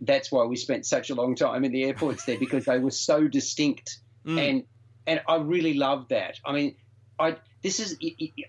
That's 0.01 0.31
why 0.31 0.45
we 0.45 0.55
spent 0.55 0.85
such 0.85 1.09
a 1.09 1.15
long 1.15 1.35
time 1.35 1.65
in 1.65 1.71
the 1.71 1.83
airports 1.83 2.25
there 2.25 2.39
because 2.39 2.65
they 2.65 2.79
were 2.79 2.91
so 2.91 3.27
distinct. 3.27 3.99
Mm. 4.25 4.49
And 4.49 4.63
and 5.07 5.21
I 5.29 5.37
really 5.37 5.75
loved 5.75 6.09
that. 6.09 6.39
I 6.45 6.51
mean, 6.51 6.75
I 7.17 7.37
this 7.61 7.79
is 7.79 7.97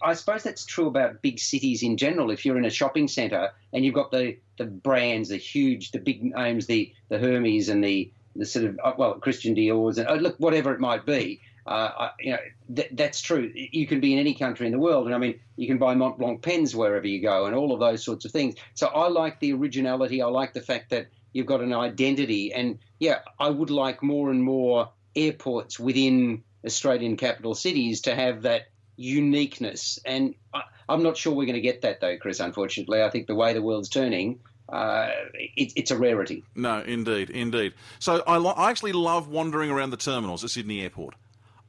I 0.03 0.15
suppose 0.15 0.43
that's 0.43 0.65
true 0.65 0.87
about 0.87 1.23
big 1.23 1.39
cities 1.39 1.83
in 1.83 1.97
general. 1.97 2.31
If 2.31 2.45
you're 2.45 2.59
in 2.59 2.65
a 2.65 2.71
shopping 2.71 3.09
centre 3.09 3.51
and 3.73 3.85
you've 3.85 3.95
got 3.95 4.11
the 4.11 4.37
the 4.57 4.67
brands, 4.67 5.31
the 5.31 5.37
huge, 5.37 5.91
the 5.91 5.99
big 5.99 6.23
names, 6.23 6.67
the 6.67 6.93
the 7.09 7.19
Hermes 7.19 7.69
and 7.69 7.83
the 7.83 8.11
the 8.37 8.47
sort 8.47 8.67
of 8.67 8.81
uh, 8.83 8.93
well 8.97 9.15
Christian 9.15 9.55
Dior's 9.55 9.99
and 9.99 10.09
uh, 10.09 10.15
look 10.15 10.37
whatever 10.39 10.73
it 10.73 10.81
might 10.81 11.05
be. 11.05 11.41
Uh, 11.67 12.09
you 12.21 12.33
know 12.33 12.39
th- 12.75 12.91
that's 12.93 13.21
true. 13.21 13.53
You 13.55 13.87
can 13.87 14.01
be 14.01 14.13
in 14.13 14.19
any 14.19 14.35
country 14.35 14.67
in 14.67 14.73
the 14.73 14.79
world, 14.79 15.07
and 15.07 15.15
I 15.15 15.19
mean 15.19 15.41
you 15.57 15.67
can 15.67 15.79
buy 15.79 15.95
Mont 15.95 16.19
Blanc 16.19 16.43
pens 16.43 16.75
wherever 16.75 17.07
you 17.07 17.21
go, 17.21 17.47
and 17.47 17.55
all 17.55 17.73
of 17.73 17.81
those 17.81 18.05
sorts 18.05 18.25
of 18.25 18.33
things. 18.33 18.55
So 18.75 18.87
I 18.89 19.09
like 19.09 19.41
the 19.41 19.53
originality. 19.53 20.23
I 20.23 20.27
like 20.27 20.53
the 20.53 20.63
fact 20.63 20.91
that 20.91 21.09
you've 21.33 21.47
got 21.47 21.61
an 21.61 21.73
identity, 21.73 22.53
and 22.53 22.79
yeah, 22.99 23.21
I 23.39 23.51
would 23.51 23.71
like 23.71 24.03
more 24.03 24.31
and 24.31 24.43
more 24.43 24.91
airports 25.17 25.79
within 25.79 26.45
Australian 26.65 27.17
capital 27.17 27.55
cities 27.55 28.03
to 28.03 28.15
have 28.15 28.43
that 28.43 28.69
uniqueness. 29.01 29.99
And 30.05 30.35
I, 30.53 30.63
am 30.89 31.03
not 31.03 31.17
sure 31.17 31.33
we're 31.33 31.47
going 31.47 31.55
to 31.55 31.61
get 31.61 31.83
that 31.83 32.01
though, 32.01 32.19
Chris. 32.19 32.39
Unfortunately, 32.39 33.03
I 33.03 33.09
think 33.09 33.27
the 33.27 33.35
way 33.35 33.55
the 33.55 33.63
world's 33.63 33.89
turning. 33.89 34.41
Uh, 34.69 35.11
it, 35.35 35.73
it's 35.75 35.91
a 35.91 35.97
rarity. 35.97 36.45
No, 36.55 36.81
indeed, 36.83 37.31
indeed. 37.31 37.75
So 37.99 38.23
I, 38.27 38.37
lo- 38.37 38.53
I 38.57 38.71
actually 38.71 38.93
love 38.93 39.27
wandering 39.27 39.71
around 39.71 39.91
the 39.91 39.97
terminals 39.97 40.45
at 40.45 40.51
Sydney 40.51 40.83
Airport. 40.83 41.17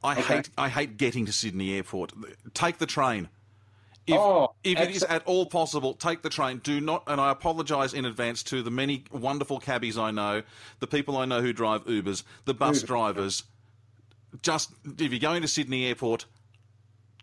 I 0.04 0.12
okay. 0.12 0.22
hate 0.22 0.50
I 0.58 0.68
hate 0.68 0.96
getting 0.98 1.26
to 1.26 1.32
Sydney 1.32 1.74
Airport. 1.74 2.12
Take 2.54 2.78
the 2.78 2.86
train. 2.86 3.28
If, 4.06 4.16
oh, 4.16 4.52
if 4.64 4.80
it 4.80 4.90
is 4.90 5.04
at 5.04 5.24
all 5.26 5.46
possible, 5.46 5.94
take 5.94 6.22
the 6.22 6.28
train. 6.28 6.58
Do 6.58 6.80
not, 6.80 7.04
and 7.06 7.20
I 7.20 7.30
apologise 7.30 7.92
in 7.92 8.04
advance 8.04 8.42
to 8.44 8.60
the 8.60 8.70
many 8.70 9.04
wonderful 9.12 9.60
cabbies 9.60 9.96
I 9.96 10.10
know, 10.10 10.42
the 10.80 10.88
people 10.88 11.16
I 11.16 11.24
know 11.24 11.40
who 11.40 11.52
drive 11.52 11.86
Ubers, 11.86 12.24
the 12.44 12.54
bus 12.54 12.82
Uber. 12.82 12.86
drivers. 12.86 13.44
Just 14.42 14.72
if 14.98 15.12
you're 15.12 15.20
going 15.20 15.42
to 15.42 15.48
Sydney 15.48 15.86
Airport, 15.86 16.26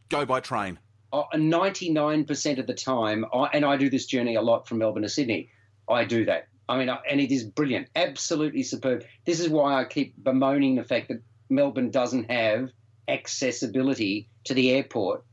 go 0.10 0.26
by 0.26 0.40
train? 0.40 0.80
Uh, 1.12 1.24
99% 1.34 2.60
of 2.60 2.68
the 2.68 2.74
time, 2.74 3.26
I, 3.34 3.50
and 3.54 3.66
I 3.66 3.78
do 3.78 3.90
this 3.90 4.06
journey 4.06 4.36
a 4.36 4.42
lot 4.42 4.68
from 4.68 4.80
Melbourne 4.80 5.04
to 5.04 5.10
Sydney, 5.10 5.50
I 5.88 6.06
do 6.06 6.26
that. 6.26 6.48
I 6.68 6.78
mean, 6.78 6.90
and 7.10 7.20
it 7.20 7.32
is 7.32 7.44
brilliant, 7.44 7.88
absolutely 7.96 8.62
superb. 8.62 9.04
This 9.26 9.40
is 9.40 9.50
why 9.50 9.74
I 9.74 9.86
keep 9.86 10.24
bemoaning 10.24 10.76
the 10.76 10.84
fact 10.84 11.08
that 11.08 11.22
Melbourne 11.50 11.90
doesn't 11.90 12.30
have 12.30 12.70
accessibility 13.08 14.30
to 14.46 14.54
the 14.54 14.70
airport 14.72 15.26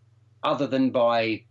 other 0.43 0.67
than 0.67 0.91
by, 0.91 1.43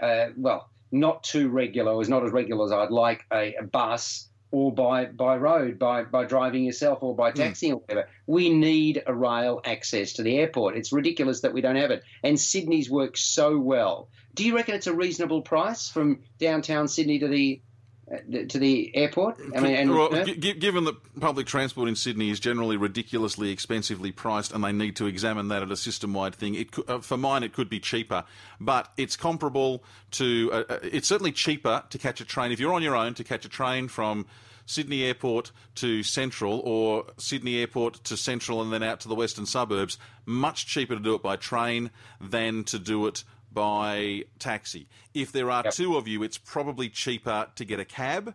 uh, 0.00 0.26
well, 0.36 0.70
not 0.92 1.24
too 1.24 1.48
regular, 1.48 1.92
or 1.92 2.00
is 2.00 2.08
not 2.08 2.24
as 2.24 2.30
regular 2.30 2.64
as 2.64 2.70
I'd 2.70 2.92
like, 2.92 3.24
a, 3.32 3.54
a 3.56 3.64
bus 3.64 4.28
or 4.54 4.72
by, 4.72 5.06
by 5.06 5.36
road, 5.36 5.80
by, 5.80 6.04
by 6.04 6.24
driving 6.24 6.62
yourself 6.62 7.02
or 7.02 7.16
by 7.16 7.32
hmm. 7.32 7.38
taxi 7.38 7.70
mm. 7.70 7.72
or 7.72 7.76
whatever. 7.78 8.08
We 8.28 8.50
need 8.50 9.02
a 9.04 9.12
rail 9.12 9.60
access 9.64 10.12
to 10.12 10.22
the 10.22 10.38
airport. 10.38 10.76
It's 10.76 10.92
ridiculous 10.92 11.40
that 11.40 11.52
we 11.52 11.60
don't 11.60 11.74
have 11.74 11.90
it. 11.90 12.04
And 12.22 12.38
Sydney's 12.38 12.88
works 12.88 13.20
so 13.20 13.58
well. 13.58 14.08
Do 14.32 14.44
you 14.44 14.54
reckon 14.54 14.76
it's 14.76 14.86
a 14.86 14.94
reasonable 14.94 15.42
price 15.42 15.88
from 15.88 16.20
downtown 16.38 16.86
Sydney 16.86 17.18
to 17.18 17.26
the 17.26 17.62
to 18.08 18.58
the 18.58 18.94
airport? 18.94 19.40
I 19.56 19.60
mean, 19.60 19.74
and, 19.74 19.90
well, 19.90 20.14
uh, 20.14 20.24
g- 20.24 20.52
given 20.54 20.84
that 20.84 21.20
public 21.20 21.46
transport 21.46 21.88
in 21.88 21.96
Sydney 21.96 22.30
is 22.30 22.38
generally 22.38 22.76
ridiculously 22.76 23.50
expensively 23.50 24.12
priced, 24.12 24.52
and 24.52 24.62
they 24.62 24.72
need 24.72 24.96
to 24.96 25.06
examine 25.06 25.48
that 25.48 25.62
at 25.62 25.70
a 25.70 25.76
system-wide 25.76 26.34
thing, 26.34 26.54
it 26.54 26.72
could, 26.72 26.88
uh, 26.88 26.98
for 26.98 27.16
mine 27.16 27.42
it 27.42 27.52
could 27.52 27.68
be 27.68 27.80
cheaper, 27.80 28.24
but 28.60 28.92
it's 28.96 29.16
comparable 29.16 29.82
to. 30.12 30.50
Uh, 30.52 30.64
uh, 30.68 30.78
it's 30.82 31.08
certainly 31.08 31.32
cheaper 31.32 31.82
to 31.90 31.98
catch 31.98 32.20
a 32.20 32.24
train 32.24 32.52
if 32.52 32.60
you're 32.60 32.74
on 32.74 32.82
your 32.82 32.96
own 32.96 33.14
to 33.14 33.24
catch 33.24 33.44
a 33.44 33.48
train 33.48 33.88
from 33.88 34.26
Sydney 34.66 35.04
Airport 35.04 35.50
to 35.76 36.02
Central 36.02 36.60
or 36.60 37.06
Sydney 37.18 37.58
Airport 37.58 38.04
to 38.04 38.16
Central 38.16 38.62
and 38.62 38.72
then 38.72 38.82
out 38.82 39.00
to 39.00 39.08
the 39.08 39.14
western 39.14 39.46
suburbs, 39.46 39.98
much 40.26 40.66
cheaper 40.66 40.94
to 40.94 41.00
do 41.00 41.14
it 41.14 41.22
by 41.22 41.36
train 41.36 41.90
than 42.20 42.64
to 42.64 42.78
do 42.78 43.06
it 43.06 43.24
by 43.54 44.24
taxi. 44.38 44.88
If 45.14 45.32
there 45.32 45.50
are 45.50 45.62
yep. 45.64 45.72
two 45.72 45.96
of 45.96 46.08
you, 46.08 46.22
it's 46.22 46.36
probably 46.36 46.88
cheaper 46.88 47.48
to 47.54 47.64
get 47.64 47.80
a 47.80 47.84
cab, 47.84 48.34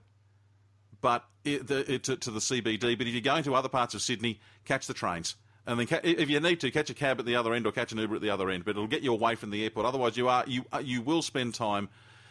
but 1.02 1.26
it, 1.44 1.68
the, 1.68 1.94
it, 1.94 2.04
to, 2.06 2.16
to, 2.16 2.32
the 2.32 2.40
CBD. 2.40 2.98
But 2.98 3.08
if 3.08 3.14
you're 3.14 3.22
going 3.22 3.44
to 3.44 3.56
other 3.56 3.70
parts 3.70 3.94
of 3.94 4.02
Sydney, 4.02 4.40
catch 4.66 4.88
the 4.88 4.94
trains. 4.94 5.36
And 5.68 5.80
then, 5.80 5.88
ca- 5.88 6.02
if 6.04 6.30
you 6.30 6.40
need 6.40 6.62
to, 6.62 6.72
catch 6.72 6.90
a 6.90 6.94
cab 6.94 7.20
at 7.20 7.26
the 7.26 7.36
other 7.36 7.54
end 7.54 7.68
or 7.68 7.72
catch 7.72 7.92
an 7.92 8.00
Uber 8.00 8.16
at 8.16 8.22
the 8.22 8.30
other 8.32 8.50
end. 8.50 8.66
But 8.66 8.72
it'll 8.72 8.88
get 8.88 9.04
you 9.04 9.14
away 9.14 9.36
from 9.36 9.52
the 9.52 9.64
airport. 9.64 9.86
Otherwise, 9.86 10.18
you 10.18 10.28
are 10.28 10.44
you 10.48 10.66
uh, 10.74 10.82
you 10.84 11.02
will 11.02 11.22
spend 11.22 11.54
time 11.54 11.90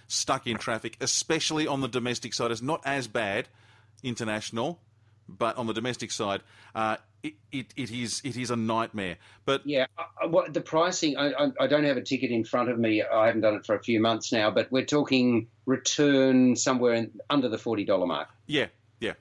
stuck 0.09 0.47
in 0.47 0.57
traffic, 0.57 0.97
especially 1.01 1.67
on 1.67 1.81
the 1.81 1.89
domestic 1.89 2.35
side. 2.35 2.51
It's 2.51 2.63
not 2.63 2.83
as 2.85 3.07
bad 3.07 3.49
international, 4.03 4.81
but 5.29 5.57
on 5.57 5.67
the 5.67 5.75
domestic 5.75 6.11
side, 6.11 6.43
uh, 6.75 6.97
it, 7.23 7.35
it, 7.53 7.75
it 7.77 7.91
is 7.91 8.21
it 8.25 8.37
is 8.37 8.51
a 8.51 8.57
nightmare. 8.57 9.17
But 9.45 9.67
yeah, 9.67 9.87
what 10.29 10.55
the 10.55 10.61
pricing? 10.61 11.17
I, 11.17 11.51
I, 11.61 11.67
don't 11.67 11.85
have 11.85 11.97
a 11.97 12.03
ticket 12.03 12.31
in 12.31 12.45
front 12.45 12.71
of 12.71 12.79
me. 12.79 13.03
I 13.03 13.27
haven't 13.27 13.43
done 13.43 13.55
it 13.55 13.67
for 13.67 13.75
a 13.75 13.83
few 13.83 14.01
months 14.01 14.33
now, 14.33 14.51
but 14.51 14.71
we're 14.71 14.85
talking 14.85 15.49
return 15.67 16.57
somewhere 16.57 16.95
in, 16.95 17.11
under 17.29 17.49
the 17.49 17.59
forty 17.59 17.85
dollar 17.85 18.07
mark. 18.07 18.29
Yeah, 18.47 18.67
yeah. 19.01 19.15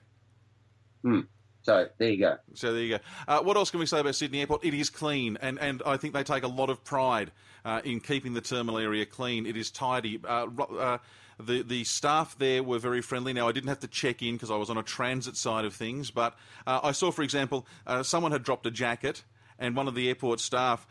Hmm. 1.03 1.21
So 1.63 1.87
there 1.97 2.09
you 2.09 2.19
go. 2.19 2.37
So 2.53 2.71
there 2.71 2.81
you 2.81 2.97
go. 2.97 3.03
Uh, 3.27 3.41
what 3.41 3.57
else 3.57 3.71
can 3.71 3.81
we 3.81 3.87
say 3.87 3.99
about 3.99 4.15
Sydney 4.15 4.39
Airport? 4.39 4.63
It 4.63 4.73
is 4.73 4.89
clean, 4.89 5.37
and, 5.41 5.59
and 5.59 5.81
I 5.85 5.97
think 5.97 6.13
they 6.13 6.23
take 6.23 6.43
a 6.43 6.47
lot 6.47 6.69
of 6.69 6.81
pride 6.85 7.31
uh, 7.65 7.81
in 7.83 7.99
keeping 7.99 8.33
the 8.33 8.39
terminal 8.39 8.77
area 8.77 9.05
clean. 9.05 9.45
It 9.45 9.57
is 9.57 9.69
tidy. 9.69 10.21
Uh, 10.23 10.47
uh 10.79 10.97
the 11.39 11.61
the 11.61 11.83
staff 11.83 12.37
there 12.37 12.63
were 12.63 12.79
very 12.79 13.01
friendly. 13.01 13.33
Now 13.33 13.47
I 13.47 13.51
didn't 13.51 13.69
have 13.69 13.79
to 13.81 13.87
check 13.87 14.21
in 14.21 14.35
because 14.35 14.51
I 14.51 14.55
was 14.55 14.69
on 14.69 14.77
a 14.77 14.83
transit 14.83 15.37
side 15.37 15.65
of 15.65 15.73
things, 15.73 16.11
but 16.11 16.35
uh, 16.65 16.79
I 16.83 16.91
saw, 16.91 17.11
for 17.11 17.23
example, 17.23 17.67
uh, 17.85 18.03
someone 18.03 18.31
had 18.31 18.43
dropped 18.43 18.65
a 18.65 18.71
jacket, 18.71 19.23
and 19.59 19.75
one 19.75 19.87
of 19.87 19.95
the 19.95 20.07
airport 20.07 20.39
staff 20.39 20.87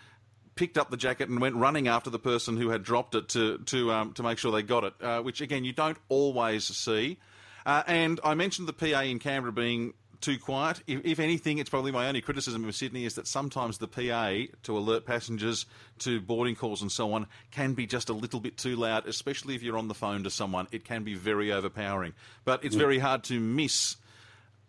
picked 0.54 0.78
up 0.78 0.90
the 0.90 0.96
jacket 0.96 1.28
and 1.28 1.40
went 1.40 1.54
running 1.54 1.86
after 1.86 2.10
the 2.10 2.18
person 2.18 2.56
who 2.56 2.70
had 2.70 2.82
dropped 2.82 3.14
it 3.14 3.28
to 3.30 3.58
to 3.58 3.92
um, 3.92 4.12
to 4.14 4.22
make 4.22 4.38
sure 4.38 4.52
they 4.52 4.62
got 4.62 4.84
it. 4.84 4.94
Uh, 5.00 5.20
which 5.22 5.40
again, 5.40 5.64
you 5.64 5.72
don't 5.72 5.98
always 6.08 6.64
see. 6.64 7.18
Uh, 7.64 7.82
and 7.88 8.20
I 8.22 8.34
mentioned 8.34 8.68
the 8.68 8.72
PA 8.72 9.00
in 9.00 9.18
Canberra 9.18 9.52
being 9.52 9.94
too 10.26 10.38
quiet. 10.40 10.82
If, 10.88 11.02
if, 11.04 11.20
anything, 11.20 11.58
it's 11.58 11.70
probably 11.70 11.92
my 11.92 12.08
only 12.08 12.20
criticism 12.20 12.64
of 12.64 12.74
Sydney 12.74 13.04
is 13.04 13.14
that 13.14 13.28
sometimes 13.28 13.78
the 13.78 13.86
PA 13.86 14.52
to 14.64 14.76
alert 14.76 15.06
passengers 15.06 15.66
to 16.00 16.20
boarding 16.20 16.56
calls 16.56 16.82
and 16.82 16.90
so 16.90 17.12
on 17.12 17.28
can 17.52 17.74
be 17.74 17.86
just 17.86 18.08
a 18.08 18.12
little 18.12 18.40
bit 18.40 18.56
too 18.56 18.74
loud, 18.74 19.06
especially 19.06 19.54
if 19.54 19.62
you're 19.62 19.78
on 19.78 19.86
the 19.86 19.94
phone 19.94 20.24
to 20.24 20.30
someone. 20.30 20.66
It 20.72 20.84
can 20.84 21.04
be 21.04 21.14
very 21.14 21.52
overpowering. 21.52 22.12
But 22.44 22.64
it's 22.64 22.74
yeah. 22.74 22.80
very 22.80 22.98
hard 22.98 23.22
to 23.24 23.38
miss 23.38 23.96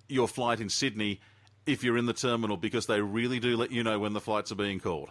your 0.08 0.28
flight 0.28 0.60
in 0.60 0.70
Sydney 0.70 1.22
if 1.66 1.84
you're 1.84 1.98
in 1.98 2.06
the 2.06 2.14
terminal 2.14 2.56
because 2.56 2.86
they 2.86 3.02
really 3.02 3.40
do 3.40 3.58
let 3.58 3.72
you 3.72 3.84
know 3.84 3.98
when 3.98 4.14
the 4.14 4.22
flights 4.22 4.52
are 4.52 4.56
being 4.56 4.80
called. 4.80 5.10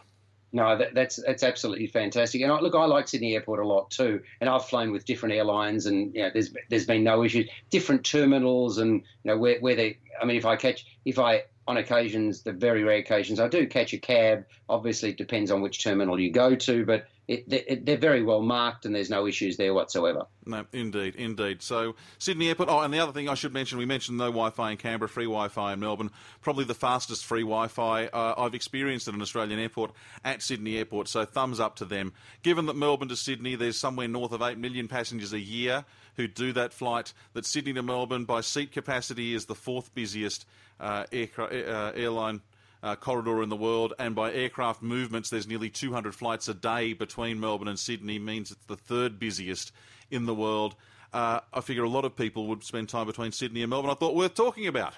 No, 0.53 0.79
that, 0.79 0.95
that's 0.95 1.17
that's 1.17 1.43
absolutely 1.43 1.87
fantastic. 1.89 2.41
And 2.41 2.53
I, 2.53 2.61
look, 2.61 2.75
I 2.75 2.85
like 2.85 3.09
Sydney 3.09 3.35
Airport 3.35 3.61
a 3.61 3.67
lot 3.67 3.91
too. 3.91 4.23
And 4.41 4.49
I've 4.49 4.65
flown 4.65 4.93
with 4.93 5.05
different 5.05 5.35
airlines, 5.35 5.87
and 5.87 6.15
you 6.15 6.23
know, 6.23 6.31
there's 6.33 6.55
there's 6.71 6.87
been 6.87 7.05
no 7.05 7.25
issues. 7.25 7.49
Different 7.71 8.05
terminals, 8.05 8.79
and 8.79 8.95
you 8.95 9.03
know 9.25 9.37
where 9.37 9.59
where 9.61 9.75
they. 9.75 9.99
I 10.21 10.25
mean, 10.25 10.37
if 10.37 10.47
I 10.47 10.57
catch, 10.57 10.87
if 11.05 11.19
I 11.19 11.45
on 11.69 11.77
occasions, 11.77 12.43
the 12.43 12.53
very 12.53 12.85
rare 12.85 12.99
occasions, 12.99 13.41
I 13.41 13.49
do 13.49 13.67
catch 13.67 13.93
a 13.93 13.99
cab. 13.99 14.47
Obviously, 14.69 15.11
it 15.11 15.17
depends 15.17 15.51
on 15.51 15.61
which 15.61 15.83
terminal 15.83 16.19
you 16.19 16.33
go 16.33 16.57
to, 16.57 16.85
but 16.85 17.07
it, 17.29 17.85
they're 17.85 17.97
very 17.97 18.23
well 18.23 18.41
marked 18.41 18.85
and 18.85 18.95
there's 18.95 19.11
no 19.11 19.27
issues 19.27 19.57
there 19.57 19.75
whatsoever. 19.75 20.27
No, 20.45 20.65
indeed, 20.73 21.17
indeed. 21.17 21.61
So 21.61 21.97
Sydney 22.19 22.49
Airport. 22.49 22.69
Oh, 22.69 22.81
and 22.81 22.95
the 22.95 23.01
other 23.01 23.13
thing 23.13 23.29
I 23.29 23.35
should 23.35 23.53
mention, 23.53 23.79
we 23.79 23.85
mentioned 23.85 24.17
no 24.17 24.27
Wi-Fi 24.27 24.73
in 24.73 24.77
Canberra, 24.77 25.09
free 25.09 25.25
Wi-Fi 25.25 25.73
in 25.73 25.81
Melbourne. 25.81 26.11
Probably 26.41 26.65
the 26.65 26.75
fastest 26.75 27.25
free 27.25 27.43
Wi-Fi 27.43 28.07
uh, 28.07 28.35
I've 28.39 28.55
experienced 28.55 29.09
at 29.09 29.15
an 29.15 29.23
Australian 29.23 29.59
airport 29.59 29.93
at 30.25 30.43
Sydney 30.43 30.79
Airport. 30.79 31.09
So 31.09 31.25
thumbs 31.25 31.59
up 31.59 31.77
to 31.77 31.85
them. 31.85 32.13
Given 32.43 32.67
that 32.67 32.77
Melbourne 32.77 33.09
to 33.09 33.17
Sydney, 33.17 33.57
there's 33.57 33.79
somewhere 33.79 34.09
north 34.09 34.33
of 34.33 34.43
eight 34.43 34.59
million 34.59 34.87
passengers 34.87 35.33
a 35.33 35.41
year 35.41 35.85
who 36.17 36.29
do 36.29 36.53
that 36.53 36.73
flight. 36.73 37.13
That 37.35 37.45
Sydney 37.45 37.73
to 37.75 37.83
Melbourne 37.83 38.25
by 38.25 38.41
seat 38.41 38.71
capacity 38.73 39.35
is 39.35 39.47
the 39.47 39.55
fourth 39.55 39.95
busiest 39.95 40.47
uh, 40.79 41.05
uh, 41.13 41.93
airline 41.95 42.41
uh, 42.87 42.95
corridor 42.95 43.43
in 43.43 43.49
the 43.49 43.57
world, 43.57 43.95
and 43.99 44.15
by 44.15 44.33
aircraft 44.33 44.81
movements, 44.81 45.29
there's 45.29 45.49
nearly 45.49 45.69
200 45.69 46.15
flights 46.15 46.47
a 46.47 46.55
day 46.55 46.93
between 46.93 47.41
Melbourne 47.41 47.67
and 47.67 47.79
Sydney, 47.79 48.21
means 48.21 48.53
it's 48.53 48.65
the 48.67 48.77
third 48.77 49.19
busiest 49.19 49.73
in 50.09 50.25
the 50.27 50.35
world. 50.35 50.77
Uh, 51.13 51.41
I 51.53 51.61
figure 51.63 51.83
a 51.83 51.89
lot 51.89 52.05
of 52.05 52.15
people 52.15 52.47
would 52.47 52.63
spend 52.63 52.89
time 52.89 53.07
between 53.07 53.33
Sydney 53.33 53.63
and 53.63 53.71
Melbourne. 53.71 53.91
I 53.91 53.95
thought 53.95 54.15
worth 54.15 54.35
talking 54.35 54.69
about. 54.69 54.95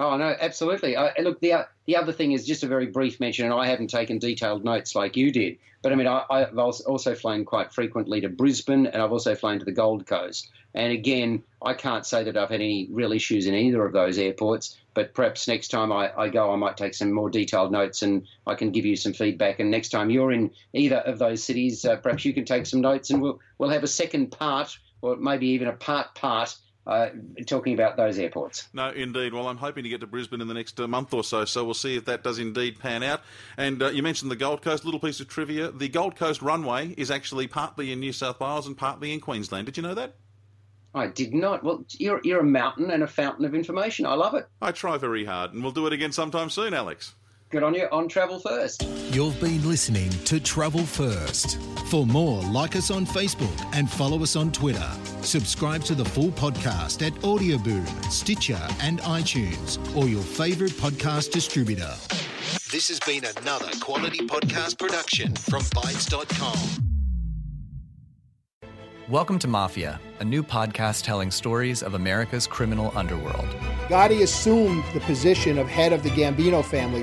Oh 0.00 0.16
no, 0.16 0.34
absolutely. 0.40 0.94
Uh, 0.94 1.10
look, 1.22 1.40
the 1.40 1.66
the 1.86 1.96
other 1.96 2.12
thing 2.12 2.32
is 2.32 2.46
just 2.46 2.62
a 2.62 2.68
very 2.68 2.86
brief 2.86 3.18
mention, 3.18 3.46
and 3.46 3.54
I 3.54 3.66
haven't 3.66 3.90
taken 3.90 4.18
detailed 4.18 4.64
notes 4.64 4.94
like 4.94 5.16
you 5.16 5.32
did. 5.32 5.58
But 5.82 5.92
I 5.92 5.96
mean, 5.96 6.06
I, 6.06 6.24
I've 6.30 6.56
also 6.58 7.14
flown 7.14 7.44
quite 7.44 7.72
frequently 7.72 8.20
to 8.20 8.28
Brisbane, 8.28 8.86
and 8.86 9.02
I've 9.02 9.12
also 9.12 9.34
flown 9.34 9.58
to 9.58 9.64
the 9.64 9.72
Gold 9.72 10.06
Coast. 10.06 10.50
And 10.74 10.92
again, 10.92 11.42
I 11.62 11.74
can't 11.74 12.06
say 12.06 12.24
that 12.24 12.36
I've 12.36 12.50
had 12.50 12.60
any 12.60 12.88
real 12.90 13.12
issues 13.12 13.46
in 13.46 13.54
either 13.54 13.84
of 13.84 13.92
those 13.92 14.18
airports. 14.18 14.76
But 14.94 15.14
perhaps 15.14 15.48
next 15.48 15.68
time 15.68 15.92
I, 15.92 16.12
I 16.16 16.28
go, 16.28 16.52
I 16.52 16.56
might 16.56 16.76
take 16.76 16.94
some 16.94 17.12
more 17.12 17.30
detailed 17.30 17.72
notes, 17.72 18.02
and 18.02 18.26
I 18.46 18.54
can 18.54 18.70
give 18.70 18.86
you 18.86 18.94
some 18.94 19.12
feedback. 19.12 19.58
And 19.58 19.70
next 19.70 19.88
time 19.88 20.10
you're 20.10 20.32
in 20.32 20.52
either 20.72 20.98
of 20.98 21.18
those 21.18 21.42
cities, 21.42 21.84
uh, 21.84 21.96
perhaps 21.96 22.24
you 22.24 22.34
can 22.34 22.44
take 22.44 22.66
some 22.66 22.80
notes, 22.80 23.10
and 23.10 23.20
we'll 23.20 23.40
we'll 23.58 23.70
have 23.70 23.82
a 23.82 23.88
second 23.88 24.30
part, 24.30 24.78
or 25.02 25.16
maybe 25.16 25.48
even 25.48 25.66
a 25.66 25.72
part 25.72 26.14
part 26.14 26.56
uh, 26.88 27.10
talking 27.46 27.74
about 27.74 27.96
those 27.96 28.18
airports. 28.18 28.68
No, 28.72 28.88
indeed. 28.90 29.34
Well, 29.34 29.46
I'm 29.46 29.58
hoping 29.58 29.84
to 29.84 29.90
get 29.90 30.00
to 30.00 30.06
Brisbane 30.06 30.40
in 30.40 30.48
the 30.48 30.54
next 30.54 30.80
uh, 30.80 30.88
month 30.88 31.12
or 31.12 31.22
so, 31.22 31.44
so 31.44 31.64
we'll 31.64 31.74
see 31.74 31.96
if 31.96 32.06
that 32.06 32.24
does 32.24 32.38
indeed 32.38 32.78
pan 32.78 33.02
out. 33.02 33.20
And 33.58 33.82
uh, 33.82 33.88
you 33.88 34.02
mentioned 34.02 34.30
the 34.30 34.36
Gold 34.36 34.62
Coast, 34.62 34.84
little 34.84 34.98
piece 34.98 35.20
of 35.20 35.28
trivia. 35.28 35.70
The 35.70 35.88
Gold 35.88 36.16
Coast 36.16 36.40
runway 36.40 36.94
is 36.96 37.10
actually 37.10 37.46
partly 37.46 37.92
in 37.92 38.00
New 38.00 38.12
South 38.12 38.40
Wales 38.40 38.66
and 38.66 38.76
partly 38.76 39.12
in 39.12 39.20
Queensland. 39.20 39.66
Did 39.66 39.76
you 39.76 39.82
know 39.82 39.94
that? 39.94 40.16
I 40.94 41.08
did 41.08 41.34
not. 41.34 41.62
Well, 41.62 41.84
you're, 41.90 42.20
you're 42.24 42.40
a 42.40 42.44
mountain 42.44 42.90
and 42.90 43.02
a 43.02 43.06
fountain 43.06 43.44
of 43.44 43.54
information. 43.54 44.06
I 44.06 44.14
love 44.14 44.34
it. 44.34 44.48
I 44.62 44.72
try 44.72 44.96
very 44.96 45.26
hard, 45.26 45.52
and 45.52 45.62
we'll 45.62 45.72
do 45.72 45.86
it 45.86 45.92
again 45.92 46.12
sometime 46.12 46.48
soon, 46.48 46.72
Alex. 46.72 47.14
Good 47.50 47.62
on 47.62 47.72
you 47.72 47.88
on 47.90 48.08
Travel 48.08 48.40
First. 48.40 48.82
You've 49.10 49.40
been 49.40 49.66
listening 49.66 50.10
to 50.26 50.38
Travel 50.38 50.84
First. 50.84 51.58
For 51.88 52.04
more, 52.04 52.42
like 52.42 52.76
us 52.76 52.90
on 52.90 53.06
Facebook 53.06 53.74
and 53.74 53.90
follow 53.90 54.22
us 54.22 54.36
on 54.36 54.52
Twitter. 54.52 54.90
Subscribe 55.22 55.82
to 55.84 55.94
the 55.94 56.04
full 56.04 56.28
podcast 56.28 57.06
at 57.06 57.14
Audioboom, 57.22 57.86
Stitcher, 58.12 58.60
and 58.82 59.00
iTunes, 59.00 59.78
or 59.96 60.08
your 60.08 60.22
favourite 60.22 60.74
podcast 60.74 61.30
distributor. 61.30 61.94
This 62.70 62.88
has 62.88 63.00
been 63.00 63.24
another 63.38 63.70
quality 63.80 64.26
podcast 64.26 64.78
production 64.78 65.34
from 65.34 65.62
Bytes.com. 65.62 66.84
Welcome 69.08 69.38
to 69.38 69.48
Mafia, 69.48 69.98
a 70.20 70.24
new 70.26 70.42
podcast 70.42 71.02
telling 71.02 71.30
stories 71.30 71.82
of 71.82 71.94
America's 71.94 72.46
criminal 72.46 72.92
underworld. 72.94 73.48
Gotti 73.88 74.20
assumed 74.20 74.84
the 74.92 75.00
position 75.00 75.56
of 75.56 75.66
head 75.66 75.94
of 75.94 76.02
the 76.02 76.10
Gambino 76.10 76.62
family. 76.62 77.02